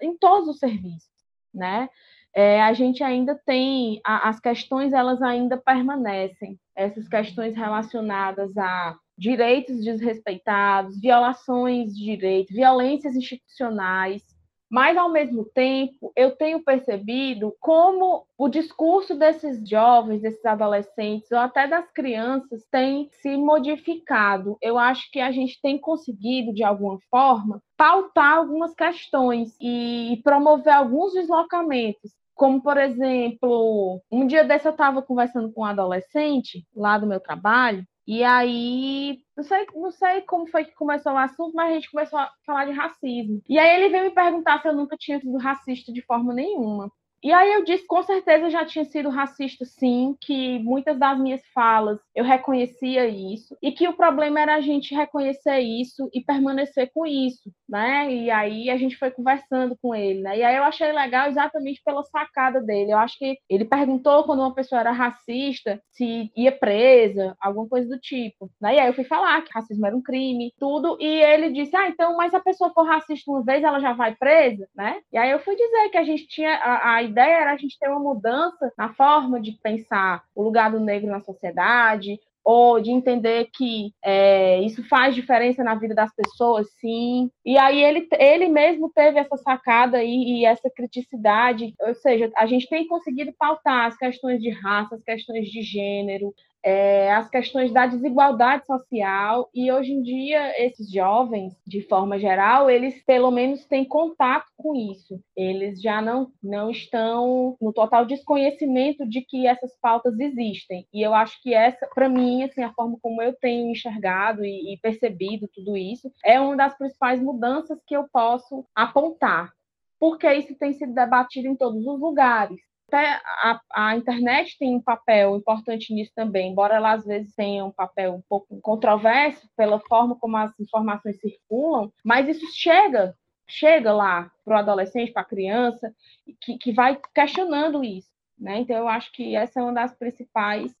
em 0.00 0.16
todos 0.16 0.48
os 0.48 0.58
serviços, 0.58 1.10
né? 1.52 1.88
É, 2.34 2.62
a 2.62 2.72
gente 2.72 3.02
ainda 3.02 3.34
tem 3.34 4.00
a, 4.04 4.28
as 4.28 4.38
questões, 4.38 4.92
elas 4.92 5.20
ainda 5.22 5.56
permanecem, 5.56 6.58
essas 6.76 7.08
questões 7.08 7.56
relacionadas 7.56 8.56
a 8.56 8.96
direitos 9.16 9.82
desrespeitados, 9.82 11.00
violações 11.00 11.96
de 11.96 12.04
direitos, 12.04 12.54
violências 12.54 13.16
institucionais, 13.16 14.22
mas 14.70 14.96
ao 14.96 15.08
mesmo 15.08 15.44
tempo 15.44 16.12
eu 16.14 16.36
tenho 16.36 16.62
percebido 16.62 17.54
como 17.60 18.26
o 18.36 18.48
discurso 18.48 19.14
desses 19.14 19.66
jovens, 19.68 20.20
desses 20.20 20.44
adolescentes 20.44 21.30
ou 21.32 21.38
até 21.38 21.66
das 21.66 21.90
crianças 21.92 22.64
tem 22.70 23.08
se 23.12 23.36
modificado. 23.36 24.56
Eu 24.60 24.78
acho 24.78 25.10
que 25.10 25.20
a 25.20 25.32
gente 25.32 25.60
tem 25.60 25.78
conseguido 25.78 26.52
de 26.52 26.62
alguma 26.62 26.98
forma 27.10 27.62
pautar 27.76 28.36
algumas 28.36 28.74
questões 28.74 29.56
e 29.60 30.20
promover 30.24 30.72
alguns 30.72 31.12
deslocamentos. 31.14 32.12
Como, 32.34 32.62
por 32.62 32.76
exemplo, 32.76 34.00
um 34.10 34.26
dia 34.26 34.44
desse 34.44 34.66
eu 34.66 34.72
estava 34.72 35.02
conversando 35.02 35.52
com 35.52 35.62
um 35.62 35.64
adolescente 35.64 36.64
lá 36.74 36.96
do 36.96 37.06
meu 37.06 37.18
trabalho, 37.18 37.84
e 38.08 38.24
aí, 38.24 39.18
não 39.36 39.44
sei, 39.44 39.66
não 39.74 39.90
sei 39.90 40.22
como 40.22 40.46
foi 40.48 40.64
que 40.64 40.74
começou 40.74 41.12
o 41.12 41.18
assunto, 41.18 41.54
mas 41.54 41.70
a 41.70 41.74
gente 41.74 41.90
começou 41.90 42.18
a 42.18 42.32
falar 42.46 42.64
de 42.64 42.72
racismo. 42.72 43.42
E 43.46 43.58
aí 43.58 43.76
ele 43.76 43.90
veio 43.90 44.04
me 44.04 44.14
perguntar 44.14 44.62
se 44.62 44.68
eu 44.68 44.74
nunca 44.74 44.96
tinha 44.96 45.20
sido 45.20 45.36
racista 45.36 45.92
de 45.92 46.00
forma 46.02 46.32
nenhuma. 46.32 46.90
E 47.22 47.32
aí 47.32 47.52
eu 47.52 47.64
disse, 47.64 47.84
com 47.86 48.00
certeza 48.02 48.48
já 48.48 48.64
tinha 48.64 48.84
sido 48.84 49.08
racista, 49.08 49.64
sim, 49.64 50.16
que 50.20 50.58
muitas 50.60 50.96
das 50.98 51.18
minhas 51.18 51.42
falas 51.52 51.98
eu 52.14 52.24
reconhecia 52.24 53.08
isso, 53.08 53.56
e 53.60 53.72
que 53.72 53.88
o 53.88 53.96
problema 53.96 54.40
era 54.40 54.54
a 54.54 54.60
gente 54.60 54.94
reconhecer 54.94 55.58
isso 55.58 56.08
e 56.14 56.20
permanecer 56.22 56.90
com 56.94 57.04
isso, 57.04 57.50
né? 57.68 58.12
E 58.12 58.30
aí 58.30 58.70
a 58.70 58.76
gente 58.76 58.96
foi 58.96 59.10
conversando 59.10 59.76
com 59.82 59.94
ele, 59.94 60.20
né? 60.20 60.38
E 60.38 60.44
aí 60.44 60.56
eu 60.56 60.62
achei 60.62 60.92
legal 60.92 61.28
exatamente 61.28 61.82
pela 61.84 62.04
sacada 62.04 62.60
dele. 62.60 62.92
Eu 62.92 62.98
acho 62.98 63.18
que 63.18 63.36
ele 63.48 63.64
perguntou 63.64 64.22
quando 64.24 64.40
uma 64.40 64.54
pessoa 64.54 64.80
era 64.80 64.92
racista 64.92 65.80
se 65.90 66.30
ia 66.36 66.52
presa, 66.52 67.36
alguma 67.40 67.68
coisa 67.68 67.88
do 67.88 67.98
tipo. 68.00 68.48
Né? 68.60 68.76
E 68.76 68.78
aí 68.80 68.86
eu 68.88 68.94
fui 68.94 69.04
falar 69.04 69.42
que 69.42 69.50
racismo 69.52 69.84
era 69.86 69.96
um 69.96 70.02
crime, 70.02 70.52
tudo, 70.58 70.96
e 71.00 71.06
ele 71.06 71.50
disse: 71.50 71.74
"Ah, 71.76 71.88
então, 71.88 72.16
mas 72.16 72.30
se 72.30 72.36
a 72.36 72.40
pessoa 72.40 72.70
for 72.72 72.86
racista 72.86 73.30
uma 73.30 73.42
vez, 73.44 73.62
ela 73.64 73.80
já 73.80 73.92
vai 73.92 74.14
presa", 74.14 74.68
né? 74.74 75.00
E 75.12 75.18
aí 75.18 75.30
eu 75.30 75.40
fui 75.40 75.56
dizer 75.56 75.88
que 75.90 75.98
a 75.98 76.04
gente 76.04 76.26
tinha 76.28 76.54
a, 76.56 76.96
a 76.96 77.02
ideia 77.08 77.40
era 77.40 77.52
a 77.52 77.56
gente 77.56 77.78
ter 77.78 77.88
uma 77.88 78.00
mudança 78.00 78.72
na 78.78 78.92
forma 78.94 79.40
de 79.40 79.52
pensar 79.52 80.22
o 80.34 80.42
lugar 80.42 80.70
do 80.70 80.80
negro 80.80 81.10
na 81.10 81.20
sociedade, 81.20 82.20
ou 82.50 82.80
de 82.80 82.90
entender 82.90 83.50
que 83.52 83.92
é, 84.02 84.58
isso 84.62 84.82
faz 84.88 85.14
diferença 85.14 85.62
na 85.62 85.74
vida 85.74 85.94
das 85.94 86.10
pessoas, 86.14 86.66
sim. 86.80 87.30
E 87.44 87.58
aí 87.58 87.84
ele, 87.84 88.08
ele 88.18 88.48
mesmo 88.48 88.90
teve 88.90 89.18
essa 89.18 89.36
sacada 89.36 90.02
e, 90.02 90.40
e 90.40 90.44
essa 90.46 90.70
criticidade, 90.70 91.74
ou 91.78 91.94
seja, 91.94 92.30
a 92.34 92.46
gente 92.46 92.66
tem 92.66 92.88
conseguido 92.88 93.34
pautar 93.38 93.84
as 93.84 93.98
questões 93.98 94.40
de 94.40 94.48
raça, 94.48 94.94
as 94.94 95.02
questões 95.02 95.46
de 95.50 95.60
gênero, 95.60 96.32
é, 96.62 97.12
as 97.12 97.28
questões 97.28 97.72
da 97.72 97.86
desigualdade 97.86 98.66
social 98.66 99.48
e 99.54 99.70
hoje 99.70 99.92
em 99.92 100.02
dia 100.02 100.52
esses 100.64 100.90
jovens, 100.90 101.54
de 101.66 101.82
forma 101.82 102.18
geral, 102.18 102.68
eles 102.68 103.02
pelo 103.04 103.30
menos 103.30 103.64
têm 103.66 103.84
contato 103.84 104.46
com 104.56 104.74
isso. 104.74 105.20
Eles 105.36 105.80
já 105.80 106.02
não, 106.02 106.30
não 106.42 106.70
estão 106.70 107.56
no 107.60 107.72
total 107.72 108.04
desconhecimento 108.04 109.08
de 109.08 109.22
que 109.22 109.46
essas 109.46 109.76
pautas 109.80 110.18
existem. 110.18 110.86
E 110.92 111.02
eu 111.02 111.14
acho 111.14 111.40
que 111.42 111.54
essa, 111.54 111.86
para 111.94 112.08
mim, 112.08 112.42
assim, 112.42 112.62
a 112.62 112.72
forma 112.72 112.98
como 113.00 113.22
eu 113.22 113.34
tenho 113.40 113.70
enxergado 113.70 114.44
e, 114.44 114.74
e 114.74 114.78
percebido 114.78 115.48
tudo 115.54 115.76
isso, 115.76 116.12
é 116.24 116.40
uma 116.40 116.56
das 116.56 116.76
principais 116.76 117.20
mudanças 117.20 117.78
que 117.86 117.96
eu 117.96 118.06
posso 118.12 118.64
apontar 118.74 119.52
porque 120.00 120.32
isso 120.32 120.54
tem 120.54 120.72
sido 120.74 120.94
debatido 120.94 121.48
em 121.48 121.56
todos 121.56 121.84
os 121.84 122.00
lugares 122.00 122.60
até 122.88 123.20
a, 123.24 123.60
a, 123.74 123.96
internet 123.96 124.56
tem 124.58 124.74
um 124.74 124.80
papel 124.80 125.36
importante 125.36 125.92
nisso 125.92 126.10
também, 126.14 126.50
embora 126.50 126.76
ela 126.76 126.92
às 126.92 127.04
vezes 127.04 127.34
tenha 127.34 127.64
um 127.64 127.70
papel 127.70 128.14
um 128.14 128.22
pouco 128.22 128.58
controverso 128.62 129.46
pela 129.54 129.78
forma 129.78 130.16
como 130.16 130.36
as 130.38 130.58
informações 130.58 131.20
circulam, 131.20 131.92
mas 132.02 132.26
isso 132.28 132.46
chega, 132.54 133.14
chega 133.46 133.92
lá 133.92 134.32
para 134.42 134.56
o 134.56 134.58
adolescente, 134.58 135.12
para 135.12 135.22
a 135.22 135.26
criança, 135.26 135.94
que, 136.40 136.56
que 136.56 136.72
vai 136.72 136.98
questionando 137.14 137.84
isso. 137.84 138.10
Né? 138.38 138.60
Então, 138.60 138.76
eu 138.76 138.88
acho 138.88 139.12
que 139.12 139.36
essa 139.36 139.60
é 139.60 139.62
uma 139.62 139.74
das 139.74 139.94
principais 139.94 140.74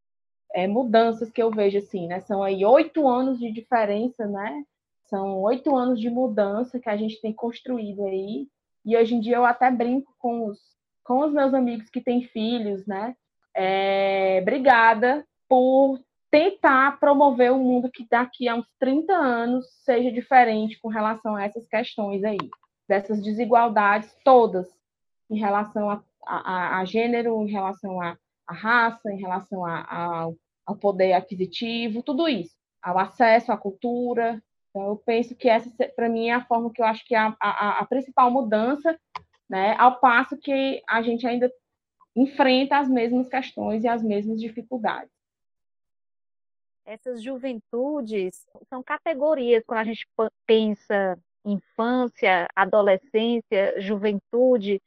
é, 0.54 0.66
mudanças 0.66 1.30
que 1.30 1.42
eu 1.42 1.50
vejo 1.50 1.78
assim, 1.78 2.06
né? 2.06 2.20
São 2.20 2.42
aí 2.42 2.64
oito 2.64 3.06
anos 3.06 3.38
de 3.38 3.52
diferença, 3.52 4.26
né? 4.26 4.64
São 5.04 5.40
oito 5.42 5.76
anos 5.76 6.00
de 6.00 6.08
mudança 6.08 6.78
que 6.78 6.88
a 6.88 6.96
gente 6.96 7.20
tem 7.20 7.32
construído 7.32 8.04
aí. 8.04 8.48
E 8.84 8.96
hoje 8.96 9.14
em 9.14 9.20
dia 9.20 9.36
eu 9.36 9.44
até 9.44 9.70
brinco 9.70 10.14
com 10.18 10.46
os, 10.46 10.58
com 11.08 11.24
os 11.24 11.32
meus 11.32 11.54
amigos 11.54 11.88
que 11.88 12.02
têm 12.02 12.22
filhos, 12.24 12.86
né? 12.86 13.16
É, 13.56 14.40
obrigada 14.42 15.26
por 15.48 15.98
tentar 16.30 17.00
promover 17.00 17.50
um 17.50 17.64
mundo 17.64 17.90
que 17.90 18.06
daqui 18.06 18.46
a 18.46 18.54
uns 18.54 18.66
30 18.78 19.14
anos 19.14 19.64
seja 19.86 20.12
diferente 20.12 20.78
com 20.78 20.88
relação 20.88 21.34
a 21.34 21.44
essas 21.44 21.66
questões 21.66 22.22
aí, 22.22 22.36
dessas 22.86 23.22
desigualdades 23.22 24.14
todas 24.22 24.68
em 25.30 25.38
relação 25.38 25.90
a, 25.90 26.02
a, 26.26 26.80
a 26.80 26.84
gênero, 26.84 27.42
em 27.42 27.50
relação 27.50 28.02
a, 28.02 28.14
a 28.46 28.52
raça, 28.52 29.10
em 29.10 29.18
relação 29.18 29.64
a, 29.64 30.28
ao 30.66 30.76
poder 30.76 31.14
aquisitivo, 31.14 32.02
tudo 32.02 32.28
isso, 32.28 32.54
ao 32.82 32.98
acesso 32.98 33.50
à 33.50 33.56
cultura. 33.56 34.42
Então, 34.68 34.88
eu 34.88 34.96
penso 34.96 35.34
que 35.34 35.48
essa, 35.48 35.70
para 35.96 36.10
mim, 36.10 36.28
é 36.28 36.34
a 36.34 36.44
forma 36.44 36.70
que 36.70 36.82
eu 36.82 36.86
acho 36.86 37.02
que 37.06 37.14
é 37.14 37.18
a, 37.18 37.34
a, 37.40 37.78
a 37.80 37.86
principal 37.86 38.30
mudança 38.30 38.94
né? 39.48 39.74
Ao 39.78 39.98
passo 39.98 40.36
que 40.36 40.82
a 40.86 41.02
gente 41.02 41.26
ainda 41.26 41.52
enfrenta 42.14 42.78
as 42.78 42.88
mesmas 42.88 43.28
questões 43.28 43.84
e 43.84 43.88
as 43.88 44.02
mesmas 44.02 44.40
dificuldades. 44.40 45.10
Essas 46.84 47.22
juventudes 47.22 48.46
são 48.68 48.82
categorias 48.82 49.62
quando 49.66 49.80
a 49.80 49.84
gente 49.84 50.06
pensa 50.46 51.18
infância, 51.44 52.48
adolescência, 52.54 53.80
juventude. 53.80 54.80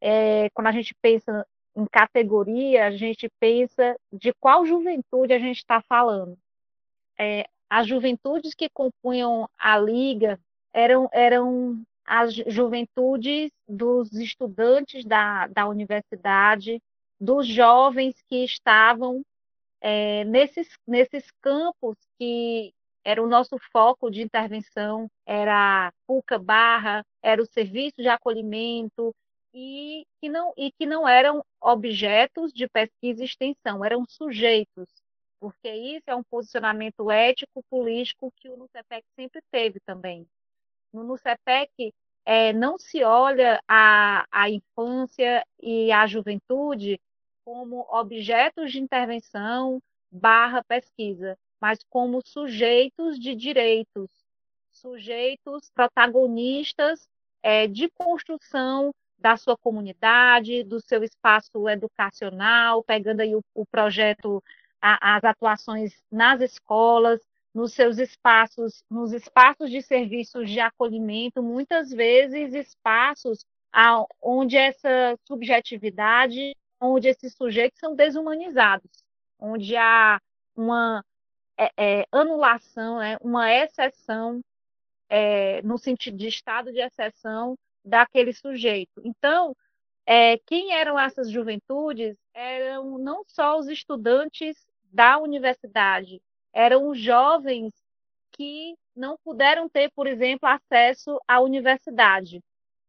É, 0.00 0.48
quando 0.50 0.68
a 0.68 0.72
gente 0.72 0.94
pensa 1.02 1.46
em 1.76 1.86
categoria, 1.86 2.86
a 2.86 2.90
gente 2.90 3.28
pensa 3.38 3.96
de 4.12 4.32
qual 4.34 4.64
juventude 4.64 5.32
a 5.32 5.38
gente 5.38 5.58
está 5.58 5.80
falando. 5.82 6.38
É, 7.18 7.46
as 7.68 7.86
juventudes 7.86 8.54
que 8.54 8.68
compunham 8.68 9.48
a 9.58 9.78
liga 9.78 10.40
eram, 10.72 11.08
eram 11.12 11.82
as 12.08 12.34
juventudes 12.34 13.50
dos 13.68 14.12
estudantes 14.12 15.04
da, 15.04 15.46
da 15.48 15.68
universidade, 15.68 16.80
dos 17.20 17.46
jovens 17.46 18.16
que 18.28 18.44
estavam 18.44 19.22
é, 19.80 20.24
nesses, 20.24 20.68
nesses 20.86 21.30
campos 21.42 21.96
que 22.18 22.72
era 23.04 23.22
o 23.22 23.28
nosso 23.28 23.56
foco 23.72 24.10
de 24.10 24.22
intervenção, 24.22 25.10
era 25.26 25.92
PUCA 26.06 26.38
Barra, 26.38 27.04
era 27.22 27.42
o 27.42 27.46
serviço 27.46 27.96
de 27.98 28.08
acolhimento, 28.08 29.14
e 29.54 30.06
que 30.20 30.28
não, 30.28 30.52
e 30.56 30.70
que 30.72 30.86
não 30.86 31.08
eram 31.08 31.44
objetos 31.60 32.52
de 32.52 32.68
pesquisa 32.68 33.22
e 33.22 33.26
extensão, 33.26 33.84
eram 33.84 34.04
sujeitos, 34.06 34.88
porque 35.40 35.70
isso 35.70 36.04
é 36.06 36.14
um 36.14 36.22
posicionamento 36.22 37.10
ético, 37.10 37.62
político 37.70 38.32
que 38.36 38.48
o 38.48 38.56
NUCEPEC 38.56 39.04
sempre 39.16 39.40
teve 39.50 39.80
também. 39.80 40.26
No 40.92 41.04
NUCEPEC, 41.04 41.92
é, 42.24 42.52
não 42.52 42.78
se 42.78 43.02
olha 43.02 43.60
a, 43.66 44.26
a 44.30 44.50
infância 44.50 45.44
e 45.60 45.90
a 45.90 46.06
juventude 46.06 47.00
como 47.44 47.86
objetos 47.90 48.70
de 48.72 48.80
intervenção 48.80 49.80
barra 50.10 50.62
pesquisa, 50.64 51.38
mas 51.60 51.78
como 51.88 52.20
sujeitos 52.24 53.18
de 53.18 53.34
direitos, 53.34 54.10
sujeitos 54.70 55.70
protagonistas 55.70 57.08
é, 57.42 57.66
de 57.66 57.88
construção 57.88 58.92
da 59.18 59.36
sua 59.36 59.56
comunidade, 59.56 60.62
do 60.62 60.80
seu 60.80 61.02
espaço 61.02 61.68
educacional, 61.68 62.84
pegando 62.84 63.20
aí 63.20 63.34
o, 63.34 63.42
o 63.54 63.66
projeto, 63.66 64.42
a, 64.80 65.16
as 65.16 65.24
atuações 65.24 66.00
nas 66.10 66.40
escolas, 66.40 67.20
nos 67.54 67.72
seus 67.72 67.98
espaços, 67.98 68.84
nos 68.90 69.12
espaços 69.12 69.70
de 69.70 69.82
serviços 69.82 70.50
de 70.50 70.60
acolhimento, 70.60 71.42
muitas 71.42 71.90
vezes 71.90 72.54
espaços 72.54 73.44
onde 74.22 74.56
essa 74.56 75.18
subjetividade, 75.26 76.54
onde 76.80 77.08
esses 77.08 77.34
sujeitos 77.34 77.78
são 77.78 77.94
desumanizados, 77.94 79.04
onde 79.38 79.76
há 79.76 80.20
uma 80.56 81.04
é, 81.56 81.70
é, 81.76 82.06
anulação, 82.12 82.98
né, 82.98 83.16
uma 83.20 83.52
exceção 83.52 84.40
é, 85.08 85.62
no 85.62 85.78
sentido 85.78 86.16
de 86.16 86.28
estado 86.28 86.72
de 86.72 86.80
exceção 86.80 87.56
daquele 87.84 88.32
sujeito. 88.32 89.00
Então, 89.04 89.54
é, 90.06 90.38
quem 90.38 90.72
eram 90.72 90.98
essas 90.98 91.30
juventudes 91.30 92.16
eram 92.32 92.98
não 92.98 93.24
só 93.26 93.58
os 93.58 93.68
estudantes 93.68 94.56
da 94.92 95.18
universidade, 95.18 96.22
eram 96.52 96.94
jovens 96.94 97.72
que 98.32 98.76
não 98.94 99.16
puderam 99.24 99.68
ter, 99.68 99.90
por 99.92 100.06
exemplo, 100.06 100.48
acesso 100.48 101.20
à 101.26 101.40
universidade. 101.40 102.42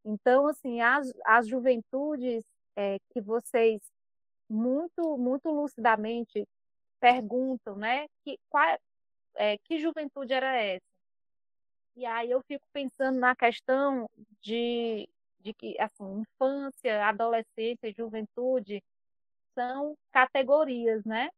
Então, 0.04 0.48
assim, 0.48 0.82
as, 0.82 1.12
as 1.26 1.48
juventudes 1.48 2.44
é, 2.76 2.98
que 3.10 3.22
vocês 3.22 3.82
muito, 4.50 5.18
muito 5.18 5.50
lucidamente 5.50 6.48
perguntam, 7.00 7.76
né, 7.76 8.08
que, 8.24 8.38
qual, 8.50 8.78
é, 9.36 9.58
que 9.60 9.80
juventude 9.80 10.34
era 10.34 10.56
essa? 10.56 10.90
E 11.96 12.06
aí 12.06 12.32
eu 12.32 12.42
fico 12.42 12.66
pensando 12.72 13.20
na 13.20 13.36
questão 13.36 14.10
de, 14.42 15.08
de 15.42 15.54
que, 15.54 15.80
assim, 15.80 16.22
infância, 16.22 17.06
adolescência, 17.06 17.94
juventude 17.94 18.82
são 19.54 19.98
categorias, 20.12 21.04
né? 21.04 21.30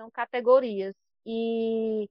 São 0.00 0.10
categorias. 0.10 0.94
E 1.26 2.08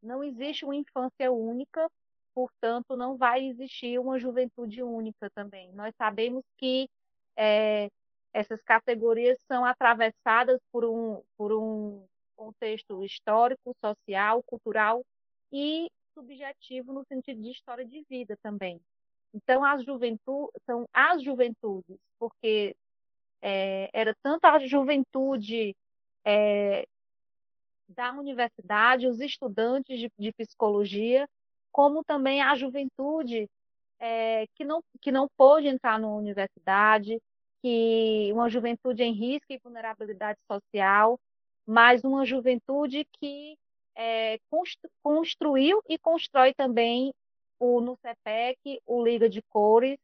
não 0.00 0.22
existe 0.22 0.64
uma 0.64 0.76
infância 0.76 1.32
única, 1.32 1.90
portanto, 2.32 2.96
não 2.96 3.16
vai 3.16 3.44
existir 3.44 3.98
uma 3.98 4.20
juventude 4.20 4.84
única 4.84 5.28
também. 5.30 5.72
Nós 5.72 5.92
sabemos 5.96 6.44
que 6.56 6.88
é, 7.36 7.90
essas 8.32 8.62
categorias 8.62 9.36
são 9.48 9.64
atravessadas 9.64 10.60
por 10.70 10.84
um, 10.84 11.20
por 11.36 11.52
um 11.52 12.06
contexto 12.36 13.02
histórico, 13.02 13.74
social, 13.80 14.40
cultural 14.44 15.04
e 15.50 15.90
subjetivo 16.14 16.92
no 16.92 17.04
sentido 17.04 17.42
de 17.42 17.50
história 17.50 17.84
de 17.84 18.00
vida 18.08 18.38
também. 18.44 18.80
Então, 19.34 19.64
as 19.64 19.84
juventudes 19.84 20.62
são 20.64 20.88
as 20.92 21.20
juventudes, 21.20 21.98
porque 22.16 22.76
é, 23.42 23.90
era 23.92 24.14
tanto 24.22 24.44
a 24.44 24.60
juventude 24.60 25.74
é, 26.24 26.86
da 27.88 28.12
universidade, 28.12 29.06
os 29.06 29.20
estudantes 29.20 29.98
de, 29.98 30.10
de, 30.18 30.32
psicologia, 30.32 31.28
como 31.70 32.04
também 32.04 32.42
a 32.42 32.54
juventude 32.54 33.48
é, 33.98 34.46
que, 34.54 34.64
não, 34.64 34.82
que 35.00 35.12
não 35.12 35.28
pôde 35.36 35.68
entrar 35.68 35.98
na 35.98 36.08
universidade, 36.08 37.20
que 37.62 38.30
uma 38.32 38.48
juventude 38.48 39.02
em 39.02 39.12
risco 39.12 39.46
e 39.50 39.58
vulnerabilidade 39.58 40.38
social, 40.50 41.18
mas 41.66 42.04
uma 42.04 42.24
juventude 42.24 43.06
que 43.12 43.56
é, 43.96 44.38
construiu 45.02 45.80
e 45.88 45.96
constrói 45.98 46.52
também 46.52 47.14
o 47.58 47.80
NUCEPEC, 47.80 48.80
o 48.86 49.02
Liga 49.02 49.28
de 49.28 49.40
Cores, 49.42 49.98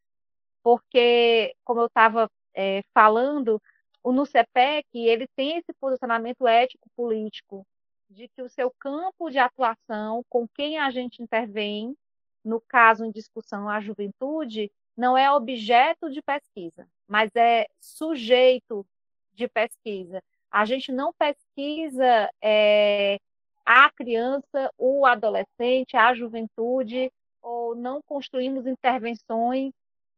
porque, 0.62 1.54
como 1.64 1.80
eu 1.80 1.86
estava 1.86 2.30
é, 2.54 2.82
falando, 2.94 3.60
o 4.03 4.12
NUCEPEC 4.12 4.86
ele 4.94 5.26
tem 5.36 5.59
esse 5.59 5.72
posicionamento 5.74 6.46
ético-político 6.46 7.66
de 8.09 8.28
que 8.28 8.42
o 8.42 8.48
seu 8.48 8.70
campo 8.78 9.30
de 9.30 9.38
atuação, 9.38 10.24
com 10.28 10.48
quem 10.48 10.78
a 10.78 10.90
gente 10.90 11.22
intervém, 11.22 11.96
no 12.44 12.61
caso 12.61 13.05
em 13.05 13.11
discussão 13.11 13.68
a 13.68 13.80
juventude, 13.80 14.70
não 14.96 15.16
é 15.16 15.30
objeto 15.30 16.11
de 16.11 16.20
pesquisa, 16.20 16.88
mas 17.07 17.30
é 17.36 17.66
sujeito 17.78 18.84
de 19.32 19.46
pesquisa. 19.46 20.22
A 20.51 20.64
gente 20.64 20.90
não 20.90 21.12
pesquisa 21.12 22.28
é, 22.42 23.20
a 23.64 23.90
criança, 23.90 24.72
o 24.76 25.07
adolescente, 25.07 25.96
a 25.96 26.12
juventude, 26.12 27.12
ou 27.40 27.74
não 27.74 28.03
construímos 28.03 28.66
intervenções 28.66 29.72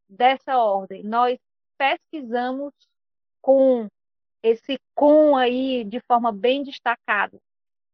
dessa 0.09 0.57
ordem. 0.57 1.03
Nós 1.03 1.39
pesquisamos 1.77 2.73
com 3.43 3.89
esse 4.41 4.79
com 4.95 5.35
aí 5.35 5.83
de 5.83 5.99
forma 6.07 6.31
bem 6.31 6.63
destacada, 6.63 7.37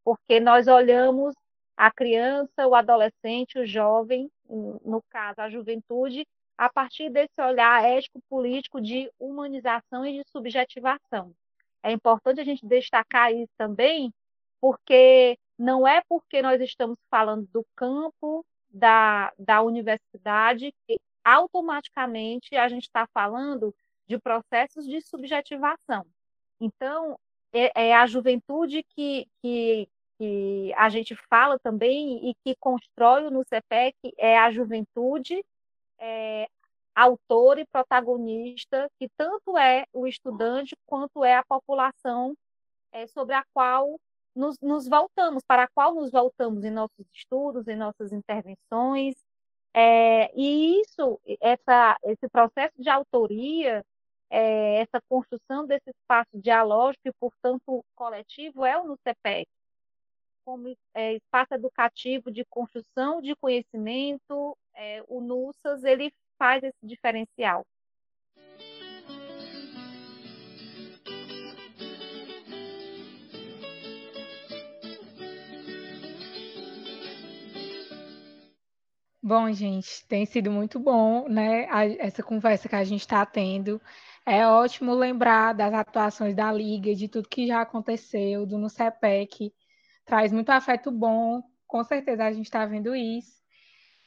porque 0.06 0.40
nós 0.40 0.68
olhamos 0.68 1.34
a 1.76 1.92
criança, 1.92 2.68
o 2.68 2.76
adolescente, 2.76 3.58
o 3.58 3.66
jovem, 3.66 4.30
no 4.48 5.02
caso 5.10 5.42
a 5.42 5.50
juventude, 5.50 6.26
a 6.58 6.70
partir 6.70 7.10
desse 7.10 7.42
olhar 7.42 7.84
ético-político 7.84 8.80
de 8.80 9.12
humanização 9.20 10.06
e 10.06 10.22
de 10.22 10.30
subjetivação. 10.30 11.34
É 11.82 11.92
importante 11.92 12.42
a 12.42 12.44
gente 12.44 12.66
destacar 12.66 13.34
isso 13.34 13.52
também, 13.58 14.14
porque 14.60 15.38
não 15.58 15.88
é 15.88 16.02
porque 16.08 16.42
nós 16.42 16.62
estamos 16.62 16.98
falando 17.10 17.48
do 17.48 17.66
campo 17.76 18.46
da, 18.70 19.34
da 19.40 19.62
universidade 19.62 20.74
que 20.86 21.00
automaticamente 21.24 22.56
a 22.56 22.68
gente 22.68 22.84
está 22.84 23.08
falando 23.14 23.74
de 24.10 24.18
processos 24.18 24.88
de 24.88 25.00
subjetivação. 25.02 26.06
Então, 26.60 27.18
é, 27.54 27.90
é 27.90 27.96
a 27.96 28.08
juventude 28.08 28.84
que, 28.96 29.28
que, 29.42 29.88
que, 30.18 30.74
a 30.76 30.90
gente 30.90 31.16
fala 31.30 31.60
também 31.60 32.30
e 32.30 32.36
que 32.44 32.56
constrói 32.60 33.30
no 33.30 33.44
CEPEC 33.44 33.96
é 34.18 34.38
a 34.38 34.52
juventude 34.52 35.44
é, 36.00 36.48
autor 36.96 37.60
e 37.60 37.66
protagonista, 37.66 38.90
que 39.00 39.08
tanto 39.16 39.58
é 39.58 39.86
o 39.94 40.08
estudante 40.08 40.76
quanto 40.86 41.24
é 41.24 41.36
a 41.36 41.46
população 41.46 42.36
é, 42.92 43.08
sobre 43.08 43.36
a 43.36 43.44
qual 43.54 44.00
nos, 44.36 44.58
nos 44.60 44.88
voltamos, 44.88 45.44
para 45.46 45.64
a 45.64 45.68
qual 45.68 45.94
nos 45.94 46.12
voltamos 46.12 46.64
em 46.64 46.72
nossos 46.72 47.06
estudos, 47.14 47.68
em 47.68 47.76
nossas 47.76 48.12
intervenções. 48.12 49.16
É, 49.74 50.32
e 50.36 50.82
isso, 50.82 51.20
essa, 51.42 51.98
esse 52.04 52.28
processo 52.30 52.74
de 52.82 52.90
autoria, 52.90 53.86
é, 54.30 54.82
essa 54.82 55.02
construção 55.10 55.66
desse 55.66 55.90
espaço 55.90 56.30
dialógico 56.34 57.08
e, 57.08 57.14
portanto, 57.20 57.84
coletivo, 57.96 58.66
é 58.66 58.78
o 58.80 58.86
NUCEPEC, 58.86 59.48
como 60.46 60.76
é, 60.94 61.14
espaço 61.14 61.54
educativo 61.54 62.32
de 62.32 62.46
construção 62.46 63.22
de 63.22 63.36
conhecimento, 63.36 64.58
é, 64.74 65.04
o 65.08 65.20
NUSAS, 65.22 65.84
ele 65.84 66.14
faz 66.38 66.64
esse 66.64 66.78
diferencial. 66.84 67.66
Bom, 79.22 79.52
gente, 79.54 80.04
tem 80.08 80.26
sido 80.26 80.50
muito 80.50 80.80
bom, 80.80 81.30
né? 81.30 81.68
essa 82.00 82.24
conversa 82.24 82.68
que 82.68 82.76
a 82.76 82.84
gente 82.84 83.02
está 83.02 83.24
tendo. 83.24 83.80
É 84.26 84.46
ótimo 84.48 84.94
lembrar 84.94 85.54
das 85.54 85.74
atuações 85.74 86.36
da 86.36 86.52
Liga, 86.52 86.94
de 86.94 87.08
tudo 87.08 87.30
que 87.30 87.48
já 87.48 87.62
aconteceu, 87.62 88.46
do 88.46 88.58
NUCEPEC. 88.58 89.54
Traz 90.06 90.32
muito 90.32 90.50
afeto 90.50 90.92
bom, 90.92 91.42
com 91.68 91.84
certeza 91.84 92.26
a 92.26 92.32
gente 92.32 92.46
está 92.46 92.66
vendo 92.66 92.96
isso. 92.96 93.40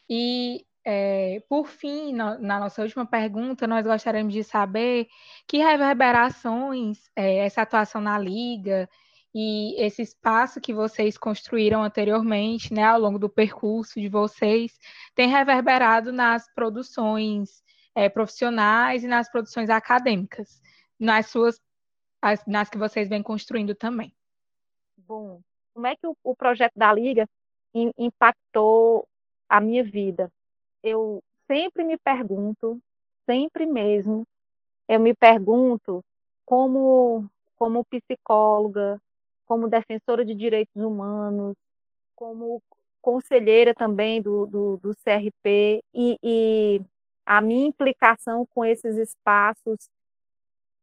E, 0.09 0.65
é, 0.85 1.43
por 1.49 1.67
fim, 1.67 2.13
na, 2.13 2.39
na, 2.39 2.61
nossa 2.61 2.83
última 2.83 3.07
pergunta, 3.07 3.67
nós 3.67 3.87
gostaríamos 3.87 4.33
de 4.33 4.45
saber 4.45 5.07
que 5.47 5.59
reverberações 5.59 6.99
é, 7.17 7.39
essa 7.39 7.63
atuação 7.63 8.01
na 8.01 8.19
Liga 8.19 8.89
e 9.35 9.81
esse 9.83 10.03
espaço 10.03 10.61
que 10.61 10.75
vocês 10.75 11.17
construíram 11.17 11.83
anteriormente, 11.83 12.75
né, 12.75 12.85
ao 12.85 13.01
longo 13.01 13.19
do 13.19 13.31
percurso 13.31 14.01
de 14.01 14.09
vocês, 14.09 14.79
tem 15.15 15.29
reverberado 15.29 16.13
nas 16.13 16.53
produções 16.55 17.63
é, 17.95 18.09
profissionais 18.09 19.05
e 19.05 19.07
nas 19.07 19.31
produções 19.31 19.71
acadêmicas, 19.71 20.61
nas 20.99 21.27
suas, 21.27 21.61
as, 22.21 22.45
nas 22.47 22.69
que 22.69 22.79
vocês 22.79 23.09
vêm 23.09 23.23
construindo 23.23 23.75
também. 23.75 24.15
Bom, 24.97 25.41
como 25.75 25.87
é 25.87 25.97
que 25.97 26.07
o, 26.07 26.17
o 26.23 26.35
projeto 26.35 26.73
da 26.77 26.93
Liga 26.93 27.29
in, 27.75 27.93
impactou 27.99 29.07
a 29.49 29.61
minha 29.61 29.83
vida? 29.83 30.31
Eu 30.83 31.23
sempre 31.47 31.85
me 31.85 31.99
pergunto, 31.99 32.81
sempre 33.27 33.67
mesmo, 33.67 34.27
eu 34.89 35.01
me 35.01 35.15
pergunto 35.15 36.05
como, 36.45 37.29
como 37.57 37.85
psicóloga, 37.85 39.01
como 39.47 39.69
defensora 39.69 40.25
de 40.25 40.35
direitos 40.35 40.83
humanos, 40.83 41.55
como 42.15 42.63
conselheira 43.01 43.75
também 43.75 44.23
do, 44.23 44.47
do, 44.47 44.77
do 44.79 44.95
CRP 44.97 45.83
e, 45.93 46.19
e 46.23 46.81
a 47.25 47.41
minha 47.41 47.67
implicação 47.67 48.47
com 48.47 48.65
esses 48.65 48.97
espaços 48.97 49.89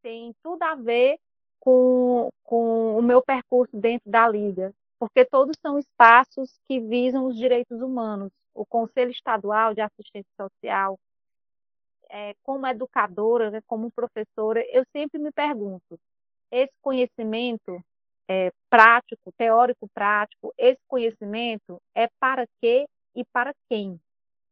tem 0.01 0.33
tudo 0.41 0.63
a 0.63 0.75
ver 0.75 1.17
com, 1.59 2.29
com 2.43 2.97
o 2.97 3.01
meu 3.01 3.21
percurso 3.21 3.75
dentro 3.75 4.09
da 4.09 4.27
Liga, 4.27 4.73
porque 4.97 5.25
todos 5.25 5.57
são 5.61 5.77
espaços 5.77 6.59
que 6.67 6.79
visam 6.79 7.25
os 7.25 7.35
direitos 7.37 7.81
humanos. 7.81 8.31
O 8.53 8.65
Conselho 8.65 9.11
Estadual 9.11 9.73
de 9.73 9.81
Assistência 9.81 10.31
Social, 10.37 10.97
é, 12.09 12.33
como 12.43 12.65
educadora, 12.67 13.51
né, 13.51 13.61
como 13.67 13.91
professora, 13.91 14.63
eu 14.71 14.83
sempre 14.91 15.19
me 15.19 15.31
pergunto: 15.31 15.99
esse 16.51 16.73
conhecimento 16.81 17.83
é, 18.27 18.51
prático, 18.69 19.31
teórico-prático, 19.37 20.53
esse 20.57 20.79
conhecimento 20.87 21.81
é 21.95 22.07
para 22.19 22.45
quê 22.61 22.87
e 23.15 23.23
para 23.25 23.53
quem? 23.69 23.99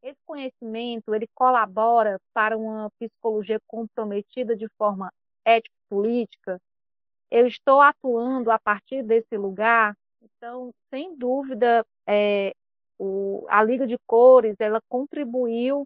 Esse 0.07 0.19
conhecimento, 0.25 1.13
ele 1.13 1.27
colabora 1.35 2.17
para 2.33 2.57
uma 2.57 2.89
psicologia 2.91 3.59
comprometida 3.67 4.55
de 4.55 4.65
forma 4.77 5.11
ético-política? 5.43 6.61
Eu 7.29 7.45
estou 7.45 7.81
atuando 7.81 8.49
a 8.49 8.57
partir 8.57 9.03
desse 9.03 9.35
lugar? 9.35 9.97
Então, 10.21 10.73
sem 10.89 11.13
dúvida, 11.17 11.85
é, 12.07 12.53
o, 12.97 13.45
a 13.49 13.61
Liga 13.61 13.85
de 13.85 13.97
Cores, 14.07 14.55
ela 14.59 14.81
contribuiu 14.87 15.85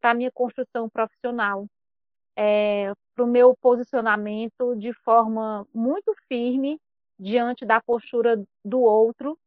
para 0.00 0.10
a 0.10 0.14
minha 0.14 0.32
construção 0.32 0.88
profissional, 0.88 1.64
é, 2.34 2.92
para 3.14 3.24
o 3.24 3.28
meu 3.28 3.56
posicionamento 3.56 4.74
de 4.74 4.92
forma 5.04 5.64
muito 5.72 6.12
firme 6.26 6.80
diante 7.16 7.64
da 7.64 7.80
postura 7.80 8.42
do 8.64 8.80
outro, 8.80 9.38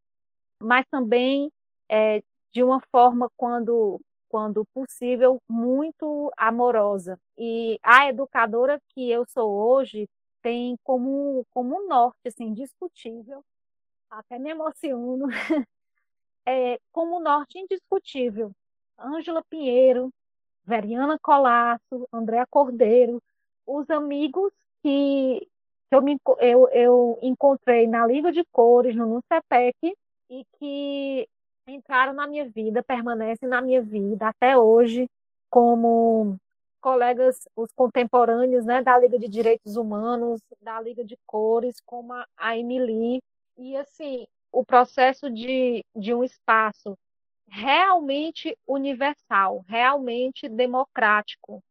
mas 0.61 0.85
também 0.89 1.51
é, 1.89 2.23
de 2.53 2.63
uma 2.63 2.79
forma, 2.91 3.29
quando, 3.35 3.99
quando 4.33 4.65
possível, 4.73 5.39
muito 5.47 6.33
amorosa. 6.35 7.19
E 7.37 7.79
a 7.83 8.09
educadora 8.09 8.81
que 8.89 9.07
eu 9.07 9.27
sou 9.27 9.51
hoje 9.53 10.09
tem 10.41 10.75
como, 10.83 11.45
como 11.51 11.87
norte, 11.87 12.29
assim, 12.29 12.45
indiscutível, 12.45 13.45
até 14.09 14.39
me 14.39 14.49
emociono, 14.49 15.27
é, 16.47 16.79
como 16.91 17.19
norte 17.19 17.59
indiscutível, 17.59 18.51
Ângela 18.97 19.43
Pinheiro, 19.47 20.11
Veriana 20.65 21.19
Colasso, 21.19 22.09
Andréa 22.11 22.47
Cordeiro, 22.47 23.21
os 23.67 23.87
amigos 23.91 24.51
que 24.81 25.47
que 25.89 25.95
eu, 25.95 26.01
me, 26.01 26.19
eu, 26.39 26.67
eu 26.69 27.19
encontrei 27.21 27.85
na 27.85 28.07
Liga 28.07 28.31
de 28.31 28.43
Cores, 28.45 28.95
no 28.95 29.05
NUCEPEC, 29.05 29.95
e 30.27 30.43
que 30.57 31.29
entraram 31.67 32.13
na 32.13 32.27
minha 32.27 32.49
vida, 32.49 32.83
permanecem 32.83 33.47
na 33.47 33.61
minha 33.61 33.81
vida 33.81 34.27
até 34.27 34.57
hoje, 34.57 35.07
como 35.49 36.37
colegas, 36.81 37.47
os 37.55 37.71
contemporâneos 37.71 38.65
né, 38.65 38.81
da 38.81 38.97
Liga 38.97 39.17
de 39.17 39.27
Direitos 39.27 39.77
Humanos, 39.77 40.41
da 40.61 40.81
Liga 40.81 41.03
de 41.03 41.17
Cores, 41.25 41.79
como 41.85 42.13
a, 42.13 42.57
Emily. 42.57 43.21
E, 43.57 43.77
assim, 43.77 44.25
o 44.51 44.65
processo 44.65 45.29
de, 45.29 45.85
de 45.95 46.13
um 46.13 46.23
espaço 46.23 46.97
realmente 47.47 48.57
universal, 48.67 49.63
realmente 49.67 50.49
democrático, 50.49 51.63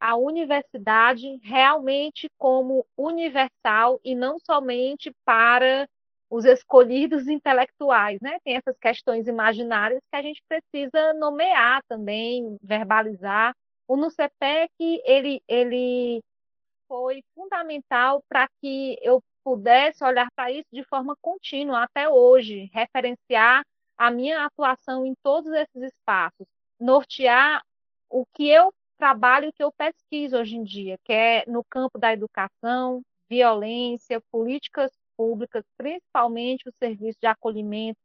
a 0.00 0.16
universidade 0.16 1.38
realmente 1.42 2.28
como 2.38 2.84
universal 2.96 4.00
e 4.04 4.14
não 4.14 4.38
somente 4.38 5.12
para 5.24 5.88
os 6.28 6.44
escolhidos 6.44 7.28
intelectuais, 7.28 8.20
né? 8.20 8.38
Tem 8.44 8.56
essas 8.56 8.76
questões 8.78 9.26
imaginárias 9.28 10.02
que 10.10 10.16
a 10.16 10.22
gente 10.22 10.42
precisa 10.48 11.12
nomear 11.14 11.82
também, 11.88 12.56
verbalizar. 12.62 13.54
O 13.88 13.96
NUCEPEC, 13.96 14.70
ele, 15.04 15.40
ele 15.46 16.20
foi 16.88 17.22
fundamental 17.34 18.22
para 18.28 18.48
que 18.60 18.98
eu 19.02 19.22
pudesse 19.44 20.02
olhar 20.04 20.28
para 20.34 20.50
isso 20.50 20.68
de 20.72 20.82
forma 20.84 21.16
contínua 21.20 21.84
até 21.84 22.08
hoje, 22.08 22.68
referenciar 22.72 23.64
a 23.96 24.10
minha 24.10 24.44
atuação 24.44 25.06
em 25.06 25.14
todos 25.22 25.52
esses 25.52 25.94
espaços, 25.94 26.46
nortear 26.80 27.62
o 28.10 28.26
que 28.34 28.48
eu 28.48 28.72
trabalho 28.98 29.52
que 29.52 29.62
eu 29.62 29.70
pesquiso 29.72 30.36
hoje 30.36 30.56
em 30.56 30.64
dia, 30.64 30.98
que 31.04 31.12
é 31.12 31.44
no 31.46 31.62
campo 31.64 31.98
da 31.98 32.12
educação, 32.12 33.02
violência, 33.28 34.20
políticas 34.30 34.90
públicas, 35.16 35.64
principalmente 35.76 36.68
o 36.68 36.72
serviço 36.78 37.18
de 37.20 37.26
acolhimento, 37.26 37.98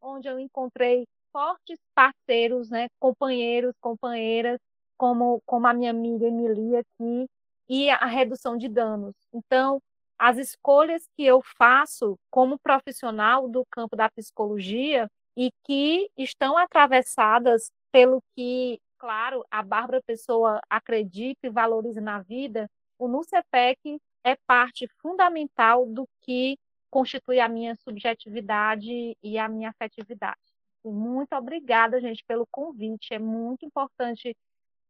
onde 0.00 0.28
eu 0.28 0.38
encontrei 0.38 1.06
fortes 1.32 1.78
parceiros, 1.94 2.70
né, 2.70 2.88
companheiros, 2.98 3.74
companheiras, 3.80 4.58
como, 4.96 5.40
como 5.46 5.66
a 5.66 5.74
minha 5.74 5.90
amiga 5.90 6.26
Emilia 6.26 6.80
aqui, 6.80 7.26
e 7.68 7.90
a 7.90 8.06
redução 8.06 8.56
de 8.56 8.68
danos. 8.68 9.14
Então, 9.32 9.80
as 10.18 10.38
escolhas 10.38 11.06
que 11.16 11.24
eu 11.24 11.42
faço 11.56 12.18
como 12.30 12.58
profissional 12.58 13.48
do 13.48 13.64
campo 13.70 13.94
da 13.94 14.10
psicologia 14.10 15.08
e 15.36 15.50
que 15.64 16.10
estão 16.16 16.56
atravessadas 16.56 17.70
pelo 17.92 18.22
que 18.34 18.80
claro, 18.98 19.44
a 19.50 19.62
Bárbara 19.62 20.02
Pessoa 20.04 20.60
acredita 20.68 21.46
e 21.46 21.50
valoriza 21.50 22.00
na 22.00 22.20
vida, 22.20 22.68
o 22.98 23.06
NUCEPEC 23.06 23.98
é 24.24 24.36
parte 24.46 24.86
fundamental 25.00 25.86
do 25.86 26.08
que 26.22 26.58
constitui 26.90 27.40
a 27.40 27.48
minha 27.48 27.76
subjetividade 27.76 29.16
e 29.22 29.38
a 29.38 29.48
minha 29.48 29.70
afetividade. 29.70 30.38
Muito 30.84 31.34
obrigada, 31.34 32.00
gente, 32.00 32.24
pelo 32.24 32.46
convite. 32.50 33.12
É 33.12 33.18
muito 33.18 33.64
importante 33.64 34.36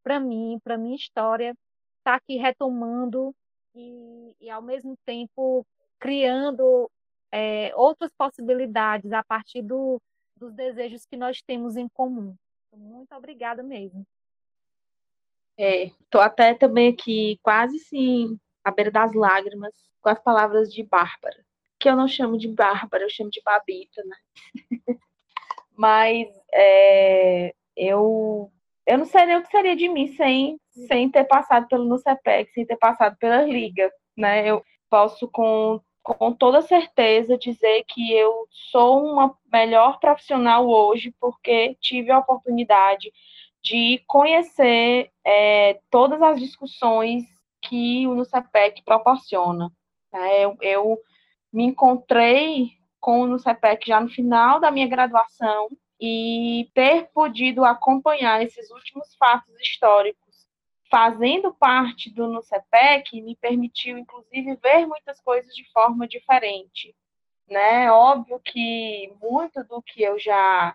para 0.03 0.21
mim, 0.21 0.61
para 0.63 0.79
minha 0.79 0.97
história, 0.97 1.51
estar 1.99 2.13
tá 2.13 2.15
aqui 2.15 2.37
retomando 2.37 3.35
e, 3.75 4.35
e 4.41 4.51
ao 4.51 4.63
mesmo 4.63 4.97
tempo, 5.05 5.67
criando 5.99 6.91
é, 7.33 7.73
outras 7.75 8.13
possibilidades 8.13 9.13
a 9.13 9.23
partir 9.23 9.63
do, 9.63 10.01
dos 10.37 10.55
desejos 10.55 11.05
que 11.05 11.17
nós 11.17 11.43
temos 11.43 11.77
em 11.77 11.89
comum. 11.89 12.35
Muito 12.73 13.15
obrigada 13.15 13.63
mesmo. 13.63 14.07
É, 15.57 15.91
tô 16.09 16.21
até 16.21 16.55
também 16.55 16.93
aqui 16.93 17.39
quase 17.43 17.79
sim 17.81 18.39
à 18.65 18.71
beira 18.71 18.91
das 18.91 19.13
lágrimas 19.15 19.75
com 20.01 20.09
as 20.09 20.19
palavras 20.21 20.73
de 20.73 20.83
Bárbara, 20.83 21.45
que 21.79 21.89
eu 21.89 21.97
não 21.97 22.09
chamo 22.09 22.37
de 22.39 22.49
Bárbara, 22.49 23.05
eu 23.05 23.11
chamo 23.11 23.31
de 23.31 23.41
Babita, 23.43 24.03
né? 24.05 24.17
Mas 25.77 26.29
é, 26.53 27.55
eu 27.77 28.51
eu 28.87 28.99
não 28.99 29.05
sei 29.05 29.27
nem 29.27 29.37
o 29.37 29.43
que 29.43 29.51
seria 29.51 29.77
de 29.77 29.87
mim 29.87 30.09
sem, 30.09 30.59
sem 30.89 31.11
ter 31.11 31.25
passado 31.25 31.69
pelo 31.69 31.85
NUCEPEC, 31.85 32.51
sem 32.53 32.65
ter 32.65 32.77
passado 32.77 33.17
pela 33.19 33.43
Liga, 33.43 33.93
né? 34.17 34.49
Eu 34.49 34.63
posso 34.89 35.29
com 35.29 35.81
com 36.03 36.33
toda 36.33 36.63
certeza 36.63 37.37
dizer 37.37 37.85
que 37.87 38.13
eu 38.15 38.47
sou 38.71 39.05
uma 39.05 39.37
melhor 39.53 39.99
profissional 40.01 40.67
hoje 40.67 41.15
porque 41.21 41.77
tive 41.81 42.11
a 42.11 42.19
oportunidade 42.19 43.13
de 43.63 44.03
conhecer 44.07 45.11
é, 45.23 45.79
todas 45.91 46.23
as 46.23 46.41
discussões 46.41 47.25
que 47.69 48.07
o 48.07 48.15
NUCEPEC 48.15 48.83
proporciona. 48.85 49.71
Né? 50.13 50.45
Eu, 50.45 50.57
eu, 50.61 50.99
me 51.53 51.65
encontrei 51.65 52.71
com 53.01 53.21
o 53.21 53.27
NUCEPEC 53.27 53.87
já 53.87 54.01
no 54.01 54.09
final 54.09 54.61
da 54.61 54.71
minha 54.71 54.87
graduação 54.87 55.69
e 56.01 56.71
ter 56.75 57.09
podido 57.13 57.65
acompanhar 57.65 58.43
esses 58.43 58.71
últimos 58.71 59.15
fatos 59.17 59.55
históricos 59.61 60.29
fazendo 60.91 61.53
parte 61.55 62.11
do 62.11 62.27
NUCEPEC 62.29 63.21
me 63.21 63.37
permitiu, 63.37 63.99
inclusive, 63.99 64.57
ver 64.57 64.87
muitas 64.87 65.21
coisas 65.21 65.55
de 65.55 65.71
forma 65.71 66.09
diferente. 66.09 66.95
Né? 67.49 67.91
Óbvio 67.91 68.41
que 68.41 69.13
muito 69.21 69.63
do 69.65 69.83
que 69.83 70.03
eu 70.03 70.19
já, 70.19 70.75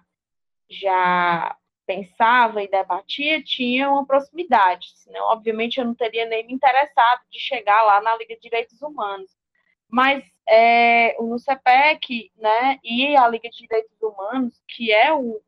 já 0.70 1.56
pensava 1.86 2.64
e 2.64 2.70
debatia 2.70 3.44
tinha 3.44 3.90
uma 3.90 4.06
proximidade, 4.06 4.88
senão, 4.96 5.26
obviamente, 5.32 5.80
eu 5.80 5.86
não 5.86 5.96
teria 5.96 6.26
nem 6.26 6.46
me 6.46 6.54
interessado 6.54 7.22
de 7.30 7.40
chegar 7.40 7.84
lá 7.84 8.02
na 8.02 8.16
Liga 8.18 8.36
de 8.36 8.42
Direitos 8.42 8.82
Humanos. 8.82 9.32
Mas 9.90 10.24
é, 10.48 11.16
o 11.20 11.28
NUCEPEC 11.28 12.32
né, 12.38 12.80
e 12.84 13.16
a 13.16 13.28
Liga 13.28 13.50
de 13.50 13.58
Direitos 13.58 14.02
Humanos, 14.02 14.62
que 14.68 14.92
é 14.92 15.14
o, 15.14 15.42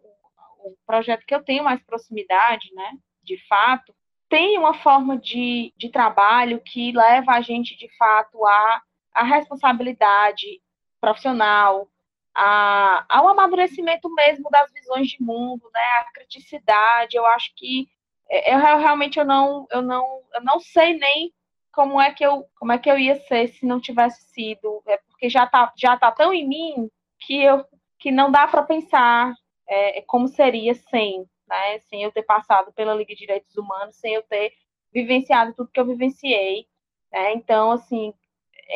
o 0.59 0.75
projeto 0.85 1.25
que 1.25 1.33
eu 1.33 1.43
tenho 1.43 1.63
mais 1.63 1.81
proximidade, 1.83 2.73
né, 2.73 2.91
de 3.23 3.37
fato, 3.47 3.93
tem 4.29 4.57
uma 4.57 4.73
forma 4.73 5.17
de, 5.17 5.73
de 5.77 5.89
trabalho 5.89 6.61
que 6.61 6.91
leva 6.91 7.31
a 7.31 7.41
gente, 7.41 7.77
de 7.77 7.89
fato, 7.97 8.45
a, 8.45 8.81
a 9.13 9.23
responsabilidade 9.23 10.61
profissional, 10.99 11.87
a, 12.35 13.05
ao 13.09 13.29
amadurecimento 13.29 14.13
mesmo 14.13 14.49
das 14.49 14.71
visões 14.73 15.07
de 15.07 15.21
mundo, 15.23 15.69
né, 15.73 15.81
a 15.99 16.11
criticidade. 16.13 17.15
Eu 17.15 17.25
acho 17.27 17.53
que 17.55 17.87
é, 18.29 18.53
eu, 18.53 18.59
eu, 18.59 18.77
realmente 18.77 19.17
eu 19.17 19.25
não, 19.25 19.65
eu 19.71 19.81
não, 19.81 20.21
eu 20.33 20.43
não 20.43 20.59
sei 20.59 20.97
nem 20.97 21.33
como 21.71 21.99
é 21.99 22.13
que 22.13 22.25
eu, 22.25 22.45
como 22.57 22.71
é 22.71 22.77
que 22.77 22.89
eu 22.89 22.97
ia 22.97 23.15
ser 23.21 23.47
se 23.49 23.65
não 23.65 23.79
tivesse 23.79 24.21
sido, 24.33 24.81
é 24.87 24.97
porque 24.97 25.29
já 25.29 25.47
tá, 25.47 25.71
já 25.77 25.97
tá 25.97 26.11
tão 26.11 26.33
em 26.33 26.47
mim 26.47 26.89
que 27.19 27.41
eu 27.41 27.65
que 27.97 28.11
não 28.11 28.29
dá 28.29 28.47
para 28.47 28.61
pensar 28.61 29.33
é, 29.67 30.01
como 30.03 30.27
seria 30.27 30.75
sem, 30.75 31.25
né, 31.47 31.79
sem 31.79 32.03
eu 32.03 32.11
ter 32.11 32.23
passado 32.23 32.71
pela 32.73 32.93
Liga 32.93 33.13
de 33.13 33.21
Direitos 33.21 33.55
Humanos, 33.57 33.95
sem 33.95 34.13
eu 34.13 34.23
ter 34.23 34.53
vivenciado 34.93 35.53
tudo 35.53 35.71
que 35.71 35.79
eu 35.79 35.85
vivenciei. 35.85 36.67
Né? 37.11 37.33
Então, 37.33 37.71
assim, 37.71 38.13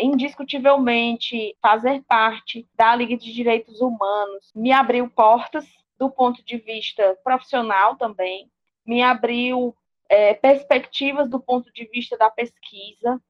indiscutivelmente 0.01 1.55
fazer 1.61 2.03
parte 2.03 2.67
da 2.75 2.95
Liga 2.95 3.17
de 3.17 3.33
Direitos 3.33 3.81
Humanos 3.81 4.51
me 4.55 4.71
abriu 4.71 5.09
portas 5.09 5.65
do 5.97 6.09
ponto 6.09 6.43
de 6.43 6.57
vista 6.57 7.17
profissional 7.23 7.95
também, 7.95 8.49
me 8.85 9.01
abriu 9.01 9.75
é, 10.07 10.33
perspectivas 10.33 11.29
do 11.29 11.39
ponto 11.39 11.71
de 11.73 11.85
vista 11.85 12.17
da 12.17 12.29
pesquisa, 12.29 13.21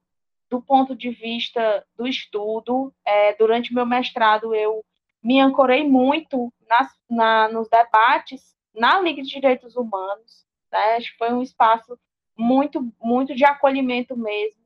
do 0.49 0.61
ponto 0.61 0.95
de 0.95 1.09
vista 1.09 1.85
do 1.97 2.07
estudo. 2.07 2.93
É, 3.05 3.35
durante 3.35 3.73
meu 3.73 3.85
mestrado, 3.85 4.53
eu 4.53 4.85
me 5.21 5.39
ancorei 5.39 5.87
muito 5.87 6.53
nas, 6.67 6.93
na, 7.09 7.49
nos 7.49 7.67
debates 7.69 8.55
na 8.73 8.99
Liga 9.01 9.21
de 9.21 9.29
Direitos 9.29 9.75
Humanos. 9.75 10.45
Né? 10.71 10.95
Acho 10.95 11.11
que 11.11 11.17
foi 11.17 11.33
um 11.33 11.41
espaço 11.41 11.99
muito, 12.37 12.87
muito 13.01 13.35
de 13.35 13.43
acolhimento 13.43 14.15
mesmo 14.15 14.58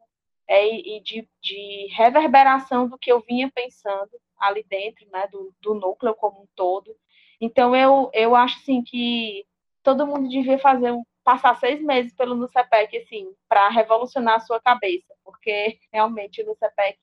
é, 0.47 0.67
e 0.67 1.01
de, 1.01 1.27
de, 1.41 1.87
reverberação 1.93 2.87
do 2.87 2.97
que 2.97 3.11
eu 3.11 3.21
vinha 3.21 3.51
pensando 3.53 4.11
ali 4.37 4.63
dentro, 4.69 5.05
né, 5.11 5.27
do, 5.31 5.53
do 5.61 5.73
núcleo 5.73 6.13
como 6.15 6.41
um 6.41 6.47
todo. 6.55 6.95
Então, 7.39 7.75
eu, 7.75 8.09
eu 8.13 8.35
acho 8.35 8.57
assim, 8.59 8.83
que 8.83 9.45
todo 9.81 10.07
mundo 10.07 10.29
devia 10.29 10.59
fazer 10.59 10.91
um, 10.91 11.03
passar 11.23 11.55
seis 11.55 11.81
meses 11.81 12.13
pelo 12.13 12.35
NUCEPEC, 12.35 12.97
assim, 12.97 13.33
para 13.47 13.69
revolucionar 13.69 14.35
a 14.35 14.39
sua 14.39 14.59
cabeça, 14.59 15.13
porque 15.23 15.79
realmente 15.91 16.41
o 16.41 16.45
NUCEPEC, 16.45 16.99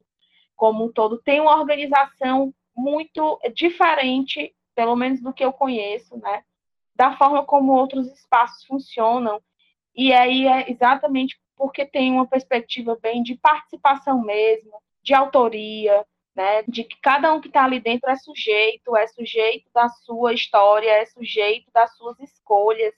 como 0.55 0.84
um 0.84 0.93
todo, 0.93 1.18
tem 1.18 1.41
uma 1.41 1.59
organização 1.59 2.55
muito 2.76 3.41
diferente, 3.55 4.55
pelo 4.74 4.95
menos 4.95 5.20
do 5.20 5.32
que 5.32 5.45
eu 5.45 5.53
conheço, 5.53 6.16
né, 6.18 6.45
da 6.95 7.16
forma 7.16 7.45
como 7.45 7.72
outros 7.72 8.07
espaços 8.12 8.64
funcionam. 8.64 9.41
E 9.95 10.12
aí 10.12 10.47
é 10.47 10.70
exatamente 10.70 11.41
porque 11.61 11.85
tem 11.85 12.11
uma 12.11 12.27
perspectiva 12.27 12.99
bem 13.03 13.23
de 13.23 13.37
participação 13.37 14.23
mesmo, 14.23 14.73
de 15.03 15.13
autoria, 15.13 16.07
né, 16.35 16.63
de 16.63 16.85
que 16.85 16.99
cada 17.03 17.35
um 17.35 17.39
que 17.39 17.49
está 17.49 17.65
ali 17.65 17.79
dentro 17.79 18.09
é 18.09 18.17
sujeito, 18.17 18.97
é 18.97 19.07
sujeito 19.07 19.71
da 19.75 19.87
sua 19.91 20.33
história, 20.33 20.91
é 20.91 21.05
sujeito 21.05 21.71
das 21.71 21.95
suas 21.99 22.19
escolhas, 22.19 22.95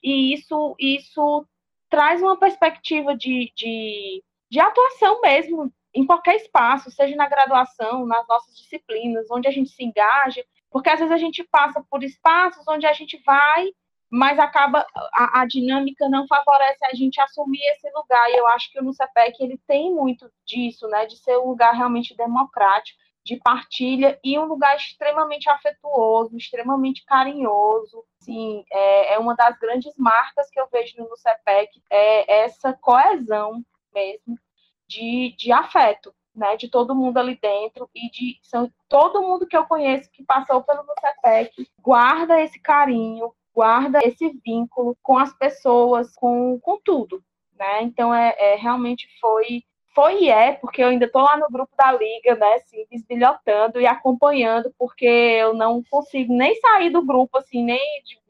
e 0.00 0.32
isso, 0.32 0.76
isso 0.78 1.44
traz 1.90 2.22
uma 2.22 2.38
perspectiva 2.38 3.16
de, 3.16 3.52
de, 3.56 4.22
de 4.48 4.60
atuação 4.60 5.20
mesmo 5.20 5.72
em 5.92 6.06
qualquer 6.06 6.36
espaço, 6.36 6.92
seja 6.92 7.16
na 7.16 7.28
graduação, 7.28 8.06
nas 8.06 8.24
nossas 8.28 8.56
disciplinas, 8.56 9.28
onde 9.28 9.48
a 9.48 9.50
gente 9.50 9.70
se 9.70 9.82
engaja, 9.82 10.44
porque 10.70 10.88
às 10.88 11.00
vezes 11.00 11.12
a 11.12 11.18
gente 11.18 11.42
passa 11.42 11.84
por 11.90 12.04
espaços 12.04 12.64
onde 12.68 12.86
a 12.86 12.92
gente 12.92 13.20
vai, 13.26 13.72
mas 14.14 14.38
acaba 14.38 14.86
a, 15.12 15.40
a 15.40 15.44
dinâmica 15.44 16.08
não 16.08 16.24
favorece 16.28 16.86
a 16.86 16.94
gente 16.94 17.20
assumir 17.20 17.60
esse 17.72 17.90
lugar. 17.90 18.30
E 18.30 18.36
eu 18.36 18.46
acho 18.46 18.70
que 18.70 18.78
o 18.78 18.82
NUCEPEC 18.84 19.42
ele 19.42 19.60
tem 19.66 19.92
muito 19.92 20.30
disso, 20.46 20.86
né, 20.86 21.04
de 21.04 21.16
ser 21.16 21.36
um 21.38 21.48
lugar 21.48 21.74
realmente 21.74 22.16
democrático, 22.16 22.96
de 23.24 23.36
partilha 23.38 24.16
e 24.22 24.38
um 24.38 24.44
lugar 24.44 24.76
extremamente 24.76 25.50
afetuoso, 25.50 26.36
extremamente 26.36 27.04
carinhoso. 27.04 28.04
Sim, 28.20 28.64
é, 28.70 29.14
é 29.14 29.18
uma 29.18 29.34
das 29.34 29.58
grandes 29.58 29.92
marcas 29.98 30.48
que 30.48 30.60
eu 30.60 30.68
vejo 30.70 30.96
no 30.98 31.16
CEPEC, 31.16 31.82
é 31.90 32.44
essa 32.44 32.72
coesão 32.72 33.64
mesmo 33.92 34.38
de, 34.86 35.34
de 35.36 35.50
afeto, 35.50 36.14
né, 36.32 36.56
de 36.56 36.68
todo 36.68 36.94
mundo 36.94 37.18
ali 37.18 37.36
dentro 37.42 37.90
e 37.92 38.08
de 38.10 38.38
são, 38.44 38.70
todo 38.88 39.22
mundo 39.22 39.44
que 39.44 39.56
eu 39.56 39.66
conheço 39.66 40.08
que 40.12 40.22
passou 40.22 40.62
pelo 40.62 40.84
CEPEC 41.00 41.68
guarda 41.80 42.40
esse 42.40 42.60
carinho, 42.60 43.32
guarda 43.54 44.00
esse 44.02 44.28
vínculo 44.44 44.96
com 45.02 45.16
as 45.16 45.32
pessoas, 45.32 46.14
com, 46.16 46.58
com 46.60 46.78
tudo, 46.84 47.22
né? 47.58 47.82
Então 47.82 48.12
é, 48.14 48.34
é 48.38 48.56
realmente 48.56 49.08
foi 49.20 49.62
foi 49.94 50.24
e 50.24 50.28
é, 50.28 50.52
porque 50.54 50.82
eu 50.82 50.88
ainda 50.88 51.06
estou 51.06 51.22
lá 51.22 51.36
no 51.36 51.46
grupo 51.48 51.72
da 51.76 51.92
Liga, 51.92 52.34
né, 52.34 52.54
assim, 52.54 52.84
desbilhotando 52.90 53.80
e 53.80 53.86
acompanhando, 53.86 54.74
porque 54.76 55.06
eu 55.06 55.54
não 55.54 55.82
consigo 55.88 56.34
nem 56.36 56.52
sair 56.56 56.90
do 56.90 57.00
grupo, 57.00 57.38
assim, 57.38 57.62
nem 57.62 57.80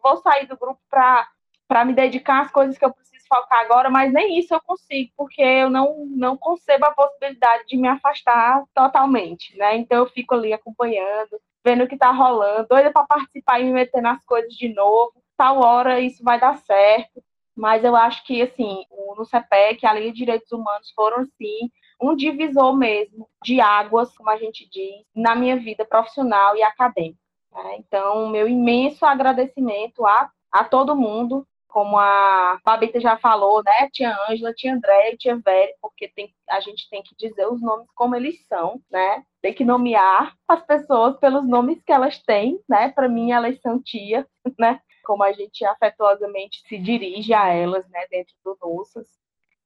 vou 0.02 0.18
sair 0.18 0.46
do 0.46 0.58
grupo 0.58 0.78
para 0.90 1.84
me 1.86 1.94
dedicar 1.94 2.42
às 2.42 2.50
coisas 2.52 2.76
que 2.76 2.84
eu 2.84 2.92
preciso 2.92 3.24
focar 3.26 3.60
agora, 3.60 3.88
mas 3.88 4.12
nem 4.12 4.38
isso 4.38 4.52
eu 4.52 4.60
consigo, 4.60 5.10
porque 5.16 5.40
eu 5.40 5.70
não, 5.70 6.04
não 6.10 6.36
concebo 6.36 6.84
a 6.84 6.92
possibilidade 6.92 7.64
de 7.66 7.78
me 7.78 7.88
afastar 7.88 8.62
totalmente, 8.74 9.56
né, 9.56 9.74
então 9.76 9.96
eu 9.96 10.06
fico 10.06 10.34
ali 10.34 10.52
acompanhando, 10.52 11.40
vendo 11.64 11.84
o 11.84 11.88
que 11.88 11.94
está 11.94 12.10
rolando, 12.10 12.68
doida 12.68 12.92
para 12.92 13.06
participar 13.06 13.60
e 13.60 13.64
me 13.64 13.72
meter 13.72 14.02
nas 14.02 14.24
coisas 14.24 14.52
de 14.52 14.68
novo, 14.68 15.14
tal 15.36 15.60
hora 15.60 16.00
isso 16.00 16.22
vai 16.22 16.38
dar 16.38 16.58
certo, 16.58 17.22
mas 17.56 17.84
eu 17.84 17.94
acho 17.94 18.24
que, 18.24 18.42
assim, 18.42 18.84
no 19.16 19.24
CEPEC, 19.24 19.86
a 19.86 19.92
Lei 19.92 20.10
de 20.10 20.18
Direitos 20.18 20.50
Humanos 20.50 20.90
foram, 20.94 21.24
sim, 21.24 21.70
um 22.00 22.14
divisor 22.14 22.76
mesmo 22.76 23.28
de 23.42 23.60
águas, 23.60 24.14
como 24.16 24.28
a 24.28 24.36
gente 24.36 24.68
diz, 24.68 25.04
na 25.14 25.34
minha 25.34 25.56
vida 25.56 25.84
profissional 25.84 26.56
e 26.56 26.62
acadêmica. 26.62 27.18
Né? 27.52 27.76
Então, 27.78 28.28
meu 28.28 28.48
imenso 28.48 29.06
agradecimento 29.06 30.04
a, 30.04 30.30
a 30.50 30.64
todo 30.64 30.96
mundo, 30.96 31.46
como 31.68 31.98
a 31.98 32.58
Fabita 32.64 33.00
já 33.00 33.16
falou, 33.16 33.62
né? 33.64 33.88
Tia 33.92 34.16
Ângela, 34.28 34.52
tia 34.54 34.72
André 34.74 35.16
tia 35.16 35.36
Vera, 35.36 35.72
porque 35.80 36.08
tem, 36.08 36.32
a 36.48 36.60
gente 36.60 36.88
tem 36.88 37.02
que 37.02 37.16
dizer 37.16 37.48
os 37.48 37.60
nomes 37.60 37.88
como 37.94 38.14
eles 38.14 38.46
são, 38.46 38.80
né? 38.90 39.24
Tem 39.44 39.52
que 39.52 39.62
nomear 39.62 40.34
as 40.48 40.64
pessoas 40.64 41.18
pelos 41.18 41.46
nomes 41.46 41.82
que 41.82 41.92
elas 41.92 42.18
têm, 42.22 42.58
né? 42.66 42.88
Para 42.88 43.10
mim, 43.10 43.30
elas 43.30 43.60
são 43.60 43.78
tia, 43.78 44.26
né? 44.58 44.80
como 45.04 45.22
a 45.22 45.32
gente 45.32 45.62
afetuosamente 45.66 46.62
se 46.66 46.78
dirige 46.78 47.34
a 47.34 47.48
elas, 47.52 47.86
né, 47.90 48.06
dentro 48.10 48.34
do 48.42 48.56
Nossas. 48.58 49.06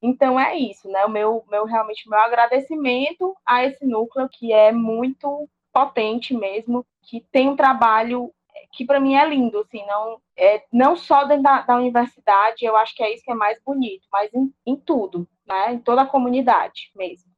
Então 0.02 0.40
é 0.40 0.56
isso, 0.58 0.88
né? 0.88 1.04
O 1.04 1.08
meu, 1.08 1.44
meu 1.48 1.64
realmente 1.64 2.10
meu 2.10 2.18
agradecimento 2.18 3.36
a 3.46 3.64
esse 3.64 3.86
núcleo 3.86 4.28
que 4.28 4.52
é 4.52 4.72
muito 4.72 5.48
potente 5.72 6.34
mesmo, 6.34 6.84
que 7.04 7.20
tem 7.30 7.48
um 7.48 7.54
trabalho 7.54 8.34
que 8.72 8.84
para 8.84 8.98
mim 8.98 9.14
é 9.14 9.24
lindo, 9.24 9.60
assim, 9.60 9.86
não 9.86 10.20
é 10.36 10.64
não 10.72 10.96
só 10.96 11.22
dentro 11.22 11.44
da, 11.44 11.62
da, 11.62 11.76
universidade, 11.76 12.64
eu 12.64 12.76
acho 12.76 12.96
que 12.96 13.02
é 13.04 13.14
isso 13.14 13.22
que 13.22 13.30
é 13.30 13.34
mais 13.36 13.62
bonito, 13.64 14.08
mas 14.10 14.34
em, 14.34 14.52
em 14.66 14.74
tudo, 14.74 15.28
né? 15.46 15.74
Em 15.74 15.78
toda 15.78 16.02
a 16.02 16.06
comunidade 16.06 16.90
mesmo. 16.96 17.37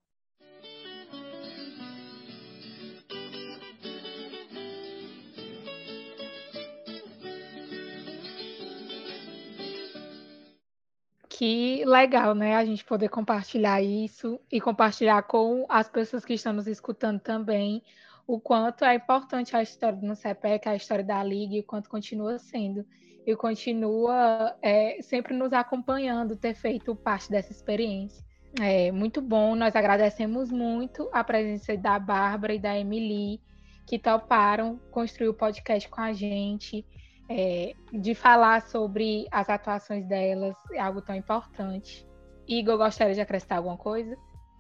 Que 11.41 11.86
legal, 11.86 12.34
né? 12.34 12.55
A 12.55 12.66
gente 12.66 12.84
poder 12.84 13.09
compartilhar 13.09 13.80
isso 13.80 14.38
e 14.53 14.61
compartilhar 14.61 15.22
com 15.22 15.64
as 15.70 15.88
pessoas 15.88 16.22
que 16.22 16.34
estão 16.34 16.53
nos 16.53 16.66
escutando 16.66 17.18
também 17.18 17.82
o 18.26 18.38
quanto 18.38 18.84
é 18.84 18.95
importante 18.97 19.57
a 19.57 19.62
história 19.62 19.97
do 19.97 20.07
NUCEPEC, 20.07 20.68
a 20.68 20.76
história 20.76 21.03
da 21.03 21.24
Liga 21.24 21.55
e 21.55 21.61
o 21.61 21.64
quanto 21.64 21.88
continua 21.88 22.38
sendo. 22.38 22.84
E 23.26 23.34
continua 23.34 24.55
é, 24.61 24.99
sempre 25.01 25.34
nos 25.34 25.55
acompanhando, 25.55 26.36
ter 26.36 26.53
feito 26.53 26.95
parte 26.95 27.30
dessa 27.30 27.53
experiência. 27.53 28.22
É 28.61 28.93
muito 28.93 29.22
bom, 29.22 29.55
nós 29.55 29.74
agradecemos 29.74 30.53
muito 30.53 31.09
a 31.11 31.24
presença 31.24 31.74
da 31.74 31.99
Bárbara 31.99 32.53
e 32.53 32.59
da 32.59 32.78
Emily, 32.78 33.41
que 33.86 33.99
toparam 33.99 34.78
construir 34.91 35.30
o 35.30 35.34
podcast 35.34 35.88
com 35.88 36.03
a 36.03 36.12
gente 36.12 36.84
é, 37.31 37.74
de 37.93 38.12
falar 38.12 38.68
sobre 38.68 39.28
as 39.31 39.49
atuações 39.49 40.05
delas, 40.09 40.57
é 40.72 40.81
algo 40.81 41.01
tão 41.01 41.14
importante. 41.14 42.05
Igor, 42.49 42.76
gostaria 42.76 43.14
de 43.14 43.20
acrescentar 43.20 43.59
alguma 43.59 43.78
coisa? 43.78 44.16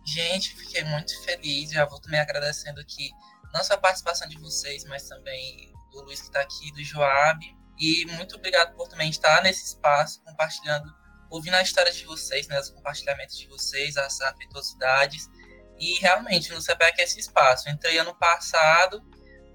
Gente, 0.06 0.54
fiquei 0.54 0.84
muito 0.84 1.12
feliz. 1.24 1.72
Já 1.72 1.84
vou 1.84 2.00
também 2.00 2.20
agradecendo 2.20 2.80
aqui, 2.80 3.10
não 3.52 3.64
só 3.64 3.74
a 3.74 3.78
participação 3.78 4.28
de 4.28 4.38
vocês, 4.38 4.84
mas 4.84 5.08
também 5.08 5.72
do 5.90 6.02
Luiz 6.02 6.20
que 6.20 6.28
está 6.28 6.40
aqui, 6.40 6.70
do 6.72 6.84
Joab. 6.84 7.44
E 7.76 8.06
muito 8.12 8.36
obrigado 8.36 8.76
por 8.76 8.86
também 8.86 9.10
estar 9.10 9.42
nesse 9.42 9.64
espaço, 9.64 10.22
compartilhando, 10.22 10.88
ouvindo 11.28 11.54
a 11.54 11.62
história 11.62 11.90
de 11.90 12.04
vocês, 12.04 12.46
né, 12.46 12.60
os 12.60 12.70
compartilhamentos 12.70 13.36
de 13.36 13.48
vocês, 13.48 13.96
as 13.96 14.20
afetuosidades. 14.20 15.28
E 15.76 15.98
realmente, 15.98 16.52
no 16.52 16.62
CPEC 16.62 17.00
é 17.00 17.04
esse 17.04 17.18
espaço. 17.18 17.68
Entrei 17.68 17.98
ano 17.98 18.14
passado, 18.14 19.02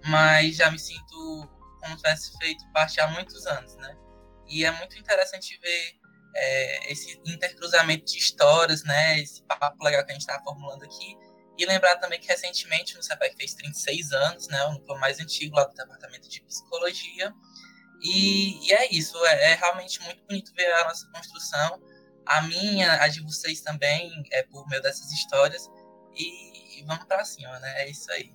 mas 0.03 0.57
já 0.57 0.69
me 0.69 0.79
sinto 0.79 1.54
como 1.85 1.95
tivesse 1.95 2.35
feito 2.37 2.67
parte 2.71 2.99
há 2.99 3.07
muitos 3.07 3.45
anos, 3.45 3.75
né? 3.77 3.95
E 4.47 4.65
é 4.65 4.71
muito 4.71 4.97
interessante 4.97 5.57
ver 5.61 5.99
é, 6.35 6.91
esse 6.91 7.21
intercruzamento 7.25 8.05
de 8.05 8.17
histórias, 8.17 8.83
né? 8.83 9.19
Esse 9.19 9.43
papo 9.43 9.83
legal 9.83 10.03
que 10.03 10.11
a 10.11 10.13
gente 10.13 10.21
está 10.21 10.41
formulando 10.43 10.83
aqui. 10.83 11.15
E 11.57 11.65
lembrar 11.65 11.95
também 11.97 12.19
que 12.19 12.27
recentemente 12.27 12.97
o 12.97 13.03
CEPEC 13.03 13.37
fez 13.37 13.53
36 13.53 14.11
anos, 14.11 14.47
né? 14.47 14.63
O 14.65 14.73
núcleo 14.73 14.99
mais 14.99 15.19
antigo 15.19 15.55
lá 15.55 15.63
do 15.63 15.73
Departamento 15.73 16.27
de 16.27 16.41
Psicologia. 16.41 17.33
E, 18.01 18.67
e 18.67 18.73
é 18.73 18.93
isso, 18.93 19.17
é, 19.25 19.51
é, 19.51 19.55
realmente 19.55 20.01
muito 20.01 20.23
bonito 20.25 20.53
ver 20.53 20.71
a 20.73 20.85
nossa 20.85 21.07
construção. 21.11 21.81
A 22.25 22.41
minha, 22.41 23.01
a 23.01 23.07
de 23.07 23.21
vocês 23.21 23.61
também, 23.61 24.11
é 24.31 24.43
por 24.43 24.67
meio 24.67 24.81
dessas 24.81 25.11
histórias. 25.11 25.69
E, 26.15 26.79
e 26.79 26.83
vamos 26.83 27.05
para 27.05 27.23
cima, 27.23 27.57
né? 27.59 27.83
É 27.83 27.89
isso 27.89 28.11
aí. 28.11 28.33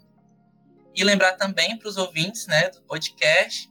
E 0.94 1.04
lembrar 1.04 1.32
também 1.32 1.78
para 1.78 1.88
os 1.88 1.96
ouvintes 1.96 2.46
né, 2.46 2.70
do 2.70 2.82
podcast 2.82 3.68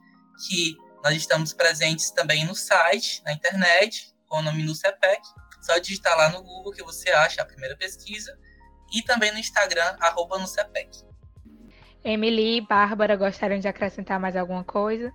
que 0.47 0.78
nós 1.03 1.15
estamos 1.15 1.53
presentes 1.53 2.11
também 2.11 2.45
no 2.45 2.55
site, 2.55 3.22
na 3.26 3.34
internet, 3.34 4.13
com 4.28 4.38
o 4.38 4.41
nome 4.41 4.63
no 4.63 4.76
CEPEC. 4.76 5.22
Só 5.61 5.78
digitar 5.78 6.15
lá 6.17 6.30
no 6.30 6.41
Google 6.41 6.72
que 6.72 6.84
você 6.84 7.09
acha 7.11 7.41
a 7.41 7.45
primeira 7.45 7.76
pesquisa. 7.76 8.38
E 8.93 9.01
também 9.01 9.32
no 9.32 9.38
Instagram, 9.38 9.95
arroba 9.99 10.38
no 10.38 10.47
CEPEC. 10.47 10.89
Emily 12.03 12.57
e 12.57 12.61
Bárbara 12.61 13.15
gostariam 13.15 13.59
de 13.59 13.67
acrescentar 13.67 14.20
mais 14.20 14.36
alguma 14.36 14.63
coisa? 14.63 15.11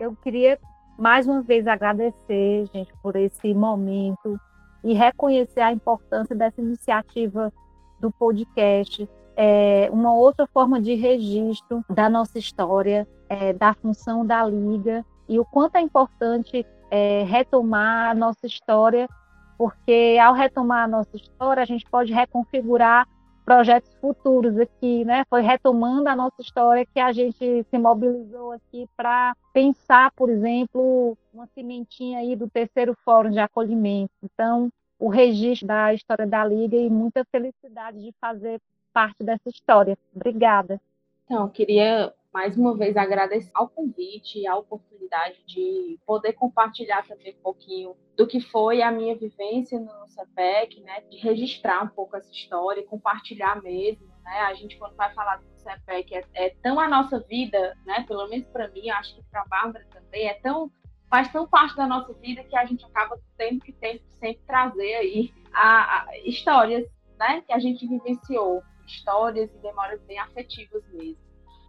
Eu 0.00 0.14
queria 0.16 0.58
mais 0.98 1.26
uma 1.26 1.42
vez 1.42 1.66
agradecer, 1.66 2.66
gente, 2.74 2.92
por 3.02 3.14
esse 3.14 3.54
momento 3.54 4.38
e 4.82 4.94
reconhecer 4.94 5.60
a 5.60 5.72
importância 5.72 6.34
dessa 6.34 6.60
iniciativa 6.60 7.52
do 8.00 8.10
podcast. 8.10 9.08
É 9.40 9.88
uma 9.92 10.12
outra 10.12 10.48
forma 10.48 10.80
de 10.80 10.94
registro 10.94 11.84
da 11.88 12.08
nossa 12.08 12.40
história, 12.40 13.06
é, 13.28 13.52
da 13.52 13.72
função 13.72 14.26
da 14.26 14.44
Liga 14.44 15.06
e 15.28 15.38
o 15.38 15.44
quanto 15.44 15.76
é 15.76 15.80
importante 15.80 16.66
é, 16.90 17.22
retomar 17.22 18.10
a 18.10 18.14
nossa 18.14 18.48
história, 18.48 19.08
porque 19.56 20.18
ao 20.20 20.34
retomar 20.34 20.84
a 20.84 20.88
nossa 20.88 21.16
história, 21.16 21.62
a 21.62 21.66
gente 21.66 21.88
pode 21.88 22.12
reconfigurar 22.12 23.06
projetos 23.44 23.94
futuros 24.00 24.58
aqui, 24.58 25.04
né? 25.04 25.24
Foi 25.30 25.40
retomando 25.40 26.08
a 26.08 26.16
nossa 26.16 26.42
história 26.42 26.84
que 26.84 26.98
a 26.98 27.12
gente 27.12 27.64
se 27.70 27.78
mobilizou 27.78 28.52
aqui 28.52 28.88
para 28.96 29.36
pensar, 29.52 30.10
por 30.16 30.28
exemplo, 30.28 31.16
uma 31.32 31.46
sementinha 31.54 32.18
aí 32.18 32.34
do 32.34 32.50
terceiro 32.50 32.94
fórum 33.04 33.30
de 33.30 33.38
acolhimento. 33.38 34.12
Então, 34.22 34.68
o 34.98 35.08
registro 35.08 35.68
da 35.68 35.94
história 35.94 36.26
da 36.26 36.44
Liga 36.44 36.76
e 36.76 36.90
muita 36.90 37.24
felicidade 37.30 38.02
de 38.02 38.12
fazer 38.20 38.60
parte 38.98 39.22
dessa 39.22 39.48
história. 39.48 39.96
Obrigada. 40.12 40.80
Então, 41.24 41.48
queria 41.48 42.12
mais 42.34 42.56
uma 42.56 42.76
vez 42.76 42.96
agradecer 42.96 43.50
ao 43.54 43.68
convite 43.68 44.40
e 44.40 44.46
a 44.46 44.56
oportunidade 44.56 45.38
de 45.46 45.96
poder 46.04 46.32
compartilhar 46.32 47.06
também 47.06 47.32
um 47.38 47.42
pouquinho 47.42 47.96
do 48.16 48.26
que 48.26 48.40
foi 48.40 48.82
a 48.82 48.90
minha 48.90 49.14
vivência 49.16 49.78
no 49.78 50.08
CEPEC, 50.08 50.80
né, 50.80 51.00
de 51.02 51.16
registrar 51.16 51.84
um 51.84 51.88
pouco 51.88 52.16
essa 52.16 52.30
história, 52.30 52.84
compartilhar 52.84 53.62
mesmo, 53.62 54.06
né, 54.24 54.40
a 54.40 54.54
gente 54.54 54.76
quando 54.76 54.96
vai 54.96 55.14
falar 55.14 55.36
do 55.36 55.46
CEPEC 55.54 56.16
é, 56.16 56.24
é 56.34 56.50
tão 56.60 56.80
a 56.80 56.88
nossa 56.88 57.20
vida, 57.20 57.76
né, 57.86 58.04
pelo 58.06 58.28
menos 58.28 58.46
para 58.48 58.68
mim, 58.68 58.90
acho 58.90 59.14
que 59.14 59.22
para 59.30 59.42
a 59.42 59.46
Bárbara 59.46 59.86
também, 59.90 60.26
é 60.26 60.34
tão 60.34 60.70
faz 61.08 61.32
tão 61.32 61.48
parte 61.48 61.74
da 61.76 61.86
nossa 61.86 62.12
vida 62.14 62.44
que 62.44 62.56
a 62.56 62.66
gente 62.66 62.84
acaba 62.84 63.18
tendo 63.38 63.60
que 63.60 63.72
ter, 63.72 64.02
sempre 64.20 64.42
trazer 64.46 64.94
aí 64.96 65.32
a, 65.54 66.02
a 66.02 66.18
histórias, 66.18 66.84
né, 67.18 67.42
que 67.46 67.52
a 67.52 67.58
gente 67.58 67.86
vivenciou, 67.86 68.62
histórias 68.88 69.50
e 69.54 69.58
memórias 69.58 70.00
bem 70.02 70.18
afetivas 70.18 70.82
mesmo. 70.92 71.22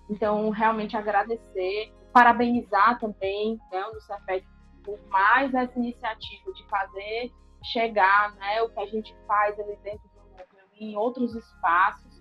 Então, 0.09 0.49
realmente 0.49 0.97
agradecer, 0.97 1.93
parabenizar 2.11 2.99
também 2.99 3.59
né, 3.71 3.85
o 3.85 4.01
Cefet 4.01 4.45
por 4.83 4.99
mais 5.07 5.53
essa 5.53 5.77
iniciativa 5.77 6.51
de 6.51 6.67
fazer 6.67 7.31
chegar 7.63 8.33
né, 8.35 8.61
o 8.61 8.69
que 8.69 8.79
a 8.79 8.85
gente 8.85 9.15
faz 9.27 9.59
ali 9.59 9.75
dentro 9.83 10.07
do 10.09 10.21
núcleo 10.31 10.65
em 10.79 10.95
outros 10.95 11.35
espaços 11.35 12.19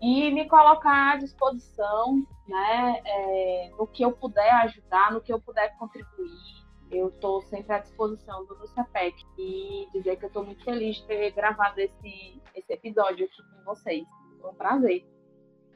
e 0.00 0.30
me 0.30 0.48
colocar 0.48 1.12
à 1.12 1.16
disposição 1.16 2.26
né, 2.48 3.02
é, 3.04 3.70
no 3.78 3.86
que 3.86 4.02
eu 4.02 4.12
puder 4.12 4.50
ajudar, 4.62 5.12
no 5.12 5.20
que 5.20 5.32
eu 5.32 5.40
puder 5.40 5.76
contribuir. 5.78 6.60
Eu 6.90 7.08
estou 7.08 7.40
sempre 7.42 7.72
à 7.72 7.78
disposição 7.78 8.44
do 8.46 8.56
NUCEPEC 8.56 9.14
e 9.38 9.88
dizer 9.92 10.16
que 10.16 10.24
eu 10.24 10.28
estou 10.28 10.44
muito 10.44 10.64
feliz 10.64 10.96
de 10.96 11.06
ter 11.06 11.30
gravado 11.30 11.78
esse, 11.80 12.42
esse 12.54 12.72
episódio 12.72 13.26
aqui 13.26 13.42
com 13.54 13.64
vocês. 13.64 14.04
Um 14.44 14.54
prazer. 14.54 15.04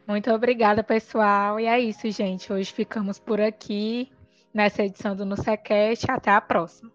Muito 0.06 0.30
obrigada, 0.30 0.82
pessoal. 0.82 1.58
E 1.58 1.66
é 1.66 1.80
isso, 1.80 2.10
gente. 2.10 2.52
Hoje 2.52 2.72
ficamos 2.72 3.18
por 3.18 3.40
aqui 3.40 4.10
nessa 4.52 4.82
edição 4.82 5.16
do 5.16 5.24
NuceCast. 5.24 6.10
Até 6.10 6.30
a 6.30 6.40
próxima. 6.40 6.93